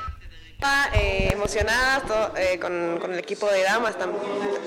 Eh, 0.93 1.27
emocionadas 1.33 2.03
eh, 2.37 2.57
con, 2.57 2.97
con 3.01 3.11
el 3.11 3.19
equipo 3.19 3.47
de 3.47 3.63
damas 3.63 3.97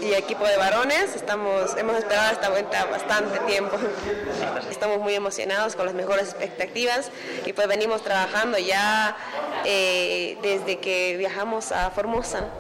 y 0.03 0.13
equipo 0.13 0.45
de 0.45 0.59
varones. 0.59 1.17
Estamos, 1.17 1.75
hemos 1.79 1.97
esperado 1.97 2.33
esta 2.33 2.51
vuelta 2.51 2.85
bastante 2.85 3.39
tiempo. 3.41 3.79
Estamos 4.71 4.99
muy 4.99 5.15
emocionados 5.15 5.75
con 5.75 5.87
las 5.87 5.95
mejores 5.95 6.29
expectativas 6.29 7.11
y 7.47 7.55
pues 7.55 7.67
venimos 7.67 8.03
trabajando 8.03 8.59
ya 8.59 9.17
eh, 9.65 10.37
desde 10.43 10.79
que 10.81 11.17
viajamos 11.17 11.73
a 11.73 11.91
Formosa, 11.91 12.51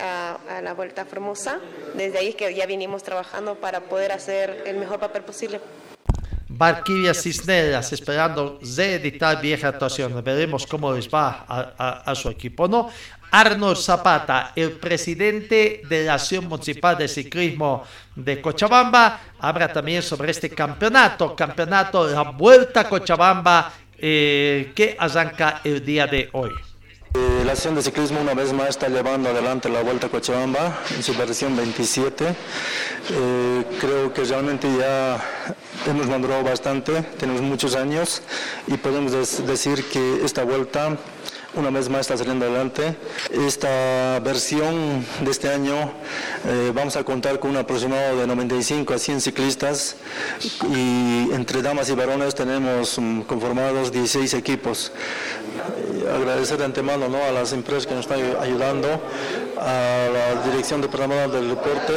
a 0.00 0.62
la 0.62 0.72
vuelta 0.72 1.02
a 1.02 1.04
Formosa. 1.04 1.60
Desde 1.92 2.16
ahí 2.16 2.28
es 2.28 2.34
que 2.34 2.54
ya 2.54 2.64
vinimos 2.64 3.02
trabajando 3.02 3.56
para 3.56 3.80
poder 3.80 4.10
hacer 4.10 4.62
el 4.64 4.78
mejor 4.78 4.98
papel 5.00 5.22
posible. 5.22 5.60
Valkyria 6.56 7.14
Cisneras 7.14 7.92
esperando 7.92 8.58
reeditar 8.76 9.40
vieja 9.40 9.68
actuación. 9.68 10.22
Veremos 10.22 10.66
cómo 10.66 10.92
les 10.92 11.08
va 11.08 11.44
a, 11.48 12.14
su 12.14 12.28
equipo, 12.28 12.68
¿no? 12.68 12.88
Arnold 13.30 13.76
Zapata, 13.76 14.52
el 14.54 14.72
presidente 14.72 15.82
de 15.88 16.04
la 16.04 16.14
Asociación 16.14 16.48
Municipal 16.48 16.96
de 16.96 17.08
Ciclismo 17.08 17.82
de 18.14 18.40
Cochabamba, 18.40 19.20
habla 19.40 19.72
también 19.72 20.02
sobre 20.02 20.30
este 20.30 20.50
campeonato, 20.50 21.34
campeonato 21.34 22.06
La 22.06 22.22
Vuelta 22.22 22.80
a 22.80 22.88
Cochabamba, 22.88 23.72
eh, 23.98 24.72
que 24.74 24.96
arranca 24.96 25.60
el 25.64 25.84
día 25.84 26.06
de 26.06 26.28
hoy. 26.32 26.52
Eh, 27.16 27.44
La 27.44 27.52
acción 27.52 27.76
de 27.76 27.82
ciclismo 27.82 28.20
una 28.20 28.34
vez 28.34 28.52
más 28.52 28.70
está 28.70 28.88
llevando 28.88 29.28
adelante 29.28 29.68
la 29.68 29.82
Vuelta 29.82 30.08
a 30.08 30.10
Cochabamba 30.10 30.80
en 30.96 31.02
su 31.02 31.14
versión 31.14 31.56
27. 31.56 32.24
Eh, 32.26 33.64
creo 33.80 34.12
que 34.12 34.24
realmente 34.24 34.68
ya 34.76 35.22
hemos 35.86 36.08
madurado 36.08 36.42
bastante, 36.42 37.02
tenemos 37.18 37.42
muchos 37.42 37.76
años 37.76 38.22
y 38.66 38.76
podemos 38.78 39.12
decir 39.46 39.84
que 39.84 40.24
esta 40.24 40.42
vuelta 40.42 40.96
una 41.56 41.70
vez 41.70 41.88
más 41.88 42.02
está 42.02 42.16
saliendo 42.16 42.46
adelante. 42.46 42.96
Esta 43.30 44.20
versión 44.20 45.04
de 45.20 45.30
este 45.30 45.48
año 45.48 45.92
eh, 46.46 46.72
vamos 46.74 46.96
a 46.96 47.04
contar 47.04 47.38
con 47.38 47.50
un 47.50 47.56
aproximado 47.56 48.18
de 48.18 48.26
95 48.26 48.94
a 48.94 48.98
100 48.98 49.20
ciclistas 49.20 49.96
y 50.68 51.30
entre 51.32 51.62
damas 51.62 51.88
y 51.90 51.94
varones 51.94 52.34
tenemos 52.34 52.98
mm, 52.98 53.22
conformados 53.22 53.92
16 53.92 54.34
equipos. 54.34 54.92
Eh, 56.02 56.10
agradecer 56.14 56.58
de 56.58 56.64
antemano 56.64 57.08
¿no? 57.08 57.22
a 57.22 57.32
las 57.32 57.52
empresas 57.52 57.86
que 57.86 57.94
nos 57.94 58.06
están 58.06 58.20
ayudando, 58.40 58.88
a 59.58 60.08
la 60.12 60.50
Dirección 60.50 60.80
Departamental 60.80 61.32
del 61.32 61.48
Deporte, 61.48 61.92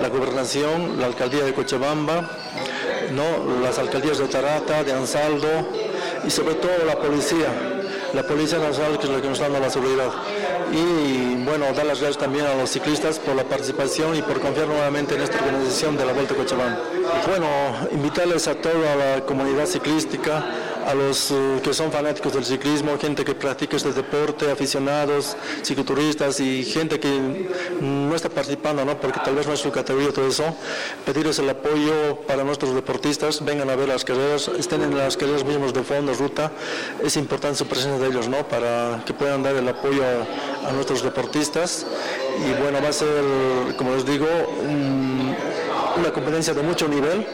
la 0.00 0.08
Gobernación, 0.08 1.00
la 1.00 1.06
Alcaldía 1.06 1.44
de 1.44 1.52
Cochabamba, 1.52 2.30
¿no? 3.12 3.60
las 3.62 3.78
alcaldías 3.78 4.18
de 4.18 4.26
Tarata, 4.28 4.84
de 4.84 4.92
Ansaldo 4.92 5.48
y 6.26 6.30
sobre 6.30 6.54
todo 6.54 6.72
la 6.86 6.96
policía, 6.96 7.77
la 8.14 8.22
Policía 8.22 8.58
Nacional 8.58 8.98
que 8.98 9.06
es 9.06 9.12
la 9.12 9.20
que 9.20 9.28
nos 9.28 9.38
dando 9.38 9.60
la 9.60 9.70
seguridad. 9.70 10.10
Y 10.72 11.44
bueno, 11.44 11.66
dar 11.74 11.86
las 11.86 12.00
gracias 12.00 12.18
también 12.18 12.46
a 12.46 12.54
los 12.54 12.70
ciclistas 12.70 13.18
por 13.18 13.34
la 13.34 13.44
participación 13.44 14.16
y 14.16 14.22
por 14.22 14.40
confiar 14.40 14.68
nuevamente 14.68 15.14
en 15.14 15.22
esta 15.22 15.38
organización 15.38 15.96
de 15.96 16.04
la 16.04 16.12
Vuelta 16.12 16.34
a 16.34 16.36
Cochabamba. 16.36 16.78
Bueno, 17.26 17.46
invitarles 17.92 18.48
a 18.48 18.54
toda 18.54 18.96
la 18.96 19.24
comunidad 19.24 19.66
ciclística, 19.66 20.44
a 20.88 20.94
los 20.94 21.30
eh, 21.30 21.60
que 21.62 21.74
son 21.74 21.92
fanáticos 21.92 22.32
del 22.32 22.44
ciclismo, 22.46 22.98
gente 22.98 23.22
que 23.22 23.34
practica 23.34 23.76
este 23.76 23.92
deporte, 23.92 24.50
aficionados, 24.50 25.36
cicloturistas 25.62 26.40
y 26.40 26.64
gente 26.64 26.98
que 26.98 27.46
no 27.80 28.14
está 28.16 28.30
participando, 28.30 28.84
¿no? 28.86 28.98
porque 28.98 29.20
tal 29.22 29.34
vez 29.34 29.46
no 29.46 29.52
es 29.52 29.60
su 29.60 29.70
categoría 29.70 30.10
todo 30.12 30.26
eso, 30.26 30.44
pedirles 31.04 31.38
el 31.40 31.50
apoyo 31.50 32.16
para 32.26 32.42
nuestros 32.42 32.74
deportistas, 32.74 33.44
vengan 33.44 33.68
a 33.68 33.76
ver 33.76 33.88
las 33.88 34.02
carreras, 34.02 34.48
estén 34.58 34.80
en 34.82 34.96
las 34.96 35.18
carreras 35.18 35.44
mismos 35.44 35.74
de 35.74 35.82
fondo, 35.82 36.14
ruta, 36.14 36.52
es 37.04 37.16
importante 37.18 37.58
su 37.58 37.66
presencia 37.66 37.98
de 38.00 38.08
ellos, 38.08 38.26
¿no? 38.28 38.48
para 38.48 39.02
que 39.04 39.12
puedan 39.12 39.42
dar 39.42 39.56
el 39.56 39.68
apoyo 39.68 40.02
a, 40.66 40.72
nuestros 40.72 41.02
deportistas 41.02 41.86
y 42.46 42.62
bueno, 42.62 42.80
va 42.82 42.88
a 42.88 42.92
ser, 42.92 43.24
como 43.76 43.94
les 43.94 44.06
digo, 44.06 44.26
un- 44.62 45.34
una 45.98 46.12
competencia 46.12 46.54
de 46.54 46.62
mucho 46.62 46.86
nivel. 46.88 47.26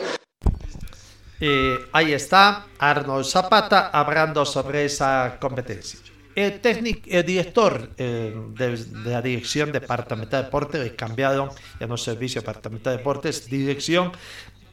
Ahí 1.93 2.13
está 2.13 2.67
Arnold 2.79 3.27
Zapata 3.27 3.89
hablando 3.89 4.45
sobre 4.45 4.85
esa 4.85 5.37
competencia. 5.41 5.99
El 6.35 6.61
técnico, 6.61 7.03
el 7.07 7.25
director 7.25 7.91
eh, 7.97 8.35
de, 8.59 8.77
de 8.77 9.11
la 9.11 9.23
Dirección 9.23 9.71
Departamental 9.71 10.41
de 10.41 10.45
Deportes, 10.47 10.81
le 10.83 10.97
cambiaron 10.97 11.51
ya 11.79 11.87
no 11.87 11.97
Servicio 11.97 12.41
Departamental 12.41 12.95
de 12.95 12.99
Deportes, 12.99 13.47
dirección, 13.47 14.11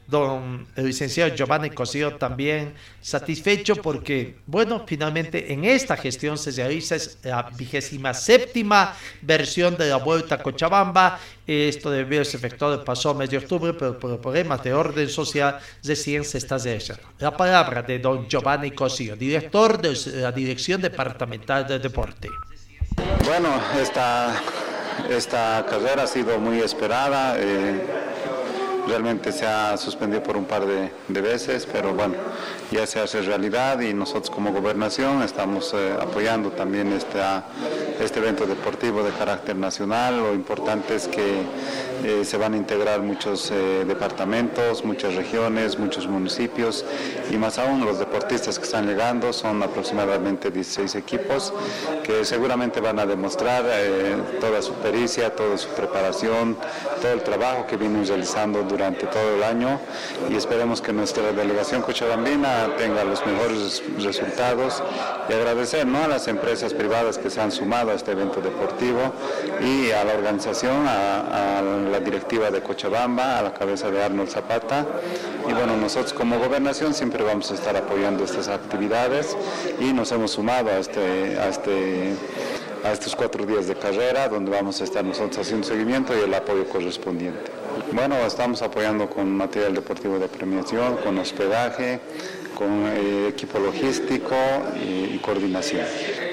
don 0.07 0.67
el 0.75 0.85
licenciado 0.85 1.33
Giovanni 1.33 1.69
Cosío 1.69 2.15
también 2.15 2.73
satisfecho 2.99 3.75
porque, 3.77 4.35
bueno, 4.45 4.83
finalmente 4.85 5.53
en 5.53 5.65
esta 5.65 5.95
gestión 5.95 6.37
se 6.37 6.51
realiza 6.51 6.97
la 7.23 7.43
vigésima 7.43 8.13
séptima 8.13 8.93
versión 9.21 9.77
de 9.77 9.89
la 9.89 9.97
Vuelta 9.97 10.35
a 10.35 10.43
Cochabamba. 10.43 11.19
Esto 11.47 11.89
debió 11.89 12.17
haberse 12.17 12.37
efectuado 12.37 12.75
el 12.75 12.81
pasado 12.81 13.15
mes 13.15 13.29
de 13.29 13.37
octubre, 13.37 13.73
pero 13.73 13.97
por 13.97 14.19
problemas 14.19 14.63
de 14.63 14.73
orden 14.73 15.09
social 15.09 15.59
recién 15.83 16.23
se 16.23 16.37
está 16.37 16.57
realizando. 16.57 17.03
La 17.19 17.35
palabra 17.35 17.81
de 17.81 17.99
don 17.99 18.27
Giovanni 18.27 18.71
Cosío, 18.71 19.15
director 19.15 19.81
de 19.81 19.95
la 20.21 20.31
Dirección 20.31 20.81
Departamental 20.81 21.67
de 21.67 21.79
Deporte. 21.79 22.29
Bueno, 23.25 23.49
esta, 23.81 24.41
esta 25.09 25.65
carrera 25.69 26.03
ha 26.03 26.07
sido 26.07 26.37
muy 26.39 26.59
esperada. 26.59 27.37
eh, 27.39 28.10
realmente 28.87 29.31
se 29.31 29.45
ha 29.45 29.77
suspendido 29.77 30.23
por 30.23 30.37
un 30.37 30.45
par 30.45 30.65
de, 30.65 31.21
veces, 31.21 31.67
pero 31.71 31.93
bueno, 31.93 32.15
ya 32.71 32.87
se 32.87 32.99
hace 32.99 33.21
realidad 33.21 33.79
y 33.81 33.93
nosotros 33.93 34.29
como 34.29 34.51
gobernación 34.51 35.21
estamos 35.21 35.73
eh, 35.73 35.93
apoyando 35.99 36.49
también 36.51 36.91
esta, 36.93 37.43
este 37.99 38.19
evento 38.19 38.45
deportivo 38.45 39.03
de 39.03 39.11
carácter 39.11 39.55
nacional. 39.55 40.17
Lo 40.17 40.33
importante 40.33 40.95
es 40.95 41.07
que 41.07 41.41
eh, 42.03 42.25
se 42.25 42.37
van 42.37 42.55
a 42.55 42.57
integrar 42.57 43.01
muchos 43.01 43.51
eh, 43.51 43.85
departamentos, 43.85 44.83
muchas 44.83 45.13
regiones, 45.15 45.77
muchos 45.77 46.07
municipios 46.07 46.83
y 47.29 47.37
más 47.37 47.59
aún 47.59 47.85
los 47.85 47.99
deportistas 47.99 48.57
que 48.57 48.65
están 48.65 48.87
llegando 48.87 49.31
son 49.31 49.61
aproximadamente 49.61 50.49
16 50.49 50.95
equipos 50.95 51.53
que 52.03 52.25
seguramente 52.25 52.79
van 52.81 52.97
a 52.97 53.05
demostrar 53.05 53.65
toda 54.39 54.61
su 54.61 54.73
pericia, 54.75 55.35
toda 55.35 55.57
su 55.57 55.69
preparación, 55.69 56.57
todo 57.01 57.13
el 57.13 57.21
trabajo 57.21 57.67
que 57.67 57.77
vienen 57.77 58.05
realizando 58.07 58.63
durante 58.71 59.05
todo 59.07 59.35
el 59.35 59.43
año 59.43 59.79
y 60.29 60.35
esperemos 60.35 60.81
que 60.81 60.93
nuestra 60.93 61.31
delegación 61.31 61.81
cochabambina 61.81 62.75
tenga 62.77 63.03
los 63.03 63.25
mejores 63.25 63.83
resultados 63.99 64.81
y 65.29 65.33
agradecer 65.33 65.85
¿no? 65.85 66.03
a 66.03 66.07
las 66.07 66.27
empresas 66.27 66.73
privadas 66.73 67.17
que 67.17 67.29
se 67.29 67.41
han 67.41 67.51
sumado 67.51 67.91
a 67.91 67.93
este 67.93 68.11
evento 68.11 68.41
deportivo 68.41 69.13
y 69.61 69.91
a 69.91 70.03
la 70.03 70.13
organización, 70.13 70.87
a, 70.87 71.59
a 71.59 71.61
la 71.61 71.99
directiva 71.99 72.49
de 72.49 72.61
Cochabamba, 72.61 73.39
a 73.39 73.41
la 73.41 73.53
cabeza 73.53 73.91
de 73.91 74.01
Arnold 74.03 74.29
Zapata 74.29 74.85
y 75.47 75.53
bueno, 75.53 75.75
nosotros 75.75 76.13
como 76.13 76.39
gobernación 76.39 76.93
siempre 76.93 77.23
vamos 77.23 77.51
a 77.51 77.55
estar 77.55 77.75
apoyando 77.75 78.23
estas 78.23 78.47
actividades 78.47 79.35
y 79.79 79.91
nos 79.93 80.11
hemos 80.11 80.31
sumado 80.31 80.69
a 80.69 80.77
este, 80.79 81.37
a 81.37 81.49
este 81.49 82.15
a 82.83 82.91
estos 82.91 83.15
cuatro 83.15 83.45
días 83.45 83.67
de 83.67 83.75
carrera, 83.75 84.27
donde 84.27 84.51
vamos 84.51 84.81
a 84.81 84.85
estar 84.85 85.03
nosotros 85.03 85.37
haciendo 85.37 85.67
seguimiento 85.67 86.17
y 86.17 86.21
el 86.21 86.33
apoyo 86.33 86.67
correspondiente. 86.67 87.60
Bueno, 87.93 88.15
estamos 88.25 88.61
apoyando 88.61 89.09
con 89.09 89.35
material 89.35 89.73
deportivo 89.73 90.17
de 90.19 90.27
premiación, 90.27 90.97
con 90.97 91.17
hospedaje, 91.17 91.99
con 92.55 92.85
eh, 92.87 93.27
equipo 93.29 93.59
logístico 93.59 94.35
y, 94.83 95.17
coordinación. 95.19 95.85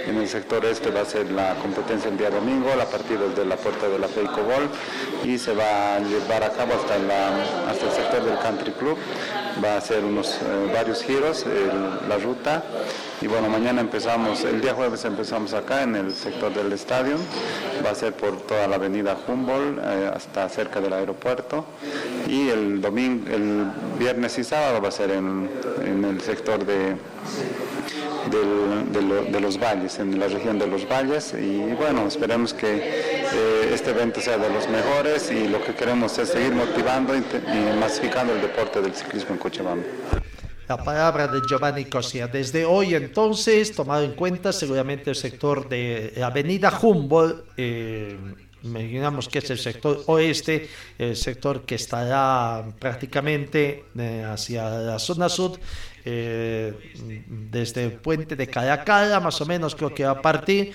En 0.07 0.17
el 0.17 0.29
sector 0.29 0.65
este 0.65 0.91
va 0.91 1.03
a 1.03 1.05
ser 1.05 1.31
la 1.31 1.55
competencia 1.57 2.11
el 2.11 2.17
día 2.17 2.31
domingo, 2.31 2.69
la 2.77 2.87
partida 2.87 3.27
es 3.29 3.37
de 3.37 3.45
la 3.45 3.57
puerta 3.57 3.89
de 3.89 3.99
la 3.99 4.07
Peicobol 4.07 4.69
y 5.25 5.37
se 5.39 5.53
va 5.55 5.97
a 5.97 6.01
llevar 6.01 6.43
a 6.45 6.51
cabo 6.53 6.73
hasta, 6.75 6.99
la- 6.99 7.71
hasta 7.71 7.87
el 7.87 7.93
sector 7.93 8.25
del 8.25 8.39
Country 8.39 8.73
Club. 8.73 8.97
Va 9.63 9.77
a 9.77 9.81
ser 9.81 10.05
unos 10.05 10.35
eh, 10.37 10.71
varios 10.73 11.03
giros 11.03 11.45
la 12.09 12.17
ruta 12.19 12.63
y 13.21 13.27
bueno, 13.27 13.49
mañana 13.49 13.81
empezamos, 13.81 14.45
el 14.45 14.61
día 14.61 14.75
jueves 14.75 15.05
empezamos 15.05 15.53
acá 15.55 15.83
en 15.83 15.97
el 15.97 16.15
sector 16.15 16.53
del 16.55 16.73
estadio, 16.73 17.17
va 17.85 17.91
a 17.91 17.95
ser 17.95 18.13
por 18.13 18.37
toda 18.43 18.67
la 18.69 18.77
avenida 18.77 19.17
Humboldt 19.27 19.79
eh, 19.83 20.11
hasta 20.15 20.49
cerca 20.49 20.81
del 20.81 20.93
aeropuerto. 20.93 21.65
Y 22.29 22.49
el 22.49 22.81
domingo, 22.81 23.29
el 23.31 23.65
viernes 23.99 24.39
y 24.39 24.45
sábado 24.45 24.81
va 24.81 24.89
a 24.89 24.93
ser 24.93 25.11
en, 25.11 25.51
en 25.85 26.05
el 26.05 26.21
sector 26.21 26.65
de, 26.65 26.97
del- 28.31 28.93
de, 28.93 29.03
lo- 29.03 29.25
de 29.25 29.41
los 29.41 29.59
valles, 29.59 29.99
en 29.99 30.19
la 30.19 30.29
región 30.29 30.59
de 30.59 30.67
los 30.69 30.89
valles. 30.89 31.35
Y 31.35 31.59
bueno, 31.75 32.07
esperemos 32.07 32.55
que 32.55 32.77
eh, 32.77 33.71
este 33.73 33.91
evento 33.91 34.21
sea 34.21 34.39
de 34.39 34.49
los 34.51 34.69
mejores 34.69 35.31
y 35.33 35.49
lo 35.49 35.63
que 35.65 35.75
queremos 35.75 36.17
es 36.19 36.29
seguir 36.29 36.53
motivando 36.55 37.15
y, 37.17 37.19
y 37.19 37.77
masificando 37.81 38.33
el 38.33 38.41
deporte 38.43 38.81
del 38.81 38.95
ciclismo 38.95 39.31
en 39.35 39.39
Cochabamba. 39.39 39.83
La 40.69 40.77
palabra 40.77 41.27
de 41.27 41.41
Giovanni 41.49 41.87
Cosia. 41.87 42.27
Desde 42.27 42.67
hoy 42.67 42.95
entonces, 42.95 43.75
tomado 43.75 44.05
en 44.05 44.13
cuenta 44.13 44.53
seguramente 44.53 45.09
el 45.09 45.17
sector 45.17 45.67
de 45.67 46.21
Avenida 46.23 46.71
Humboldt, 46.83 47.43
eh, 47.57 48.19
imaginamos 48.63 49.29
que 49.29 49.39
es 49.39 49.49
el 49.49 49.59
sector 49.59 50.03
oeste, 50.09 50.69
el 50.99 51.17
sector 51.17 51.65
que 51.65 51.77
estará 51.77 52.67
prácticamente 52.79 53.87
eh, 53.99 54.27
hacia 54.29 54.69
la 54.69 54.99
zona 54.99 55.31
sur, 55.31 55.59
eh, 56.05 56.75
desde 57.51 57.85
el 57.85 57.93
puente 57.93 58.37
de 58.37 58.47
Caracala, 58.47 59.21
más 59.21 59.41
o 59.41 59.47
menos 59.47 59.75
creo 59.75 59.95
que 59.95 60.05
va 60.05 60.11
a 60.11 60.21
partir. 60.21 60.75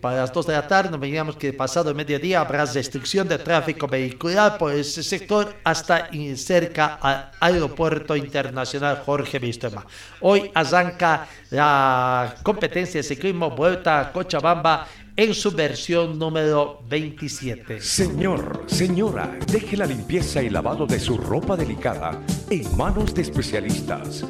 Para 0.00 0.18
las 0.18 0.32
2 0.32 0.46
de 0.46 0.52
la 0.52 0.68
tarde, 0.68 0.90
nos 0.90 1.00
veíamos 1.00 1.36
que 1.36 1.52
pasado 1.52 1.90
el 1.90 1.96
mediodía 1.96 2.40
habrá 2.40 2.64
restricción 2.66 3.26
de 3.26 3.38
tráfico 3.38 3.86
vehicular 3.86 4.58
por 4.58 4.72
ese 4.72 5.02
sector 5.02 5.54
hasta 5.64 6.10
cerca 6.36 6.98
al 7.00 7.30
Aeropuerto 7.40 8.14
Internacional 8.14 9.02
Jorge 9.04 9.38
Vístema. 9.38 9.86
Hoy 10.20 10.50
arranca 10.54 11.26
la 11.50 12.34
competencia 12.42 13.00
de 13.00 13.04
ciclismo 13.04 13.50
Vuelta 13.50 14.00
a 14.00 14.12
Cochabamba 14.12 14.86
en 15.16 15.34
su 15.34 15.50
versión 15.50 16.18
número 16.18 16.80
27. 16.88 17.80
Señor, 17.80 18.64
señora, 18.66 19.38
deje 19.46 19.76
la 19.76 19.86
limpieza 19.86 20.42
y 20.42 20.50
lavado 20.50 20.86
de 20.86 20.98
su 20.98 21.16
ropa 21.18 21.56
delicada 21.56 22.20
en 22.50 22.76
manos 22.76 23.14
de 23.14 23.22
especialistas. 23.22 24.24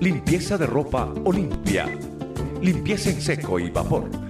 Limpieza 0.00 0.56
de 0.56 0.66
ropa 0.66 1.12
Olimpia. 1.24 1.86
Limpieza 2.60 3.10
en 3.10 3.20
seco 3.20 3.58
y 3.58 3.70
vapor. 3.70 4.29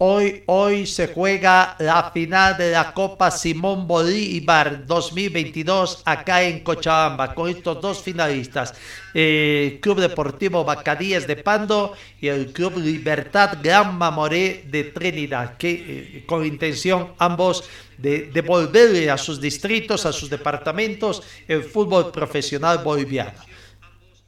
Hoy, 0.00 0.44
hoy 0.46 0.86
se 0.86 1.08
juega 1.08 1.74
la 1.80 2.12
final 2.12 2.56
de 2.56 2.70
la 2.70 2.94
Copa 2.94 3.32
Simón 3.32 3.88
Bolívar 3.88 4.86
2022 4.86 6.02
acá 6.04 6.44
en 6.44 6.60
Cochabamba 6.60 7.34
con 7.34 7.50
estos 7.50 7.80
dos 7.80 8.00
finalistas, 8.00 8.74
eh, 9.12 9.80
Club 9.82 9.98
Deportivo 9.98 10.62
Bacadíes 10.64 11.26
de 11.26 11.34
Pando 11.34 11.94
y 12.20 12.28
el 12.28 12.52
Club 12.52 12.76
Libertad 12.76 13.58
Gran 13.60 13.98
Mamoré 13.98 14.66
de 14.68 14.84
Trinidad, 14.84 15.56
que 15.56 15.72
eh, 15.72 16.24
con 16.28 16.46
intención 16.46 17.14
ambos 17.18 17.68
de 17.96 18.30
devolverle 18.32 19.10
a 19.10 19.18
sus 19.18 19.40
distritos, 19.40 20.06
a 20.06 20.12
sus 20.12 20.30
departamentos, 20.30 21.24
el 21.48 21.64
fútbol 21.64 22.12
profesional 22.12 22.78
boliviano. 22.84 23.48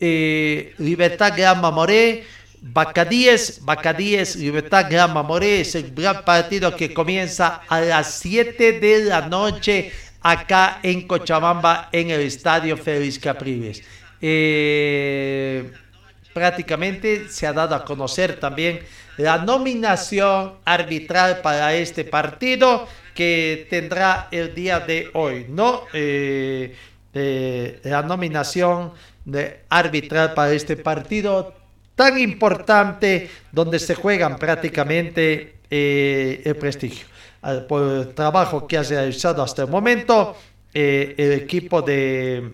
Eh, 0.00 0.74
Libertad 0.78 1.34
Gran 1.36 1.60
Mamoré 1.60 2.24
Bacadíes, 2.62 3.64
Bacadíes, 3.64 4.36
Libertad 4.36 4.86
Gran 4.90 5.14
Mamoré 5.14 5.62
es 5.62 5.74
el 5.74 5.94
gran 5.94 6.24
partido 6.24 6.76
que 6.76 6.92
comienza 6.92 7.62
a 7.66 7.80
las 7.80 8.18
7 8.20 8.80
de 8.80 9.04
la 9.04 9.22
noche 9.28 9.92
acá 10.20 10.80
en 10.82 11.06
Cochabamba 11.06 11.88
en 11.90 12.10
el 12.10 12.20
Estadio 12.20 12.76
Félix 12.76 13.18
Capriles. 13.18 13.82
Eh, 14.20 15.72
prácticamente 16.34 17.28
se 17.30 17.46
ha 17.46 17.54
dado 17.54 17.74
a 17.74 17.84
conocer 17.84 18.38
también 18.38 18.80
la 19.16 19.38
nominación 19.38 20.54
arbitral 20.66 21.40
para 21.40 21.74
este 21.74 22.04
partido 22.04 22.86
que 23.14 23.66
tendrá 23.70 24.28
el 24.30 24.54
día 24.54 24.80
de 24.80 25.08
hoy, 25.14 25.46
¿no? 25.48 25.84
Eh, 25.94 26.76
eh, 27.14 27.80
la 27.84 28.02
nominación 28.02 28.92
de 29.24 29.62
arbitral 29.70 30.34
para 30.34 30.52
este 30.52 30.76
partido 30.76 31.54
tan 32.00 32.18
importante 32.18 33.28
donde 33.52 33.78
se 33.78 33.94
juegan 33.94 34.38
prácticamente 34.38 35.56
eh, 35.70 36.40
el 36.46 36.56
prestigio. 36.56 37.04
Por 37.68 37.82
el 37.92 38.14
trabajo 38.14 38.66
que 38.66 38.78
ha 38.78 38.82
realizado 38.82 39.42
hasta 39.42 39.64
el 39.64 39.68
momento, 39.68 40.34
eh, 40.72 41.14
el 41.18 41.32
equipo 41.32 41.82
de, 41.82 42.52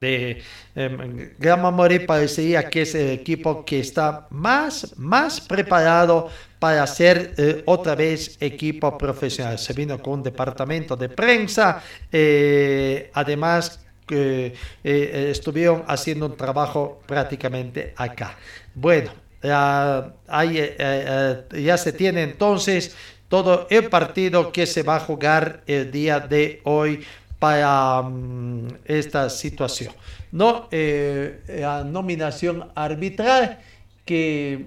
de 0.00 0.42
eh, 0.76 1.34
Gran 1.40 1.60
Mamoré 1.60 1.98
parecería 1.98 2.70
que 2.70 2.82
es 2.82 2.94
el 2.94 3.10
equipo 3.10 3.64
que 3.64 3.80
está 3.80 4.28
más, 4.30 4.96
más 4.96 5.40
preparado 5.40 6.30
para 6.60 6.86
ser 6.86 7.34
eh, 7.38 7.64
otra 7.66 7.96
vez 7.96 8.36
equipo 8.38 8.96
profesional. 8.96 9.58
Se 9.58 9.72
vino 9.72 10.00
con 10.00 10.14
un 10.14 10.22
departamento 10.22 10.94
de 10.94 11.08
prensa, 11.08 11.82
eh, 12.12 13.10
además 13.12 13.85
que 14.06 14.54
eh, 14.84 15.28
estuvieron 15.30 15.84
haciendo 15.86 16.26
un 16.26 16.36
trabajo 16.36 17.00
prácticamente 17.06 17.92
acá. 17.96 18.36
Bueno, 18.74 19.10
eh, 19.42 20.76
eh, 20.78 21.62
ya 21.62 21.76
se 21.76 21.92
tiene 21.92 22.22
entonces 22.22 22.96
todo 23.28 23.66
el 23.70 23.88
partido 23.88 24.52
que 24.52 24.66
se 24.66 24.82
va 24.82 24.96
a 24.96 25.00
jugar 25.00 25.62
el 25.66 25.90
día 25.90 26.20
de 26.20 26.60
hoy 26.64 27.04
para 27.38 28.02
mm, 28.02 28.68
esta 28.84 29.28
situación. 29.28 29.92
No, 30.32 30.68
eh, 30.70 31.40
la 31.48 31.84
nominación 31.84 32.70
arbitral 32.74 33.58
que 34.04 34.66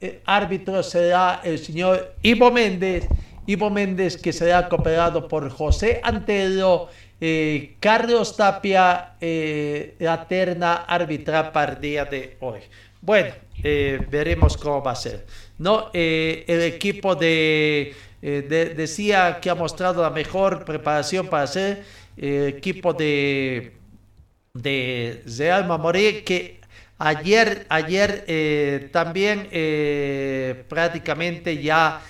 el 0.00 0.20
árbitro 0.24 0.82
será 0.82 1.40
el 1.44 1.58
señor 1.58 2.14
Ivo 2.22 2.50
Méndez, 2.50 3.06
Ivo 3.46 3.70
Méndez 3.70 4.16
que 4.16 4.32
será 4.32 4.68
cooperado 4.68 5.28
por 5.28 5.48
José 5.50 6.00
Antelo, 6.02 6.88
eh, 7.20 7.76
Carlos 7.80 8.36
Tapia, 8.36 9.14
eh, 9.20 9.94
la 9.98 10.26
arbitral 10.88 11.52
para 11.52 11.72
el 11.74 11.80
día 11.80 12.04
de 12.04 12.36
hoy. 12.40 12.60
Bueno, 13.00 13.30
eh, 13.62 14.00
veremos 14.10 14.56
cómo 14.56 14.82
va 14.82 14.92
a 14.92 14.96
ser. 14.96 15.26
No, 15.58 15.90
Eh, 15.92 16.44
el 16.48 16.62
equipo 16.62 17.14
de, 17.14 17.94
eh, 18.22 18.42
de- 18.48 18.74
decía 18.74 19.38
que 19.40 19.50
ha 19.50 19.54
mostrado 19.54 20.02
la 20.02 20.10
mejor 20.10 20.64
preparación 20.64 21.28
para 21.28 21.46
ser 21.46 21.84
el 22.16 22.48
equipo 22.48 22.92
de 22.94 23.76
de 24.54 25.22
Real 25.38 25.66
Mamoré 25.66 26.24
que 26.24 26.60
ayer, 26.98 27.66
ayer 27.68 28.90
también 28.92 29.48
prácticamente 30.68 31.62
ya 31.62 32.00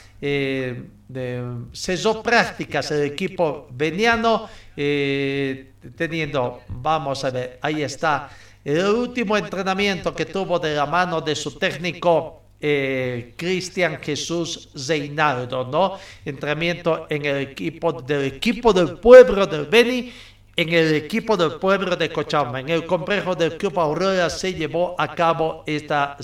de- 1.12 1.42
cesó 1.72 2.22
prácticas 2.22 2.90
el 2.90 3.02
equipo 3.04 3.66
veniano 3.70 4.48
eh, 4.76 5.72
teniendo, 5.96 6.62
vamos 6.68 7.24
a 7.24 7.30
ver, 7.30 7.58
ahí 7.62 7.82
está 7.82 8.30
el 8.64 8.84
último 8.86 9.36
entrenamiento 9.36 10.14
que 10.14 10.26
tuvo 10.26 10.58
de 10.58 10.74
la 10.74 10.86
mano 10.86 11.20
de 11.20 11.34
su 11.34 11.58
técnico 11.58 12.42
eh, 12.61 13.32
Cristian 13.36 13.98
Jesús 14.02 14.68
Reinaldo, 14.86 15.64
¿no? 15.64 15.94
Entrenamiento 16.24 17.06
en 17.08 17.24
el 17.24 17.36
equipo 17.38 17.92
del 18.02 18.24
equipo 18.26 18.72
del 18.72 18.98
pueblo 18.98 19.46
del 19.46 19.64
Beni 19.64 20.12
en 20.56 20.68
el 20.68 20.94
equipo 20.94 21.38
del 21.38 21.52
pueblo 21.52 21.96
de 21.96 22.11
Cochabamba, 22.11 22.61
en 22.61 22.68
el 22.68 22.84
complejo 22.84 23.34
del 23.34 23.56
Club 23.56 23.78
Aurora 23.80 24.28
se 24.28 24.52
llevó 24.52 24.94
a 24.98 25.14
cabo 25.14 25.62
esta, 25.64 26.18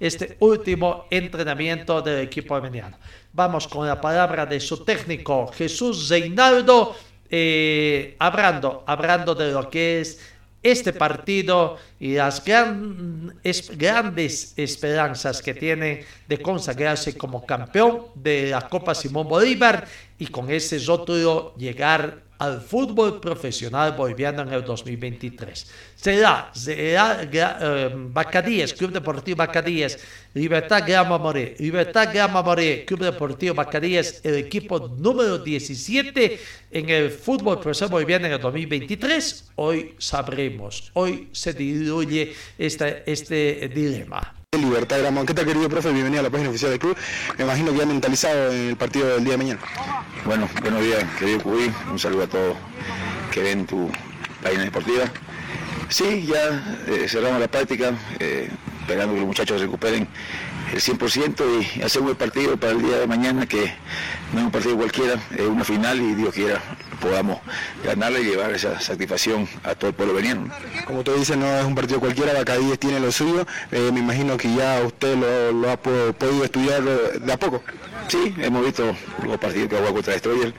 este 0.00 0.36
último 0.40 1.04
entrenamiento 1.08 2.02
del 2.02 2.20
equipo 2.24 2.60
veniano. 2.60 2.96
Vamos 3.32 3.68
con 3.68 3.86
la 3.86 4.00
palabra 4.00 4.44
de 4.44 4.58
su 4.58 4.84
técnico 4.84 5.46
Jesús 5.52 6.08
Reinaldo, 6.08 6.96
eh, 7.30 8.16
hablando, 8.18 8.82
hablando 8.86 9.34
de 9.36 9.52
lo 9.52 9.70
que 9.70 10.00
es 10.00 10.18
este 10.62 10.92
partido 10.92 11.76
y 12.00 12.14
las 12.16 12.44
gran- 12.44 13.38
es- 13.44 13.70
grandes 13.78 14.52
esperanzas 14.56 15.40
que 15.40 15.54
tiene 15.54 16.04
de 16.26 16.42
consagrarse 16.42 17.16
como 17.16 17.46
campeón 17.46 18.06
de 18.16 18.50
la 18.50 18.68
Copa 18.68 18.94
Simón 18.94 19.28
Bolívar 19.28 19.86
y 20.18 20.26
con 20.26 20.50
ese 20.50 20.78
rótulo 20.80 21.54
llegar 21.56 22.22
al 22.40 22.62
fútbol 22.62 23.20
profesional 23.20 23.92
boliviano 23.92 24.42
en 24.42 24.52
el 24.52 24.64
2023. 24.64 25.66
Será, 25.94 26.50
será 26.54 27.20
eh, 27.30 27.90
Bacadíes, 27.94 28.72
Club 28.72 28.92
Deportivo 28.92 29.36
Bacadíes, 29.36 29.98
Libertad 30.32 30.82
Grama 30.86 31.18
Moré, 31.18 31.54
Libertad 31.58 32.08
Grama 32.12 32.40
Moré, 32.42 32.86
Club 32.86 33.00
Deportivo 33.00 33.54
Bacadíes, 33.54 34.22
el 34.24 34.36
equipo 34.36 34.88
número 34.88 35.36
17 35.36 36.40
en 36.70 36.88
el 36.88 37.10
fútbol 37.10 37.60
profesional 37.60 37.92
boliviano 37.92 38.26
en 38.26 38.32
el 38.32 38.40
2023. 38.40 39.52
Hoy 39.56 39.94
sabremos, 39.98 40.90
hoy 40.94 41.28
se 41.32 41.52
diluye 41.52 42.32
este, 42.56 43.02
este 43.04 43.68
dilema. 43.68 44.39
Libertad 44.58 44.96
de 44.96 45.02
Gramado. 45.02 45.26
¿Qué 45.26 45.34
tal, 45.34 45.46
querido 45.46 45.68
profe? 45.68 45.92
Bienvenido 45.92 46.18
a 46.18 46.22
la 46.24 46.30
página 46.30 46.50
oficial 46.50 46.72
del 46.72 46.80
club. 46.80 46.96
Me 47.38 47.44
imagino 47.44 47.70
que 47.70 47.78
ya 47.78 47.86
mentalizado 47.86 48.50
en 48.50 48.70
el 48.70 48.76
partido 48.76 49.06
del 49.06 49.22
día 49.22 49.34
de 49.34 49.38
mañana. 49.38 49.60
Bueno, 50.24 50.48
buenos 50.60 50.82
días, 50.82 51.04
querido 51.20 51.40
Cubí. 51.40 51.70
Un 51.88 52.00
saludo 52.00 52.24
a 52.24 52.26
todos 52.26 52.56
que 53.30 53.44
ven 53.44 53.64
tu 53.64 53.88
página 54.42 54.64
deportiva. 54.64 55.04
Sí, 55.88 56.26
ya 56.26 56.64
eh, 56.88 57.06
cerramos 57.08 57.38
la 57.38 57.46
práctica, 57.46 57.92
eh, 58.18 58.50
esperando 58.80 59.14
que 59.14 59.20
los 59.20 59.28
muchachos 59.28 59.60
recuperen 59.60 60.08
el 60.72 60.80
100% 60.80 61.44
y 61.78 61.82
hacer 61.82 62.00
un 62.00 62.06
buen 62.06 62.16
partido 62.16 62.56
para 62.56 62.72
el 62.72 62.82
día 62.82 62.98
de 62.98 63.06
mañana, 63.06 63.46
que 63.46 63.72
no 64.32 64.40
es 64.40 64.44
un 64.46 64.50
partido 64.50 64.76
cualquiera, 64.76 65.14
es 65.30 65.46
una 65.46 65.62
final 65.62 66.00
y 66.00 66.16
Dios 66.16 66.34
quiera 66.34 66.60
podamos 67.00 67.38
ganarle 67.84 68.20
y 68.20 68.24
llevar 68.24 68.52
esa 68.52 68.80
satisfacción 68.80 69.48
a 69.64 69.74
todo 69.74 69.88
el 69.88 69.94
pueblo 69.94 70.14
veniano. 70.14 70.48
Como 70.86 71.02
tú 71.02 71.12
dices, 71.14 71.36
no 71.36 71.46
es 71.46 71.64
un 71.64 71.74
partido 71.74 72.00
cualquiera, 72.00 72.32
Bacadíes 72.32 72.78
tiene 72.78 73.00
lo 73.00 73.10
suyo. 73.10 73.46
Eh, 73.72 73.90
me 73.92 74.00
imagino 74.00 74.36
que 74.36 74.54
ya 74.54 74.82
usted 74.84 75.16
lo, 75.16 75.70
ha 75.70 75.76
podido 75.76 76.44
estudiar 76.44 76.82
de 76.82 77.32
a 77.32 77.36
poco. 77.36 77.62
Sí, 78.08 78.34
hemos 78.38 78.64
visto 78.64 78.94
los 79.24 79.38
partidos 79.38 79.68
que 79.68 79.74
ha 79.76 79.78
jugado 79.78 79.94
contra 79.94 80.12
Destroyer, 80.14 80.54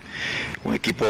un 0.64 0.74
equipo 0.74 1.06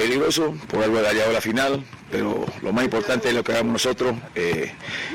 peligroso, 0.00 0.56
por 0.68 0.82
algo 0.82 0.98
ha 0.98 1.12
llegado 1.12 1.30
a 1.30 1.34
la 1.34 1.40
final, 1.42 1.84
pero 2.10 2.46
lo 2.62 2.72
más 2.72 2.84
importante 2.84 3.28
es 3.28 3.34
lo 3.34 3.44
que 3.44 3.52
hagamos 3.52 3.72
nosotros. 3.72 4.14
Eh, 4.34 4.72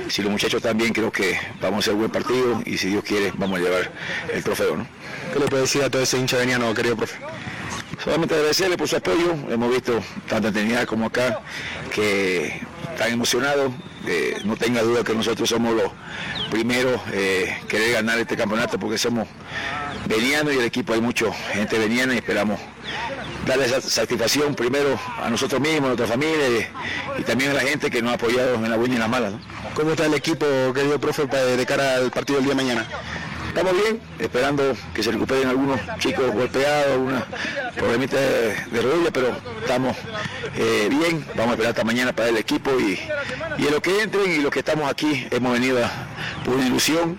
si 0.10 0.22
los 0.22 0.32
muchachos 0.32 0.62
también, 0.62 0.94
creo 0.94 1.12
que 1.12 1.40
vamos 1.60 1.78
a 1.78 1.80
hacer 1.80 1.94
un 1.94 2.00
buen 2.02 2.12
partido 2.12 2.62
y 2.66 2.78
si 2.78 2.90
Dios 2.90 3.04
quiere, 3.04 3.34
vamos 3.36 3.60
a 3.60 3.64
llevar 3.64 3.92
el 4.32 4.44
trofeo. 4.44 4.78
¿no? 4.78 4.88
¿Qué 5.34 5.40
le 5.40 5.48
puede 5.48 5.64
decir 5.64 5.82
a 5.82 5.90
todo 5.90 6.04
ese 6.04 6.20
hincha 6.20 6.38
veniano, 6.38 6.72
querido 6.76 6.96
profe? 6.96 7.18
Solamente 8.04 8.36
agradecerle 8.36 8.78
por 8.78 8.88
su 8.88 8.96
apoyo. 8.96 9.36
Hemos 9.50 9.72
visto 9.72 10.02
tanto 10.28 10.50
en 10.50 10.54
Trinidad 10.54 10.86
como 10.86 11.08
acá 11.08 11.42
que 11.94 12.62
están 12.92 13.12
emocionados. 13.12 13.72
Eh, 14.08 14.38
no 14.44 14.56
tenga 14.56 14.82
duda 14.84 15.04
que 15.04 15.14
nosotros 15.16 15.50
somos 15.50 15.74
los 15.74 15.92
primeros 16.52 17.02
eh, 17.12 17.58
querer 17.68 17.94
ganar 17.94 18.20
este 18.20 18.38
campeonato 18.38 18.78
porque 18.78 19.00
somos 19.00 19.28
venianos 20.08 20.54
y 20.54 20.58
el 20.58 20.66
equipo 20.66 20.94
hay 20.94 21.02
mucha 21.02 21.32
gente 21.54 21.80
veniana 21.80 22.14
y 22.14 22.18
esperamos 22.18 22.60
darle 23.48 23.66
esa 23.66 23.82
satisfacción 23.82 24.56
primero 24.56 25.00
a 25.22 25.30
nosotros 25.30 25.60
mismos, 25.60 25.86
a 25.86 25.96
nuestra 25.96 26.08
familia 26.08 26.70
y, 27.20 27.24
también 27.24 27.52
a 27.52 27.54
la 27.56 27.62
gente 27.62 27.90
que 27.90 28.02
nos 28.02 28.12
ha 28.12 28.16
apoyado 28.16 28.56
en 28.56 28.70
la 28.70 28.78
buena 28.78 28.94
y 28.94 28.98
en 28.98 29.02
la 29.02 29.08
mala. 29.08 29.32
¿Cómo 29.74 29.92
está 29.92 30.06
el 30.06 30.14
equipo, 30.14 30.46
querido 30.74 31.00
profe, 31.00 31.26
de 31.26 31.66
cara 31.66 31.96
al 31.96 32.12
partido 32.12 32.40
del 32.40 32.46
día 32.46 32.56
de 32.56 32.64
mañana? 32.64 32.88
Estamos 33.56 33.82
bien, 33.82 34.02
esperando 34.20 34.76
que 34.94 35.02
se 35.02 35.12
recuperen 35.12 35.48
algunos 35.48 35.80
chicos 36.00 36.30
golpeados, 36.34 36.92
algunos 36.92 37.24
problemitas 37.74 38.20
de, 38.20 38.54
de 38.70 38.82
rodilla, 38.82 39.12
pero 39.14 39.34
estamos 39.62 39.96
eh, 40.58 40.90
bien. 40.90 41.26
Vamos 41.36 41.52
a 41.52 41.52
esperar 41.52 41.70
hasta 41.70 41.86
mañana 41.86 42.12
para 42.12 42.28
el 42.28 42.36
equipo 42.36 42.72
y, 42.78 43.00
y 43.58 43.66
en 43.66 43.72
lo 43.72 43.82
que 43.82 44.02
entren 44.02 44.30
y 44.30 44.40
los 44.40 44.52
que 44.52 44.60
estamos 44.60 44.92
aquí 44.92 45.26
hemos 45.32 45.54
venido 45.54 45.80
por 46.44 46.56
una 46.56 46.68
ilusión 46.68 47.18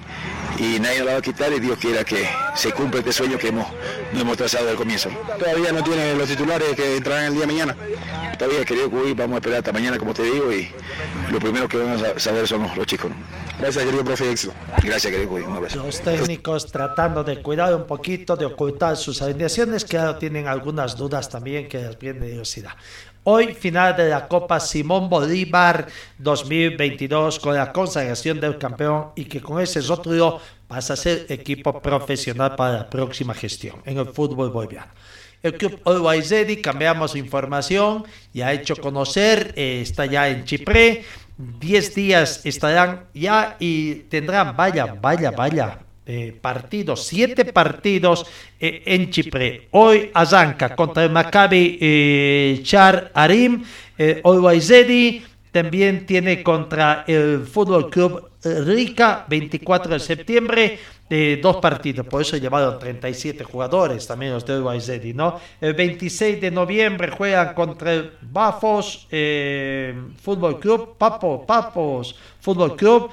y 0.58 0.80
nadie 0.80 1.04
la 1.04 1.12
va 1.12 1.18
a 1.18 1.22
quitar 1.22 1.52
y 1.52 1.60
Dios 1.60 1.78
quiera 1.78 2.04
que 2.04 2.28
se 2.54 2.72
cumpla 2.72 3.00
este 3.00 3.12
sueño 3.12 3.38
que 3.38 3.48
hemos, 3.48 3.66
hemos 4.14 4.36
trazado 4.36 4.64
desde 4.64 4.72
el 4.72 4.78
comienzo. 4.78 5.10
Todavía 5.38 5.72
no 5.72 5.82
tiene 5.82 6.14
los 6.14 6.28
titulares 6.28 6.74
que 6.74 6.96
entrarán 6.96 7.26
el 7.26 7.32
día 7.32 7.40
de 7.42 7.46
mañana. 7.46 7.76
Todavía, 8.38 8.64
querido 8.64 8.90
Cuy, 8.90 9.14
vamos 9.14 9.34
a 9.34 9.38
esperar 9.38 9.58
hasta 9.58 9.72
mañana, 9.72 9.98
como 9.98 10.12
te 10.12 10.22
digo, 10.22 10.52
y 10.52 10.70
lo 11.30 11.38
primero 11.38 11.68
que 11.68 11.78
van 11.78 12.04
a 12.04 12.18
saber 12.18 12.46
son 12.46 12.68
los, 12.76 12.86
chicos. 12.86 13.10
Gracias, 13.58 13.84
querido 13.84 14.04
profe 14.04 14.30
Éxito. 14.30 14.52
Gracias, 14.82 15.10
querido 15.10 15.30
Cuy. 15.30 15.42
Un 15.42 15.56
abrazo. 15.56 15.82
Los 15.82 16.00
técnicos 16.00 16.70
tratando 16.70 17.24
de 17.24 17.40
cuidar 17.42 17.74
un 17.74 17.86
poquito, 17.86 18.36
de 18.36 18.44
ocultar 18.44 18.96
sus 18.96 19.22
alineaciones, 19.22 19.84
que 19.84 19.98
ahora 19.98 20.18
tienen 20.18 20.46
algunas 20.46 20.96
dudas 20.96 21.28
también 21.28 21.68
que 21.68 21.78
les 21.78 21.98
viene 21.98 22.36
curiosidad. 22.46 22.72
Hoy 23.28 23.54
final 23.54 23.96
de 23.96 24.08
la 24.08 24.28
Copa 24.28 24.60
Simón 24.60 25.08
Bolívar 25.08 25.88
2022 26.18 27.40
con 27.40 27.56
la 27.56 27.72
consagración 27.72 28.38
del 28.38 28.56
campeón 28.56 29.08
y 29.16 29.24
que 29.24 29.40
con 29.40 29.60
ese 29.60 29.80
rótulo 29.80 30.40
pasa 30.68 30.92
a 30.92 30.96
ser 30.96 31.26
equipo 31.28 31.82
profesional 31.82 32.54
para 32.54 32.74
la 32.74 32.88
próxima 32.88 33.34
gestión 33.34 33.82
en 33.84 33.98
el 33.98 34.06
fútbol 34.06 34.50
boliviano. 34.50 34.92
El 35.42 35.54
club 35.54 35.80
Always 35.84 36.32
cambiamos 36.62 37.16
información 37.16 38.04
y 38.32 38.42
ha 38.42 38.52
hecho 38.52 38.76
conocer, 38.76 39.52
eh, 39.56 39.80
está 39.82 40.06
ya 40.06 40.28
en 40.28 40.44
Chipre, 40.44 41.04
10 41.36 41.94
días 41.96 42.46
estarán 42.46 43.06
ya 43.12 43.56
y 43.58 44.04
tendrán, 44.04 44.56
vaya, 44.56 44.86
vaya, 45.02 45.32
vaya, 45.32 45.80
eh, 46.06 46.38
partidos, 46.40 47.04
siete 47.04 47.44
partidos 47.46 48.24
eh, 48.60 48.82
en 48.86 49.10
Chipre. 49.10 49.68
Hoy 49.72 50.10
arranca 50.14 50.76
contra 50.76 51.02
el 51.04 51.10
Maccabi 51.10 51.78
eh, 51.80 52.60
Char 52.62 53.10
Arim, 53.12 53.64
eh, 53.98 54.22
también 55.50 56.06
tiene 56.06 56.42
contra 56.42 57.04
el 57.08 57.46
Fútbol 57.46 57.90
Club 57.90 58.30
Rica, 58.44 59.24
24 59.28 59.94
de 59.94 60.00
septiembre, 60.00 60.78
dos 61.40 61.56
partidos, 61.56 62.06
por 62.06 62.20
eso 62.20 62.36
llevaron 62.36 62.78
37 62.78 63.42
jugadores 63.42 64.06
también 64.06 64.32
los 64.32 64.44
de 64.44 64.54
Olwaizedi, 64.54 65.14
¿no? 65.14 65.40
El 65.60 65.72
26 65.72 66.40
de 66.42 66.50
noviembre 66.50 67.10
juegan 67.10 67.54
contra 67.54 67.94
el 67.94 68.12
Bafos 68.20 69.08
Fútbol 70.22 70.60
Club, 70.60 70.96
Papo, 70.98 71.46
Papos 71.46 72.14
Fútbol 72.38 72.76
Club, 72.76 73.10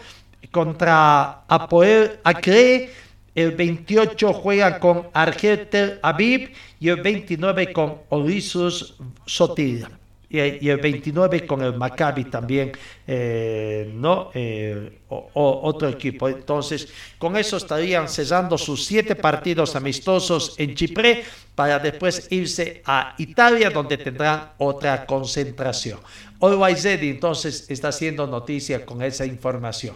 contra 0.52 1.44
Apoel 1.48 2.20
Acre. 2.24 2.90
El 3.36 3.52
28 3.52 4.32
juega 4.34 4.80
con 4.80 5.08
Argetel 5.12 6.00
Aviv 6.04 6.52
y 6.80 6.90
el 6.90 7.02
29 7.02 7.74
con 7.74 7.98
Orisus 8.10 8.96
Sotil. 9.26 9.88
Y, 10.30 10.68
el 10.68 10.78
29 10.78 11.46
con 11.46 11.62
el 11.62 11.78
Maccabi 11.78 12.26
también, 12.26 12.72
eh, 13.06 13.92
¿no? 13.94 14.32
Eh, 14.34 15.02
otro 15.08 15.88
equipo. 15.88 16.28
Entonces, 16.28 16.88
con 17.20 17.38
eso 17.38 17.58
estarían 17.58 18.10
cesando 18.10 18.58
sus 18.58 18.84
siete 18.84 19.16
partidos 19.16 19.76
amistosos 19.76 20.56
en 20.58 20.74
Chipre 20.74 21.24
para 21.54 21.78
después 21.78 22.28
irse 22.32 22.82
a 22.84 23.14
Italia, 23.20 23.70
donde 23.70 23.96
tendrán 23.98 24.54
otra 24.58 25.06
concentración. 25.06 26.00
Always 26.42 26.84
entonces 26.84 27.68
está 27.70 27.90
haciendo 27.90 28.26
noticia 28.26 28.84
con 28.86 29.04
esa 29.04 29.28
información. 29.28 29.96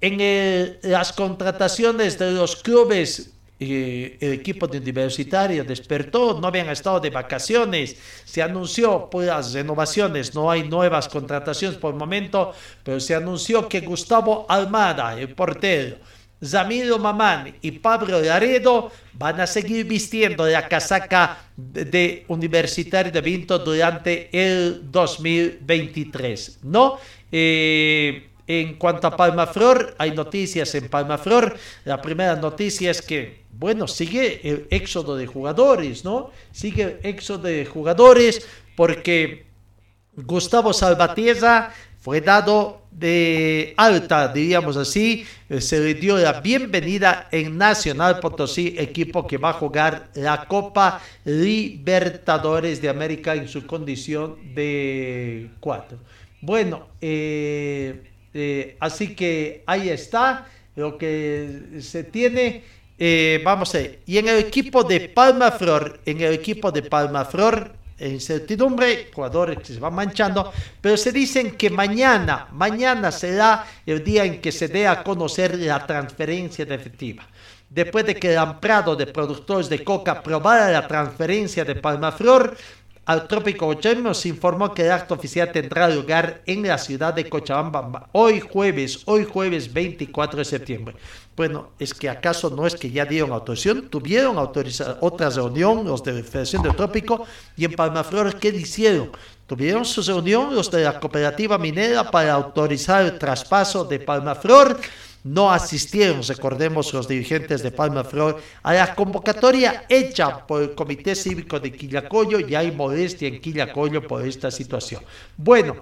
En 0.00 0.78
las 0.82 1.12
contrataciones 1.12 2.18
de 2.18 2.30
los 2.32 2.56
clubes, 2.56 3.32
eh, 3.60 4.16
el 4.20 4.34
equipo 4.34 4.68
de 4.68 4.78
universitario 4.78 5.64
despertó, 5.64 6.40
no 6.40 6.46
habían 6.46 6.68
estado 6.68 7.00
de 7.00 7.10
vacaciones, 7.10 7.96
se 8.24 8.40
anunció 8.40 9.10
las 9.12 9.52
renovaciones, 9.52 10.32
no 10.32 10.48
hay 10.48 10.68
nuevas 10.68 11.08
contrataciones 11.08 11.76
por 11.76 11.92
el 11.92 11.98
momento, 11.98 12.52
pero 12.84 13.00
se 13.00 13.16
anunció 13.16 13.68
que 13.68 13.80
Gustavo 13.80 14.46
Almada, 14.48 15.18
el 15.18 15.34
portero, 15.34 15.96
Zamiro 16.44 17.00
Mamán 17.00 17.56
y 17.60 17.72
Pablo 17.72 18.20
Laredo 18.20 18.92
van 19.14 19.40
a 19.40 19.46
seguir 19.48 19.86
vistiendo 19.86 20.46
la 20.46 20.68
casaca 20.68 21.38
de, 21.56 22.24
Universitario 22.28 23.10
de 23.10 23.20
Vinto 23.20 23.58
durante 23.58 24.28
el 24.30 24.88
2023, 24.88 26.60
¿no? 26.62 26.98
Eh, 27.32 28.27
en 28.48 28.74
cuanto 28.74 29.06
a 29.06 29.16
Palmaflor, 29.16 29.94
hay 29.98 30.12
noticias 30.12 30.74
en 30.74 30.88
Palmaflor. 30.88 31.56
La 31.84 32.00
primera 32.00 32.34
noticia 32.34 32.90
es 32.90 33.02
que, 33.02 33.42
bueno, 33.52 33.86
sigue 33.86 34.40
el 34.42 34.66
éxodo 34.70 35.16
de 35.16 35.26
jugadores, 35.26 36.02
¿no? 36.02 36.30
Sigue 36.50 36.82
el 36.82 36.98
éxodo 37.02 37.42
de 37.44 37.66
jugadores 37.66 38.48
porque 38.74 39.46
Gustavo 40.16 40.72
Salvatierra 40.72 41.74
fue 42.00 42.22
dado 42.22 42.82
de 42.90 43.74
alta, 43.76 44.28
diríamos 44.28 44.76
así, 44.78 45.26
se 45.58 45.78
le 45.80 45.94
dio 45.94 46.16
la 46.16 46.40
bienvenida 46.40 47.28
en 47.30 47.58
Nacional 47.58 48.18
Potosí, 48.18 48.74
equipo 48.78 49.26
que 49.26 49.36
va 49.36 49.50
a 49.50 49.52
jugar 49.52 50.08
la 50.14 50.46
Copa 50.46 51.00
Libertadores 51.24 52.80
de 52.80 52.88
América 52.88 53.34
en 53.34 53.46
su 53.46 53.66
condición 53.66 54.54
de 54.54 55.50
cuatro. 55.60 55.98
Bueno, 56.40 56.88
eh, 57.00 58.10
eh, 58.34 58.76
así 58.80 59.14
que 59.14 59.62
ahí 59.66 59.88
está 59.88 60.46
lo 60.76 60.96
que 60.96 61.78
se 61.80 62.04
tiene. 62.04 62.64
Eh, 62.98 63.40
vamos 63.44 63.74
a 63.74 63.78
ver. 63.78 64.00
Y 64.06 64.18
en 64.18 64.28
el 64.28 64.38
equipo 64.38 64.82
de 64.84 65.08
Palma 65.08 65.52
Flor, 65.52 66.00
en 66.04 66.20
el 66.20 66.34
equipo 66.34 66.72
de 66.72 66.82
Palma 66.82 67.24
Flor, 67.24 67.72
incertidumbre, 68.00 69.10
jugadores 69.12 69.58
que 69.58 69.74
se 69.74 69.80
van 69.80 69.94
manchando, 69.94 70.52
pero 70.80 70.96
se 70.96 71.12
dicen 71.12 71.52
que 71.52 71.70
mañana, 71.70 72.48
mañana 72.52 73.10
será 73.10 73.66
el 73.84 74.04
día 74.04 74.24
en 74.24 74.40
que 74.40 74.52
se 74.52 74.68
dé 74.68 74.86
a 74.86 75.02
conocer 75.02 75.58
la 75.58 75.84
transferencia 75.84 76.64
de 76.64 76.74
efectiva. 76.74 77.26
Después 77.68 78.06
de 78.06 78.14
que 78.14 78.32
el 78.32 78.38
amprado 78.38 78.96
de 78.96 79.06
productores 79.06 79.68
de 79.68 79.84
coca 79.84 80.12
aprobara 80.12 80.70
la 80.70 80.86
transferencia 80.88 81.64
de 81.64 81.74
Palma 81.74 82.12
Flor, 82.12 82.56
al 83.08 83.26
Trópico 83.26 83.64
Bochorno, 83.64 84.12
se 84.12 84.28
informó 84.28 84.74
que 84.74 84.84
el 84.84 84.92
acto 84.92 85.14
oficial 85.14 85.50
tendrá 85.50 85.88
lugar 85.88 86.42
en 86.44 86.62
la 86.68 86.76
ciudad 86.76 87.14
de 87.14 87.26
Cochabamba 87.26 88.10
hoy 88.12 88.38
jueves, 88.38 89.00
hoy 89.06 89.24
jueves 89.24 89.72
24 89.72 90.40
de 90.40 90.44
septiembre. 90.44 90.94
Bueno, 91.34 91.70
es 91.78 91.94
que 91.94 92.10
acaso 92.10 92.50
no 92.50 92.66
es 92.66 92.74
que 92.74 92.90
ya 92.90 93.06
dieron 93.06 93.32
autorización, 93.32 93.88
tuvieron 93.88 94.36
autorizada 94.36 94.98
otra 95.00 95.30
reunión 95.30 95.86
los 95.86 96.04
de 96.04 96.12
la 96.12 96.22
Federación 96.22 96.62
del 96.62 96.76
Trópico 96.76 97.24
y 97.56 97.64
en 97.64 97.72
Palmaflor, 97.72 98.38
¿qué 98.38 98.48
hicieron? 98.48 99.10
Tuvieron 99.46 99.86
su 99.86 100.02
reunión 100.02 100.54
los 100.54 100.70
de 100.70 100.84
la 100.84 101.00
cooperativa 101.00 101.56
minera 101.56 102.10
para 102.10 102.34
autorizar 102.34 103.06
el 103.06 103.18
traspaso 103.18 103.86
de 103.86 104.00
Palmaflor 104.00 104.78
no 105.24 105.50
asistieron, 105.52 106.22
recordemos 106.22 106.92
los 106.92 107.08
dirigentes 107.08 107.62
de 107.62 107.70
Palma 107.70 108.04
Flor, 108.04 108.40
a 108.62 108.72
la 108.72 108.94
convocatoria 108.94 109.84
hecha 109.88 110.46
por 110.46 110.62
el 110.62 110.74
Comité 110.74 111.14
Cívico 111.14 111.58
de 111.60 111.72
Quillacoyo 111.72 112.40
y 112.40 112.54
hay 112.54 112.70
modestia 112.72 113.28
en 113.28 113.40
Quillacoyo 113.40 114.06
por 114.06 114.26
esta 114.26 114.50
situación. 114.50 115.02
Bueno, 115.36 115.76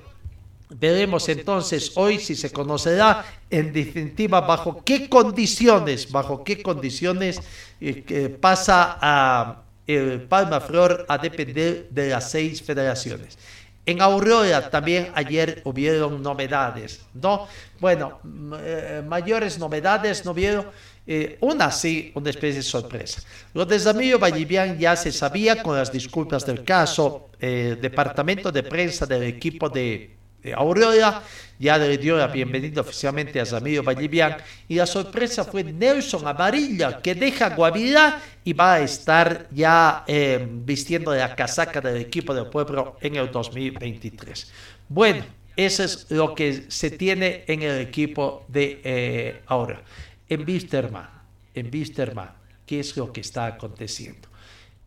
veremos 0.69 1.29
entonces 1.29 1.93
hoy 1.97 2.19
si 2.19 2.35
se 2.35 2.51
conocerá 2.51 3.25
en 3.51 3.73
definitiva 3.73 4.41
bajo 4.41 4.83
qué 4.85 5.09
condiciones, 5.09 6.11
bajo 6.11 6.43
qué 6.43 6.63
condiciones 6.63 7.41
eh, 7.81 8.37
pasa 8.41 8.99
a 9.01 9.63
el 9.87 10.23
Palma 10.23 10.61
Flor 10.61 11.07
a 11.09 11.17
depender 11.17 11.89
de 11.91 12.09
las 12.11 12.31
seis 12.31 12.61
federaciones. 12.61 13.39
En 13.87 14.03
Aurora 14.03 14.69
también 14.69 15.13
ayer 15.15 15.63
hubieron 15.65 16.21
novedades, 16.21 17.03
¿no? 17.15 17.47
Bueno, 17.79 18.19
eh, 18.59 19.01
mayores 19.07 19.59
novedades 19.59 20.25
no 20.25 20.35
vieron. 20.35 20.67
Eh, 21.07 21.39
una 21.41 21.71
sí, 21.71 22.11
una 22.17 22.31
especie 22.31 22.57
de 22.57 22.63
sorpresa. 22.65 23.23
Lo 23.55 23.65
de 23.65 23.79
Zamillo 23.79 24.19
Vallivian 24.19 24.77
ya 24.77 24.97
se 24.97 25.13
sabía 25.13 25.63
con 25.63 25.77
las 25.77 25.93
disculpas 25.93 26.45
del 26.45 26.65
caso. 26.65 27.31
Eh, 27.39 27.77
departamento 27.81 28.51
de 28.51 28.65
prensa 28.65 29.07
del 29.07 29.23
equipo 29.23 29.69
de 29.69 30.17
Aurora 30.57 31.23
ya 31.59 31.79
le 31.79 31.97
dio 31.99 32.17
la 32.17 32.27
bienvenida 32.27 32.81
oficialmente 32.81 33.41
a 33.41 33.47
Zamillo 33.47 33.83
Vallivian 33.83 34.37
y 34.69 34.75
la 34.75 34.87
sorpresa 34.87 35.45
fue 35.45 35.65
Nelson 35.65 36.27
Amarilla 36.27 37.01
que 37.01 37.15
deja 37.15 37.51
Guavirá 37.51 38.21
y 38.45 38.53
va 38.53 38.75
a 38.75 38.81
estar 38.81 39.49
ya 39.51 40.05
eh, 40.07 40.47
vistiendo 40.51 41.15
la 41.15 41.35
casaca 41.35 41.81
del 41.81 41.97
equipo 41.97 42.35
del 42.35 42.47
pueblo 42.47 42.97
en 43.01 43.17
el 43.17 43.31
2023. 43.31 44.53
Bueno, 44.89 45.25
eso 45.57 45.85
es 45.85 46.11
lo 46.11 46.35
que 46.35 46.65
se 46.69 46.91
tiene 46.91 47.45
en 47.47 47.63
el 47.63 47.81
equipo 47.81 48.45
de 48.49 48.81
eh, 48.85 49.43
ahora. 49.47 49.83
En 50.29 50.45
Bisterman, 50.45 51.09
en 51.55 51.71
Bisterman, 51.71 52.31
¿qué 52.67 52.81
es 52.81 52.97
lo 52.97 53.13
que 53.13 53.23
está 53.23 53.47
aconteciendo? 53.47 54.29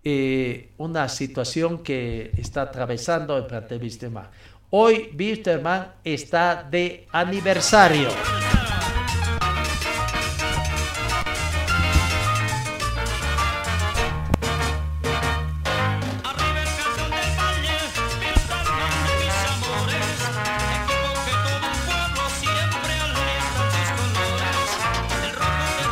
Eh, 0.04 0.70
una 0.78 1.10
situación 1.10 1.84
que 1.84 2.32
está 2.38 2.62
atravesando 2.62 3.36
el 3.38 3.46
plantel 3.48 3.80
Bisterman. 3.80 4.30
Hoy 4.72 5.10
Bisterman 5.14 5.94
está 6.04 6.62
de 6.62 7.08
aniversario. 7.12 8.10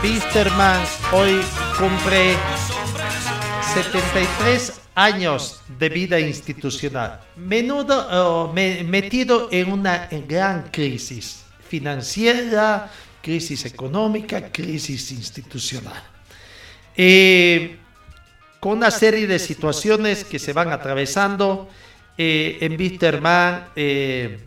Bisterman 0.03 0.83
hoy 1.11 1.41
cumple 1.79 2.35
73 3.73 4.86
años 4.97 5.61
de 5.77 5.89
vida 5.89 6.19
institucional, 6.19 7.21
menudo, 7.35 8.51
metido 8.51 9.47
en 9.51 9.71
una 9.71 10.09
gran 10.27 10.69
crisis 10.71 11.45
financiera, 11.69 12.91
crisis 13.21 13.65
económica, 13.65 14.51
crisis 14.51 15.11
institucional. 15.11 16.01
Eh, 16.95 17.77
con 18.59 18.79
una 18.79 18.89
serie 18.89 19.27
de 19.27 19.37
situaciones 19.37 20.23
que 20.23 20.39
se 20.39 20.51
van 20.51 20.73
atravesando 20.73 21.69
eh, 22.17 22.57
en 22.59 22.75
Bitterman, 22.75 23.67
eh, 23.75 24.39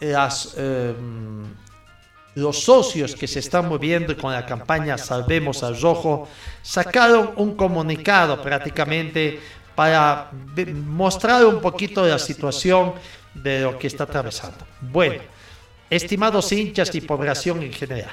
las 0.00 0.56
los 2.34 2.64
socios 2.64 3.14
que 3.14 3.26
se 3.26 3.40
están 3.40 3.68
moviendo 3.68 4.16
con 4.16 4.32
la 4.32 4.46
campaña 4.46 4.96
Salvemos 4.96 5.62
al 5.62 5.80
Rojo 5.80 6.28
sacaron 6.62 7.32
un 7.36 7.54
comunicado 7.54 8.40
prácticamente 8.40 9.40
para 9.74 10.30
mostrar 10.86 11.44
un 11.44 11.60
poquito 11.60 12.06
la 12.06 12.18
situación 12.18 12.94
de 13.34 13.60
lo 13.60 13.78
que 13.78 13.86
está 13.86 14.04
atravesando. 14.04 14.66
Bueno, 14.80 15.22
estimados 15.90 16.52
hinchas 16.52 16.94
y 16.94 17.00
población 17.02 17.62
en 17.62 17.72
general, 17.72 18.12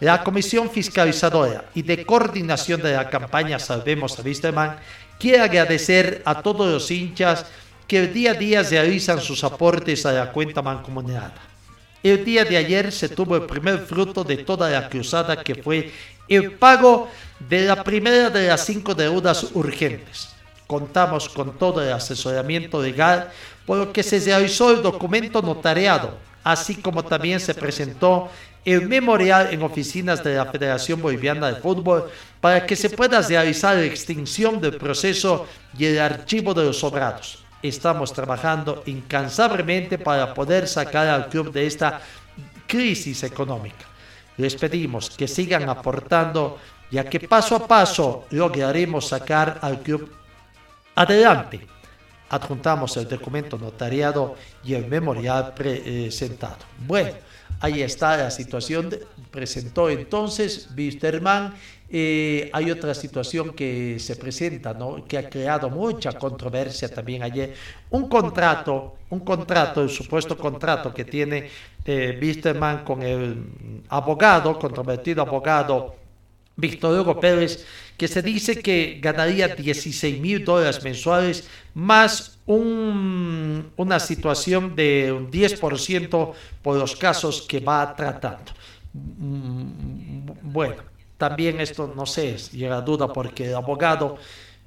la 0.00 0.22
Comisión 0.22 0.70
Fiscalizadora 0.70 1.64
y 1.74 1.82
de 1.82 2.04
Coordinación 2.04 2.82
de 2.82 2.92
la 2.92 3.08
campaña 3.08 3.58
Salvemos 3.58 4.18
a 4.18 4.22
Wisterman 4.22 4.76
quiere 5.18 5.40
agradecer 5.40 6.22
a 6.24 6.42
todos 6.42 6.70
los 6.70 6.90
hinchas 6.90 7.46
que 7.88 8.06
día 8.08 8.32
a 8.32 8.34
día 8.34 8.62
realizan 8.62 9.20
sus 9.20 9.42
aportes 9.42 10.04
a 10.06 10.12
la 10.12 10.32
cuenta 10.32 10.60
mancomunada 10.60 11.55
el 12.02 12.24
día 12.24 12.44
de 12.44 12.56
ayer 12.56 12.92
se 12.92 13.08
tuvo 13.08 13.36
el 13.36 13.42
primer 13.42 13.78
fruto 13.80 14.22
de 14.22 14.38
toda 14.38 14.70
la 14.70 14.88
cruzada 14.88 15.42
que 15.42 15.54
fue 15.54 15.92
el 16.28 16.52
pago 16.52 17.08
de 17.38 17.66
la 17.66 17.82
primera 17.82 18.30
de 18.30 18.48
las 18.48 18.64
cinco 18.64 18.94
deudas 18.94 19.48
urgentes. 19.54 20.28
Contamos 20.66 21.28
con 21.28 21.56
todo 21.58 21.82
el 21.82 21.92
asesoramiento 21.92 22.82
legal 22.82 23.30
por 23.64 23.78
lo 23.78 23.92
que 23.92 24.02
se 24.02 24.18
realizó 24.20 24.70
el 24.70 24.82
documento 24.82 25.42
notariado, 25.42 26.18
así 26.42 26.76
como 26.76 27.04
también 27.04 27.40
se 27.40 27.54
presentó 27.54 28.28
el 28.64 28.88
memorial 28.88 29.48
en 29.52 29.62
oficinas 29.62 30.22
de 30.24 30.34
la 30.34 30.46
Federación 30.46 31.00
Boliviana 31.00 31.52
de 31.52 31.60
Fútbol 31.60 32.10
para 32.40 32.66
que 32.66 32.74
se 32.74 32.90
pueda 32.90 33.20
realizar 33.20 33.76
la 33.76 33.84
extinción 33.84 34.60
del 34.60 34.76
proceso 34.76 35.46
y 35.78 35.86
el 35.86 36.00
archivo 36.00 36.52
de 36.52 36.64
los 36.64 36.78
sobrados 36.78 37.45
estamos 37.62 38.12
trabajando 38.12 38.82
incansablemente 38.86 39.98
para 39.98 40.32
poder 40.34 40.68
sacar 40.68 41.08
al 41.08 41.28
club 41.28 41.52
de 41.52 41.66
esta 41.66 42.00
crisis 42.66 43.22
económica. 43.22 43.86
Les 44.36 44.54
pedimos 44.56 45.10
que 45.10 45.26
sigan 45.26 45.68
aportando, 45.68 46.58
ya 46.90 47.04
que 47.04 47.20
paso 47.20 47.56
a 47.56 47.66
paso 47.66 48.26
lograremos 48.30 49.08
sacar 49.08 49.58
al 49.62 49.80
club 49.80 50.12
adelante. 50.94 51.66
Adjuntamos 52.28 52.96
el 52.96 53.08
documento 53.08 53.56
notariado 53.56 54.34
y 54.64 54.74
el 54.74 54.86
memorial 54.86 55.54
presentado. 55.54 56.58
Bueno, 56.80 57.12
ahí 57.60 57.82
está 57.82 58.16
la 58.16 58.30
situación. 58.30 58.90
Presentó 59.30 59.88
entonces 59.88 60.68
Wisterman 60.76 61.54
eh, 61.88 62.50
hay 62.52 62.70
otra 62.70 62.94
situación 62.94 63.52
que 63.52 63.98
se 64.00 64.16
presenta, 64.16 64.76
que 65.06 65.18
ha 65.18 65.30
creado 65.30 65.70
mucha 65.70 66.12
controversia 66.12 66.92
también 66.92 67.22
ayer. 67.22 67.54
Un 67.90 68.08
contrato, 68.08 68.96
un 69.10 69.20
contrato, 69.20 69.82
el 69.82 69.90
supuesto 69.90 70.36
contrato 70.36 70.92
que 70.92 71.04
tiene 71.04 71.48
eh, 71.84 72.42
con 72.84 73.02
el 73.02 73.82
abogado, 73.88 74.58
controvertido 74.58 75.22
abogado 75.22 75.94
Víctor 76.56 76.98
Hugo 76.98 77.20
Pérez, 77.20 77.64
que 77.96 78.08
se 78.08 78.20
dice 78.20 78.60
que 78.60 78.98
ganaría 79.00 79.48
16 79.48 80.20
mil 80.20 80.44
dólares 80.44 80.82
mensuales 80.82 81.48
más 81.74 82.38
un, 82.46 83.70
una 83.76 84.00
situación 84.00 84.74
de 84.74 85.12
un 85.12 85.30
10% 85.30 86.32
por 86.62 86.76
los 86.76 86.96
casos 86.96 87.42
que 87.42 87.60
va 87.60 87.94
tratando. 87.94 88.52
Mm, 88.92 90.26
bueno 90.42 90.95
también 91.16 91.60
esto, 91.60 91.92
no 91.94 92.06
sé, 92.06 92.36
llega 92.52 92.78
a 92.78 92.80
duda 92.80 93.12
porque 93.12 93.46
el 93.46 93.54
abogado, 93.54 94.18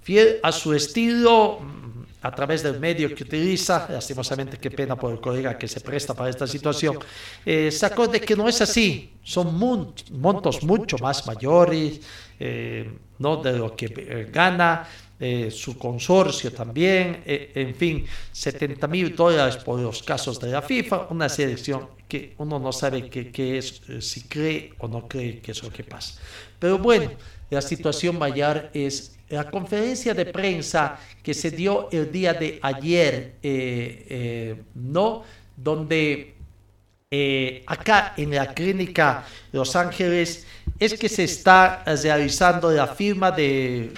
fiel 0.02 0.40
a 0.42 0.52
su 0.52 0.74
estilo, 0.74 1.60
mm, 1.60 1.90
a 2.22 2.32
través 2.32 2.64
del 2.64 2.80
medio 2.80 3.14
que 3.16 3.24
utiliza, 3.24 3.88
lastimosamente 3.90 4.58
qué 4.58 4.72
pena 4.72 4.96
por 4.96 5.12
el 5.12 5.22
colega 5.22 5.58
que 5.58 5.68
se 5.68 5.80
presta 5.80 6.14
para 6.14 6.30
esta 6.30 6.48
situación, 6.48 6.98
eh, 7.46 7.72
sacó 7.72 8.08
de 8.08 8.20
que 8.20 8.36
no 8.36 8.50
es 8.50 8.60
así, 8.62 9.14
son 9.24 9.58
montos 9.58 10.64
mucho 10.64 10.98
más 10.98 11.26
mayores, 11.28 12.02
eh, 12.40 12.92
no 13.20 13.38
de 13.38 13.54
lo 13.54 13.76
que 13.76 13.86
eh, 13.86 14.30
gana, 14.32 14.88
eh, 15.22 15.52
su 15.52 15.78
consorcio 15.78 16.54
también, 16.54 17.24
eh, 17.26 17.52
en 17.54 17.76
fin, 17.76 18.06
70 18.32 18.88
mil 18.88 19.14
dólares 19.14 19.58
por 19.58 19.78
los 19.78 20.02
casos 20.02 20.40
de 20.40 20.50
la 20.50 20.62
FIFA, 20.62 21.08
una 21.10 21.28
selección 21.28 21.90
que 22.08 22.36
uno 22.38 22.58
no 22.58 22.72
sabe 22.72 23.10
qué, 23.10 23.58
es, 23.58 23.82
eh, 23.90 24.02
si 24.02 24.22
cree 24.30 24.72
o 24.78 24.88
no 24.88 25.10
cree 25.10 25.42
que 25.42 25.52
es 25.52 25.62
lo 25.62 25.72
que 25.72 25.84
pasa. 25.84 26.22
Pero 26.58 26.78
bueno, 26.78 27.12
la 27.50 27.62
situación 27.62 28.18
mayor 28.18 28.70
es 28.74 29.18
la 29.28 29.52
conferencia 29.52 30.14
de 30.14 30.26
prensa 30.26 30.98
que 31.22 31.34
se 31.34 31.52
dio 31.52 31.90
el 31.92 32.10
día 32.14 32.34
de 32.34 32.58
ayer, 32.62 33.36
¿no? 34.74 35.24
Donde 35.58 36.34
acá 37.68 38.14
en 38.16 38.34
la 38.34 38.54
clínica 38.54 39.26
Los 39.52 39.76
Ángeles 39.76 40.48
es 40.80 40.94
que 40.94 41.10
se 41.10 41.26
está 41.26 41.84
realizando 41.86 42.72
la 42.72 42.88
firma 42.88 43.32
de 43.32 43.94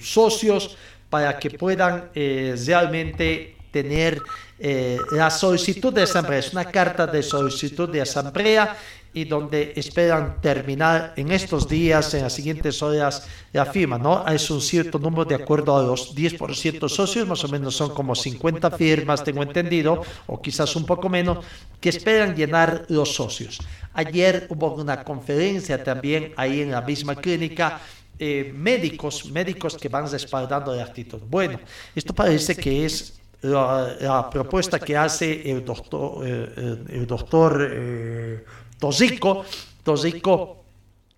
socios 0.00 0.76
para 1.10 1.38
que 1.38 1.50
puedan 1.50 2.10
eh, 2.14 2.54
realmente 2.64 3.56
tener 3.70 4.22
eh, 4.58 4.96
la 5.10 5.28
solicitud 5.30 5.92
de 5.92 6.02
asamblea. 6.02 6.38
Es 6.38 6.52
una 6.52 6.66
carta 6.66 7.06
de 7.06 7.22
solicitud 7.22 7.88
de 7.88 8.02
asamblea 8.02 8.76
y 9.14 9.24
donde 9.24 9.74
esperan 9.76 10.40
terminar 10.40 11.12
en 11.16 11.32
estos 11.32 11.68
días, 11.68 12.14
en 12.14 12.22
las 12.22 12.32
siguientes 12.32 12.82
horas, 12.82 13.28
la 13.52 13.66
firma, 13.66 13.98
¿no? 13.98 14.26
Es 14.26 14.50
un 14.50 14.60
cierto 14.60 14.98
número 14.98 15.24
de 15.24 15.34
acuerdo 15.34 15.76
a 15.76 15.82
los 15.82 16.14
10% 16.14 16.88
socios, 16.88 17.28
más 17.28 17.44
o 17.44 17.48
menos 17.48 17.76
son 17.76 17.90
como 17.90 18.14
50 18.14 18.70
firmas, 18.70 19.22
tengo 19.22 19.42
entendido, 19.42 20.02
o 20.26 20.40
quizás 20.40 20.74
un 20.76 20.86
poco 20.86 21.08
menos, 21.08 21.44
que 21.80 21.90
esperan 21.90 22.34
llenar 22.34 22.86
los 22.88 23.14
socios. 23.14 23.58
Ayer 23.92 24.46
hubo 24.48 24.74
una 24.74 25.04
conferencia 25.04 25.82
también 25.84 26.32
ahí 26.36 26.62
en 26.62 26.70
la 26.70 26.80
misma 26.80 27.14
clínica, 27.14 27.80
eh, 28.18 28.52
médicos, 28.54 29.30
médicos 29.30 29.76
que 29.76 29.88
van 29.88 30.10
respaldando 30.10 30.74
la 30.74 30.84
actitud. 30.84 31.20
Bueno, 31.28 31.58
esto 31.94 32.14
parece 32.14 32.56
que 32.56 32.86
es 32.86 33.20
la, 33.42 34.28
propuesta 34.30 34.78
que 34.78 34.96
hace 34.96 35.50
el 35.50 35.64
doctor, 35.64 36.26
eh, 36.26 36.78
el 36.90 37.06
doctor 37.06 37.68
eh, 37.70 38.44
Tosico, 38.82 39.44
Tosico 39.84 40.64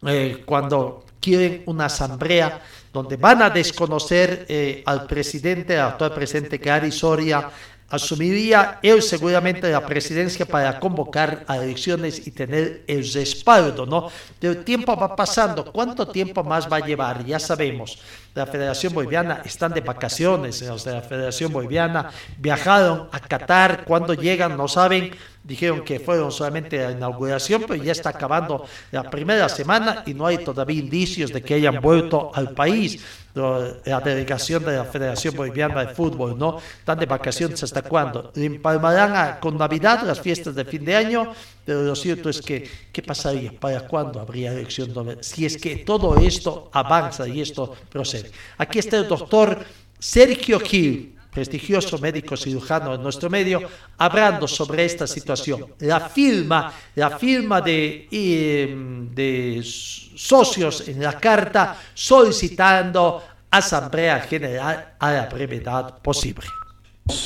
eh, 0.06 0.42
cuando 0.44 1.06
quieren 1.18 1.62
una 1.64 1.86
asamblea 1.86 2.60
donde 2.92 3.16
van 3.16 3.40
a 3.40 3.48
desconocer 3.48 4.44
eh, 4.50 4.82
al 4.84 5.06
presidente, 5.06 5.78
al 5.78 5.92
actual 5.92 6.12
presidente 6.12 6.58
Gary 6.58 6.92
Soria, 6.92 7.48
asumiría 7.88 8.80
él 8.82 9.00
seguramente 9.00 9.70
la 9.70 9.86
presidencia 9.86 10.44
para 10.44 10.78
convocar 10.78 11.44
a 11.46 11.56
elecciones 11.56 12.26
y 12.26 12.32
tener 12.32 12.82
el 12.86 13.10
respaldo, 13.10 13.86
¿no? 13.86 14.10
El 14.42 14.62
tiempo 14.62 14.94
va 14.94 15.16
pasando, 15.16 15.64
¿cuánto 15.72 16.08
tiempo 16.08 16.44
más 16.44 16.70
va 16.70 16.76
a 16.76 16.86
llevar? 16.86 17.24
Ya 17.24 17.38
sabemos, 17.38 17.98
la 18.34 18.46
Federación 18.46 18.92
Boliviana 18.92 19.40
están 19.42 19.72
de 19.72 19.80
vacaciones, 19.80 20.60
los 20.60 20.84
de 20.84 20.92
la 20.92 21.00
Federación 21.00 21.50
Boliviana 21.50 22.10
viajaron 22.36 23.08
a 23.10 23.20
Qatar, 23.20 23.84
cuando 23.84 24.12
llegan 24.12 24.54
no 24.56 24.68
saben, 24.68 25.14
dijeron 25.44 25.84
que 25.84 26.00
fueron 26.00 26.32
solamente 26.32 26.78
la 26.78 26.92
inauguración, 26.92 27.64
pero 27.68 27.82
ya 27.82 27.92
está 27.92 28.08
acabando 28.10 28.64
la 28.90 29.08
primera 29.08 29.48
semana 29.48 30.02
y 30.06 30.14
no 30.14 30.26
hay 30.26 30.38
todavía 30.38 30.80
indicios 30.80 31.30
de 31.30 31.42
que 31.42 31.54
hayan 31.54 31.80
vuelto 31.80 32.30
al 32.34 32.50
país 32.52 33.04
la 33.34 34.00
delegación 34.00 34.64
de 34.64 34.76
la 34.76 34.84
Federación 34.84 35.34
Boliviana 35.34 35.84
de 35.84 35.94
Fútbol, 35.94 36.38
¿no? 36.38 36.58
Están 36.78 36.98
de 36.98 37.06
vacaciones 37.06 37.62
hasta 37.62 37.82
cuándo. 37.82 38.32
Empalmarán 38.34 39.38
con 39.40 39.58
Navidad 39.58 40.02
las 40.04 40.20
fiestas 40.20 40.54
de 40.54 40.64
fin 40.64 40.84
de 40.84 40.96
año, 40.96 41.32
pero 41.64 41.82
lo 41.82 41.96
cierto 41.96 42.30
es 42.30 42.40
que, 42.40 42.68
¿qué 42.92 43.02
pasaría? 43.02 43.52
¿Para 43.52 43.80
cuándo 43.86 44.20
habría 44.20 44.52
elección? 44.52 45.18
Si 45.20 45.44
es 45.44 45.56
que 45.56 45.76
todo 45.78 46.16
esto 46.16 46.70
avanza 46.72 47.26
y 47.28 47.40
esto 47.40 47.74
procede. 47.90 48.30
Aquí 48.56 48.78
está 48.78 48.98
el 48.98 49.08
doctor 49.08 49.64
Sergio 49.98 50.60
Gil, 50.60 51.13
prestigioso 51.34 51.98
médico 51.98 52.36
cirujano 52.36 52.94
en 52.94 53.02
nuestro 53.02 53.28
medio, 53.28 53.60
hablando 53.98 54.46
sobre 54.46 54.84
esta 54.84 55.06
situación. 55.06 55.74
La 55.80 56.08
firma, 56.08 56.72
la 56.94 57.18
firma 57.18 57.60
de, 57.60 58.08
em, 58.10 59.12
de 59.12 59.60
socios 59.64 60.88
en 60.88 61.02
la 61.02 61.18
carta 61.18 61.76
solicitando 61.92 63.22
Asamblea 63.50 64.20
General 64.20 64.94
a 64.98 65.12
la 65.12 65.26
brevedad 65.26 65.98
posible. 66.00 66.46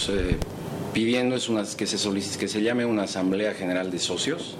Eh, 0.08 0.36
pidiendo 0.92 1.36
es 1.36 1.48
una, 1.48 1.64
que, 1.64 1.86
se 1.86 1.98
solicite, 1.98 2.38
que 2.38 2.48
se 2.48 2.62
llame 2.62 2.84
una 2.84 3.04
Asamblea 3.04 3.54
General 3.54 3.90
de 3.90 3.98
Socios. 3.98 4.56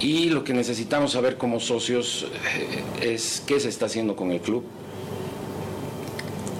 Y 0.00 0.30
lo 0.30 0.44
que 0.44 0.54
necesitamos 0.54 1.12
saber 1.12 1.36
como 1.36 1.60
socios 1.60 2.26
eh, 2.56 3.12
es 3.14 3.42
qué 3.46 3.60
se 3.60 3.68
está 3.68 3.86
haciendo 3.86 4.16
con 4.16 4.30
el 4.30 4.40
club, 4.40 4.64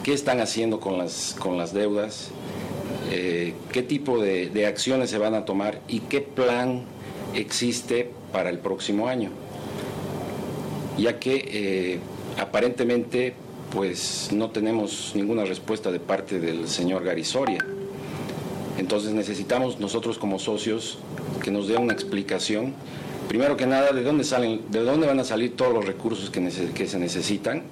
qué 0.02 0.12
están 0.12 0.40
haciendo 0.40 0.80
con 0.80 0.98
las, 0.98 1.36
con 1.38 1.56
las 1.56 1.72
deudas, 1.72 2.30
eh, 3.10 3.54
qué 3.72 3.82
tipo 3.82 4.20
de, 4.20 4.66
acciones 4.66 5.10
se 5.10 5.18
van 5.18 5.34
a 5.34 5.44
tomar 5.44 5.80
y 5.88 6.00
qué 6.00 6.20
plan 6.20 6.84
existe 7.34 8.10
para 8.32 8.50
el 8.50 8.58
próximo 8.58 9.08
año. 9.08 9.30
Ya 10.96 11.18
que 11.18 11.48
eh, 11.52 11.98
aparentemente 12.38 13.34
pues 13.72 14.30
no 14.32 14.50
tenemos 14.50 15.12
ninguna 15.14 15.44
respuesta 15.44 15.92
de 15.92 16.00
parte 16.00 16.40
del 16.40 16.68
señor 16.68 17.04
Garisoria. 17.04 17.64
Entonces 18.78 19.12
necesitamos 19.12 19.78
nosotros 19.78 20.18
como 20.18 20.38
socios 20.38 20.98
que 21.42 21.50
nos 21.50 21.68
dé 21.68 21.76
una 21.76 21.92
explicación. 21.92 22.74
Primero 23.28 23.56
que 23.56 23.66
nada, 23.66 23.92
de 23.92 24.02
dónde 24.02 24.24
salen, 24.24 24.62
de 24.70 24.80
dónde 24.80 25.06
van 25.06 25.20
a 25.20 25.24
salir 25.24 25.54
todos 25.54 25.72
los 25.72 25.84
recursos 25.84 26.30
que, 26.30 26.48
que 26.74 26.86
se 26.88 26.98
necesitan 26.98 27.62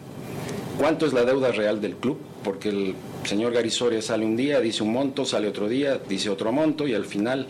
cuánto 0.79 1.07
es 1.07 1.13
la 1.13 1.25
deuda 1.25 1.51
real 1.53 1.81
del 1.81 1.97
club, 1.97 2.19
porque 2.45 2.69
el 2.71 2.95
señor 3.25 3.53
Garisoria 3.53 4.01
sale 4.01 4.25
un 4.25 4.37
día, 4.37 4.61
dice 4.61 4.83
un 4.83 4.93
monto, 4.93 5.25
sale 5.25 5.49
otro 5.49 5.69
día, 5.69 5.99
dice 6.09 6.31
otro 6.31 6.53
monto 6.53 6.87
y 6.87 6.95
al 6.95 7.05
final 7.05 7.49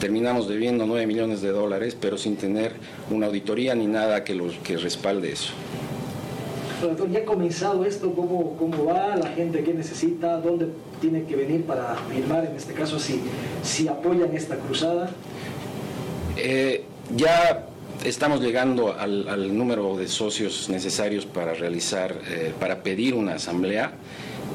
terminamos 0.00 0.48
debiendo 0.48 0.86
9 0.86 1.06
millones 1.06 1.42
de 1.42 1.50
dólares, 1.50 1.96
pero 1.98 2.18
sin 2.18 2.36
tener 2.36 2.72
una 3.10 3.26
auditoría 3.26 3.74
ni 3.74 3.86
nada 3.86 4.24
que, 4.24 4.34
los, 4.34 4.54
que 4.56 4.76
respalde 4.76 5.32
eso. 5.32 5.52
Doctor, 6.82 7.10
¿ya 7.10 7.20
ha 7.20 7.24
comenzado 7.24 7.84
esto? 7.84 8.12
¿Cómo, 8.12 8.56
¿Cómo 8.58 8.86
va? 8.86 9.16
¿La 9.16 9.28
gente 9.28 9.62
qué 9.62 9.72
necesita? 9.72 10.38
¿Dónde 10.40 10.68
tiene 11.00 11.24
que 11.24 11.36
venir 11.36 11.64
para 11.64 11.94
firmar, 12.12 12.44
en 12.44 12.56
este 12.56 12.74
caso, 12.74 12.98
si, 12.98 13.20
si 13.62 13.88
apoyan 13.88 14.34
esta 14.34 14.56
cruzada? 14.56 15.10
Eh, 16.36 16.84
ya 17.14 17.68
Estamos 18.04 18.42
llegando 18.42 18.92
al, 18.92 19.56
número 19.56 19.96
de 19.96 20.08
socios 20.08 20.68
necesarios 20.68 21.24
para 21.24 21.54
realizar, 21.54 22.14
eh, 22.28 22.52
para 22.60 22.82
pedir 22.82 23.14
una 23.14 23.36
asamblea. 23.36 23.92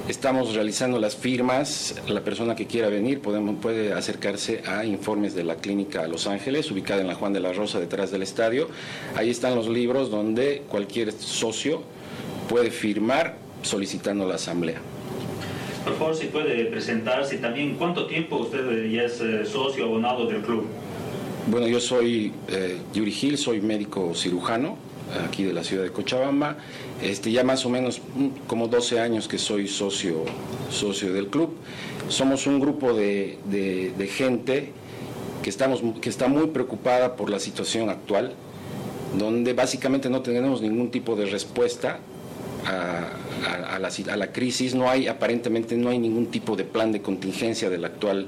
Estamos 0.08 0.54
realizando 0.54 1.00
las 1.00 1.16
firmas. 1.16 1.96
La 2.08 2.24
persona 2.24 2.56
que 2.56 2.68
quiera 2.68 2.90
venir 2.90 3.22
puede 3.22 3.92
acercarse 3.92 4.62
a 4.68 4.86
informes 4.86 5.34
de 5.34 5.44
la 5.44 5.56
clínica 5.56 6.08
Los 6.08 6.28
Ángeles, 6.28 6.70
ubicada 6.70 7.02
en 7.02 7.08
la 7.08 7.16
Juan 7.16 7.34
de 7.34 7.40
la 7.40 7.52
Rosa, 7.52 7.80
detrás 7.80 8.12
del 8.12 8.22
estadio. 8.22 8.68
Ahí 9.16 9.32
están 9.32 9.56
los 9.56 9.68
libros 9.68 10.12
donde 10.12 10.62
cualquier 10.70 11.12
socio 11.12 11.82
puede 12.48 12.70
firmar 12.70 13.36
solicitando 13.64 14.28
la 14.28 14.36
asamblea. 14.36 14.78
Por 15.84 15.98
favor, 15.98 16.16
si 16.16 16.28
puede 16.28 16.66
presentarse 16.66 17.38
también 17.38 17.78
cuánto 17.78 18.06
tiempo 18.06 18.38
usted 18.38 18.92
ya 18.92 19.06
es 19.06 19.20
eh, 19.22 19.44
socio 19.44 19.86
abonado 19.86 20.28
del 20.28 20.44
club. 20.44 20.68
Bueno, 21.50 21.66
yo 21.66 21.80
soy 21.80 22.32
eh, 22.48 22.78
Yuri 22.94 23.12
Gil, 23.12 23.36
soy 23.36 23.60
médico 23.60 24.14
cirujano 24.14 24.78
aquí 25.28 25.44
de 25.44 25.52
la 25.52 25.64
ciudad 25.64 25.82
de 25.82 25.92
Cochabamba. 25.92 26.58
Este, 27.02 27.32
ya 27.32 27.44
más 27.44 27.66
o 27.66 27.72
menos 27.72 28.02
mm, 28.14 28.46
como 28.46 28.68
12 28.68 29.00
años 29.00 29.28
que 29.28 29.40
soy 29.40 29.68
socio, 29.68 30.26
socio 30.70 31.12
del 31.12 31.28
club. 31.28 31.56
Somos 32.08 32.46
un 32.46 32.60
grupo 32.60 32.94
de, 32.94 33.40
gente 34.16 34.74
que, 35.42 35.50
estamos, 35.50 35.82
que 36.00 36.10
está 36.10 36.28
muy 36.28 36.48
preocupada 36.48 37.16
por 37.16 37.32
la 37.32 37.40
situación 37.40 37.90
actual, 37.90 38.36
donde 39.18 39.54
básicamente 39.54 40.08
no 40.08 40.22
tenemos 40.22 40.62
ningún 40.62 40.92
tipo 40.92 41.16
de 41.16 41.26
respuesta 41.26 42.00
a, 42.66 44.16
la, 44.16 44.32
crisis. 44.32 44.76
No 44.76 44.90
hay, 44.90 45.08
aparentemente 45.08 45.76
no 45.78 45.90
hay 45.90 46.00
ningún 46.00 46.28
tipo 46.28 46.56
de 46.56 46.64
plan 46.64 46.92
de 46.92 47.02
contingencia 47.02 47.70
del 47.70 47.86
actual 47.86 48.28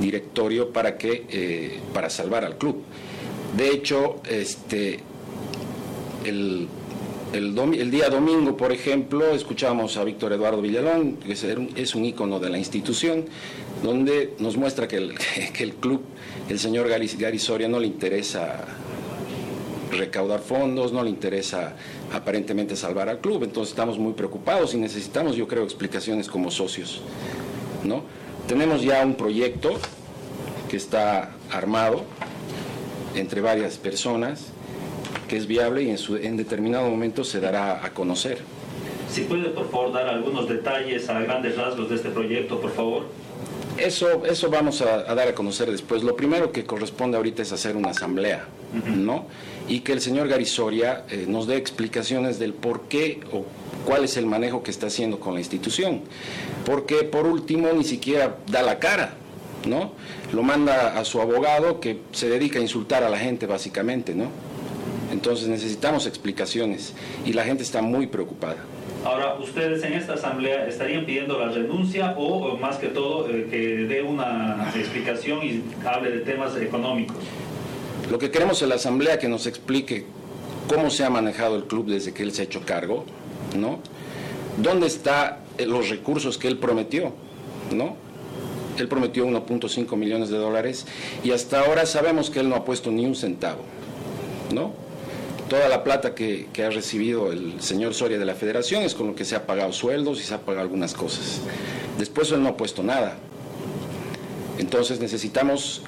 directorio 0.00 0.72
para, 0.72 0.96
que, 0.96 1.26
eh, 1.28 1.80
para 1.92 2.10
salvar 2.10 2.44
al 2.44 2.58
club. 2.58 2.82
De 3.56 3.70
hecho, 3.70 4.20
este, 4.28 5.00
el, 6.24 6.68
el, 7.32 7.90
día 7.90 8.08
domingo, 8.08 8.56
por 8.56 8.72
ejemplo, 8.72 9.30
escuchamos 9.30 9.96
a 9.96 10.04
Víctor 10.04 10.32
Eduardo 10.32 10.60
Villalón, 10.60 11.16
que 11.16 11.32
es, 11.32 11.44
es 11.44 11.94
un 11.94 12.04
ícono 12.04 12.38
de 12.40 12.50
la 12.50 12.58
institución, 12.58 13.26
donde 13.82 14.34
nos 14.38 14.56
muestra 14.56 14.88
que 14.88 14.96
el, 14.96 15.14
que 15.52 15.62
el 15.62 15.74
club, 15.74 16.02
el 16.48 16.58
señor 16.58 16.88
Gary, 16.88 17.08
Gary 17.18 17.38
no 17.68 17.80
le 17.80 17.86
interesa 17.86 18.64
recaudar 19.90 20.40
fondos, 20.40 20.92
no 20.92 21.02
le 21.02 21.10
interesa 21.10 21.74
aparentemente 22.12 22.76
salvar 22.76 23.08
al 23.08 23.18
club, 23.18 23.44
entonces 23.44 23.70
estamos 23.70 23.98
muy 23.98 24.12
preocupados 24.12 24.74
y 24.74 24.78
necesitamos, 24.78 25.36
yo 25.36 25.48
creo, 25.48 25.64
explicaciones 25.64 26.28
como 26.28 26.50
socios. 26.50 27.02
¿no? 27.84 28.02
Tenemos 28.46 28.82
ya 28.82 29.04
un 29.04 29.14
proyecto 29.14 29.70
que 30.68 30.76
está 30.76 31.32
armado 31.50 32.04
entre 33.14 33.40
varias 33.40 33.78
personas, 33.78 34.46
que 35.28 35.36
es 35.36 35.46
viable 35.46 35.82
y 35.82 35.90
en, 35.90 35.98
su, 35.98 36.16
en 36.16 36.36
determinado 36.36 36.88
momento 36.88 37.24
se 37.24 37.40
dará 37.40 37.84
a 37.84 37.90
conocer. 37.92 38.38
Si 39.10 39.22
puede, 39.22 39.48
por 39.50 39.70
favor, 39.70 39.92
dar 39.92 40.08
algunos 40.08 40.48
detalles 40.48 41.08
a 41.08 41.20
grandes 41.20 41.56
rasgos 41.56 41.88
de 41.88 41.96
este 41.96 42.10
proyecto, 42.10 42.60
por 42.60 42.70
favor. 42.70 43.02
Eso, 43.78 44.26
eso 44.26 44.50
vamos 44.50 44.82
a, 44.82 45.02
dar 45.14 45.28
a 45.28 45.34
conocer 45.34 45.70
después. 45.70 46.02
Lo 46.02 46.16
primero 46.16 46.52
que 46.52 46.64
corresponde 46.64 47.16
ahorita 47.16 47.42
es 47.42 47.52
hacer 47.52 47.76
una 47.76 47.90
asamblea, 47.90 48.46
¿no? 48.86 49.26
Y 49.68 49.80
que 49.80 49.92
el 49.92 50.00
señor 50.00 50.28
Garisoria 50.28 51.04
eh, 51.10 51.26
nos 51.28 51.46
dé 51.46 51.56
explicaciones 51.56 52.38
del 52.38 52.54
por 52.54 52.82
qué 52.88 53.20
o 53.32 53.44
cuál 53.84 54.04
es 54.04 54.16
el 54.16 54.26
manejo 54.26 54.62
que 54.62 54.70
está 54.70 54.86
haciendo 54.86 55.20
con 55.20 55.34
la 55.34 55.40
institución. 55.40 56.02
Porque 56.64 57.04
por 57.04 57.26
último 57.26 57.68
ni 57.72 57.84
siquiera 57.84 58.36
da 58.46 58.62
la 58.62 58.78
cara, 58.78 59.14
¿no? 59.66 59.92
Lo 60.32 60.42
manda 60.42 60.98
a 60.98 61.04
su 61.04 61.20
abogado 61.20 61.80
que 61.80 61.98
se 62.12 62.28
dedica 62.28 62.58
a 62.58 62.62
insultar 62.62 63.04
a 63.04 63.08
la 63.10 63.18
gente 63.18 63.46
básicamente, 63.46 64.14
¿no? 64.14 64.30
Entonces 65.12 65.48
necesitamos 65.48 66.06
explicaciones 66.06 66.94
y 67.24 67.32
la 67.32 67.44
gente 67.44 67.62
está 67.62 67.82
muy 67.82 68.06
preocupada. 68.06 68.58
Ahora, 69.04 69.36
¿ustedes 69.38 69.82
en 69.84 69.94
esta 69.94 70.14
asamblea 70.14 70.66
estarían 70.66 71.06
pidiendo 71.06 71.38
la 71.38 71.50
renuncia 71.50 72.14
o, 72.18 72.56
más 72.58 72.76
que 72.76 72.88
todo 72.88 73.28
eh, 73.30 73.46
que 73.48 73.58
dé 73.86 74.02
una 74.02 74.70
explicación 74.74 75.42
y 75.42 75.62
hable 75.86 76.10
de 76.10 76.20
temas 76.20 76.56
económicos? 76.56 77.16
Lo 78.10 78.18
que 78.18 78.30
queremos 78.30 78.62
en 78.62 78.70
la 78.70 78.76
asamblea 78.76 79.18
que 79.18 79.28
nos 79.28 79.46
explique 79.46 80.06
cómo 80.68 80.90
se 80.90 81.04
ha 81.04 81.10
manejado 81.10 81.56
el 81.56 81.64
club 81.64 81.86
desde 81.86 82.12
que 82.12 82.22
él 82.22 82.32
se 82.32 82.42
ha 82.42 82.44
hecho 82.44 82.62
cargo, 82.64 83.04
¿no? 83.56 83.80
¿Dónde 84.56 84.86
están 84.86 85.38
los 85.66 85.88
recursos 85.88 86.38
que 86.38 86.48
él 86.48 86.58
prometió, 86.58 87.12
¿no? 87.74 87.96
Él 88.78 88.88
prometió 88.88 89.26
1.5 89.26 89.96
millones 89.96 90.30
de 90.30 90.38
dólares 90.38 90.86
y 91.24 91.32
hasta 91.32 91.60
ahora 91.60 91.84
sabemos 91.84 92.30
que 92.30 92.40
él 92.40 92.48
no 92.48 92.56
ha 92.56 92.64
puesto 92.64 92.90
ni 92.90 93.04
un 93.04 93.14
centavo, 93.14 93.62
¿no? 94.54 94.72
Toda 95.48 95.68
la 95.68 95.82
plata 95.82 96.14
que, 96.14 96.46
ha 96.64 96.70
recibido 96.70 97.32
el 97.32 97.60
señor 97.60 97.94
Soria 97.94 98.18
de 98.18 98.26
la 98.26 98.34
Federación 98.34 98.82
es 98.82 98.94
con 98.94 99.06
lo 99.06 99.14
que 99.14 99.24
se 99.24 99.34
ha 99.34 99.46
pagado 99.46 99.72
sueldos 99.72 100.20
y 100.20 100.22
se 100.22 100.34
ha 100.34 100.40
pagado 100.40 100.62
algunas 100.62 100.92
cosas. 100.92 101.40
Después 101.98 102.30
él 102.32 102.42
no 102.42 102.50
ha 102.50 102.56
puesto 102.56 102.82
nada. 102.82 103.16
Entonces 104.58 105.00
necesitamos 105.00 105.82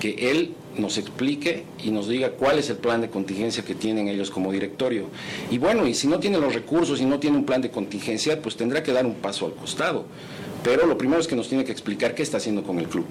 que 0.00 0.30
él 0.30 0.54
nos 0.76 0.98
explique 0.98 1.64
y 1.82 1.90
nos 1.90 2.08
diga 2.08 2.30
cuál 2.30 2.58
es 2.58 2.70
el 2.70 2.76
plan 2.76 3.00
de 3.00 3.10
contingencia 3.10 3.64
que 3.64 3.74
tienen 3.74 4.08
ellos 4.08 4.30
como 4.30 4.52
directorio. 4.52 5.06
Y 5.50 5.58
bueno, 5.58 5.86
y 5.86 5.94
si 5.94 6.06
no 6.06 6.18
tiene 6.18 6.38
los 6.38 6.54
recursos 6.54 7.00
y 7.00 7.04
no 7.04 7.18
tiene 7.18 7.36
un 7.36 7.44
plan 7.44 7.60
de 7.60 7.70
contingencia, 7.70 8.40
pues 8.40 8.56
tendrá 8.56 8.82
que 8.82 8.92
dar 8.92 9.06
un 9.06 9.14
paso 9.14 9.46
al 9.46 9.54
costado. 9.54 10.04
Pero 10.62 10.86
lo 10.86 10.98
primero 10.98 11.20
es 11.20 11.26
que 11.26 11.36
nos 11.36 11.48
tiene 11.48 11.64
que 11.64 11.72
explicar 11.72 12.14
qué 12.14 12.22
está 12.22 12.36
haciendo 12.36 12.62
con 12.62 12.78
el 12.78 12.86
club. 12.86 13.06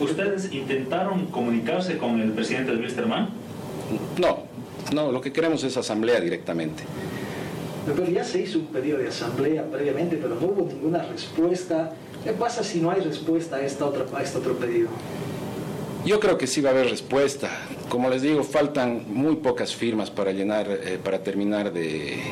¿Ustedes 0.00 0.52
intentaron 0.52 1.26
comunicarse 1.26 1.96
con 1.98 2.20
el 2.20 2.32
presidente 2.32 2.72
de 2.72 2.82
Wisterman? 2.82 3.30
No, 4.20 4.44
no, 4.94 5.10
lo 5.10 5.20
que 5.20 5.32
queremos 5.32 5.64
es 5.64 5.76
asamblea 5.76 6.20
directamente. 6.20 6.84
Pero 7.86 8.04
ya 8.10 8.24
se 8.24 8.42
hizo 8.42 8.58
un 8.58 8.66
pedido 8.66 8.98
de 8.98 9.08
asamblea 9.08 9.64
previamente, 9.70 10.18
pero 10.20 10.34
no 10.34 10.46
hubo 10.46 10.66
ninguna 10.66 11.02
respuesta. 11.02 11.92
¿Qué 12.24 12.32
pasa 12.32 12.64
si 12.64 12.80
no 12.80 12.90
hay 12.90 13.00
respuesta 13.00 13.56
a, 13.56 13.60
esta 13.62 13.86
otra, 13.86 14.04
a 14.16 14.22
este 14.22 14.38
otro 14.38 14.56
pedido? 14.56 14.88
Yo 16.06 16.20
creo 16.20 16.38
que 16.38 16.46
sí 16.46 16.60
va 16.60 16.70
a 16.70 16.72
haber 16.72 16.88
respuesta. 16.88 17.50
Como 17.88 18.08
les 18.08 18.22
digo, 18.22 18.44
faltan 18.44 19.06
muy 19.08 19.34
pocas 19.36 19.74
firmas 19.74 20.08
para 20.08 20.30
llenar, 20.30 20.70
eh, 20.70 21.00
para 21.02 21.24
terminar 21.24 21.72
de, 21.72 22.22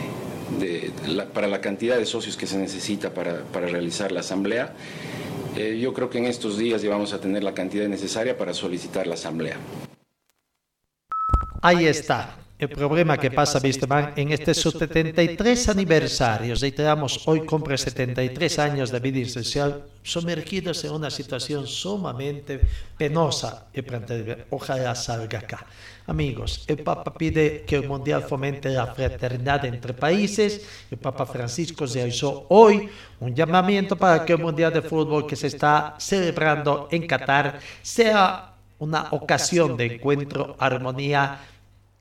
para 1.35 1.49
la 1.49 1.61
cantidad 1.61 1.99
de 1.99 2.07
socios 2.07 2.37
que 2.37 2.47
se 2.47 2.57
necesita 2.57 3.13
para, 3.13 3.43
realizar 3.53 4.13
la 4.13 4.21
asamblea. 4.21 4.75
Eh, 5.57 5.81
yo 5.81 5.93
creo 5.93 6.09
que 6.09 6.19
en 6.19 6.27
estos 6.27 6.57
días 6.57 6.83
ya 6.83 6.91
vamos 6.91 7.13
a 7.13 7.21
tener 7.21 7.43
la 7.43 7.53
cantidad 7.53 7.89
necesaria 7.89 8.39
para 8.39 8.55
solicitar 8.55 9.09
la 9.09 9.15
asamblea. 9.15 9.57
Ahí 11.61 11.87
está 11.87 12.37
el 12.57 12.69
problema 12.69 13.19
que 13.19 13.33
pasa 13.33 13.59
Wisterman 13.63 14.13
en 14.17 14.31
este 14.31 14.55
sus 14.55 14.75
73 14.75 15.69
aniversarios. 15.71 16.61
Reiteramos, 16.61 17.27
hoy 17.27 17.41
cumple 17.41 17.77
73 17.77 18.59
años 18.61 18.93
de 18.93 19.01
vida 19.01 19.29
social 19.29 19.83
sumergidos 20.03 20.85
en 20.85 20.93
una 20.93 21.11
situación 21.11 21.67
sumamente 21.67 22.61
penosa. 22.97 23.67
Y 23.75 23.83
ojalá 24.51 24.95
salga 24.95 25.41
acá. 25.41 25.67
Amigos, 26.07 26.65
el 26.69 26.79
Papa 26.79 27.13
pide 27.15 27.65
que 27.67 27.77
el 27.77 27.89
Mundial 27.89 28.23
fomente 28.23 28.69
la 28.69 28.87
fraternidad 28.87 29.65
entre 29.65 29.93
países. 29.93 30.65
El 30.91 30.99
Papa 30.99 31.27
Francisco 31.27 31.87
realizó 31.87 32.47
hoy 32.51 32.89
un 33.19 33.35
llamamiento 33.35 33.97
para 33.97 34.25
que 34.25 34.35
el 34.35 34.39
Mundial 34.39 34.73
de 34.73 34.83
Fútbol 34.83 35.27
que 35.27 35.35
se 35.35 35.49
está 35.49 35.97
celebrando 35.99 36.89
en 36.93 37.07
Qatar 37.07 37.59
sea 37.83 38.53
una 38.79 39.09
ocasión 39.13 39.77
de 39.77 39.95
encuentro, 39.97 40.57
armonía 40.59 41.41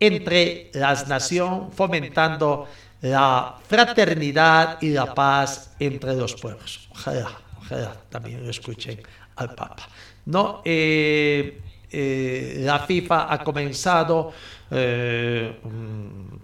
entre 0.05 0.69
las 0.73 1.07
naciones, 1.07 1.73
fomentando 1.73 2.67
la 3.01 3.55
fraternidad 3.67 4.81
y 4.81 4.89
la 4.89 5.13
paz 5.13 5.75
entre 5.79 6.15
los 6.15 6.35
pueblos. 6.35 6.87
Ojalá, 6.91 7.29
ojalá 7.57 7.95
también 8.09 8.43
lo 8.43 8.49
escuchen 8.49 9.01
al 9.35 9.55
Papa. 9.55 9.87
No, 10.25 10.61
eh, 10.63 11.59
eh, 11.91 12.57
la 12.59 12.79
FIFA 12.79 13.33
ha 13.33 13.43
comenzado 13.43 14.31
eh, 14.71 15.59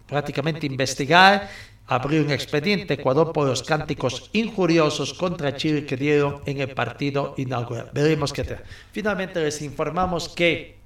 prácticamente 0.06 0.68
a 0.68 0.69
investigar, 0.69 1.49
abrió 1.88 2.22
un 2.22 2.31
expediente 2.31 2.95
Ecuador 2.95 3.31
por 3.31 3.48
los 3.48 3.64
cánticos 3.64 4.30
injuriosos 4.34 5.14
contra 5.14 5.56
Chile 5.56 5.86
que 5.86 5.95
dieron 5.95 6.41
en 6.45 6.60
el 6.60 6.69
partido 6.69 7.34
inaugural. 7.38 7.90
Veremos 7.94 8.34
qué 8.34 8.44
tal. 8.44 8.64
Finalmente 8.91 9.41
les 9.41 9.61
informamos 9.61 10.30
que 10.30 10.77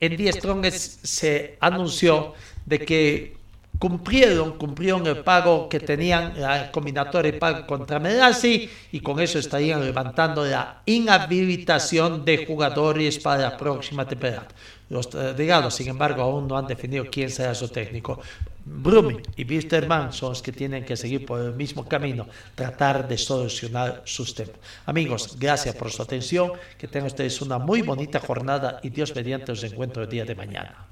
en 0.00 0.16
Die 0.16 0.32
Strongest 0.32 1.04
se 1.04 1.56
anunció 1.60 2.34
de 2.64 2.78
que 2.78 3.40
cumplieron, 3.78 4.58
cumplieron 4.58 5.06
el 5.06 5.18
pago 5.18 5.68
que 5.68 5.80
tenían 5.80 6.38
la 6.40 6.70
combinatoria 6.70 7.32
de 7.32 7.38
pago 7.38 7.66
contra 7.66 7.98
Medasi 7.98 8.68
y 8.92 9.00
con 9.00 9.20
eso 9.20 9.38
estarían 9.38 9.84
levantando 9.84 10.44
la 10.44 10.82
inhabilitación 10.86 12.24
de 12.24 12.46
jugadores 12.46 13.18
para 13.18 13.42
la 13.42 13.56
próxima 13.56 14.06
temporada. 14.06 14.48
Los 14.90 15.10
delegados, 15.10 15.74
sin 15.74 15.88
embargo, 15.88 16.22
aún 16.22 16.48
no 16.48 16.58
han 16.58 16.66
definido 16.66 17.06
quién 17.10 17.30
será 17.30 17.54
su 17.54 17.68
técnico. 17.68 18.20
Brumming 18.72 19.22
y 19.36 19.44
Wisterman 19.44 20.12
son 20.12 20.30
los 20.30 20.42
que 20.42 20.52
tienen 20.52 20.84
que 20.84 20.96
seguir 20.96 21.26
por 21.26 21.40
el 21.40 21.54
mismo 21.54 21.86
camino, 21.86 22.26
tratar 22.54 23.08
de 23.08 23.18
solucionar 23.18 24.02
sus 24.04 24.34
temas. 24.34 24.54
Amigos, 24.86 25.36
gracias 25.38 25.74
por 25.74 25.90
su 25.90 26.02
atención, 26.02 26.52
que 26.78 26.86
tengan 26.86 27.08
ustedes 27.08 27.40
una 27.42 27.58
muy 27.58 27.82
bonita 27.82 28.20
jornada 28.20 28.78
y 28.82 28.90
Dios 28.90 29.14
mediante 29.14 29.52
os 29.52 29.64
encuentro 29.64 30.04
el 30.04 30.08
día 30.08 30.24
de 30.24 30.34
mañana. 30.34 30.86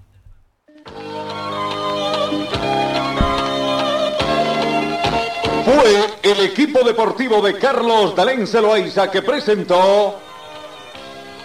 Fue 5.65 6.07
el 6.23 6.41
equipo 6.41 6.83
deportivo 6.83 7.41
de 7.43 7.59
Carlos 7.59 8.17
Dalén 8.17 8.47
Celoaiza 8.47 9.11
que 9.11 9.23
presentó 9.23 10.19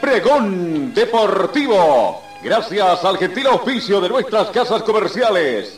Pregón 0.01 0.93
Deportivo 0.93 2.23
Gracias 2.43 3.05
al 3.05 3.17
gentil 3.17 3.47
oficio 3.47 4.01
de 4.01 4.09
nuestras 4.09 4.49
casas 4.49 4.83
comerciales. 4.83 5.77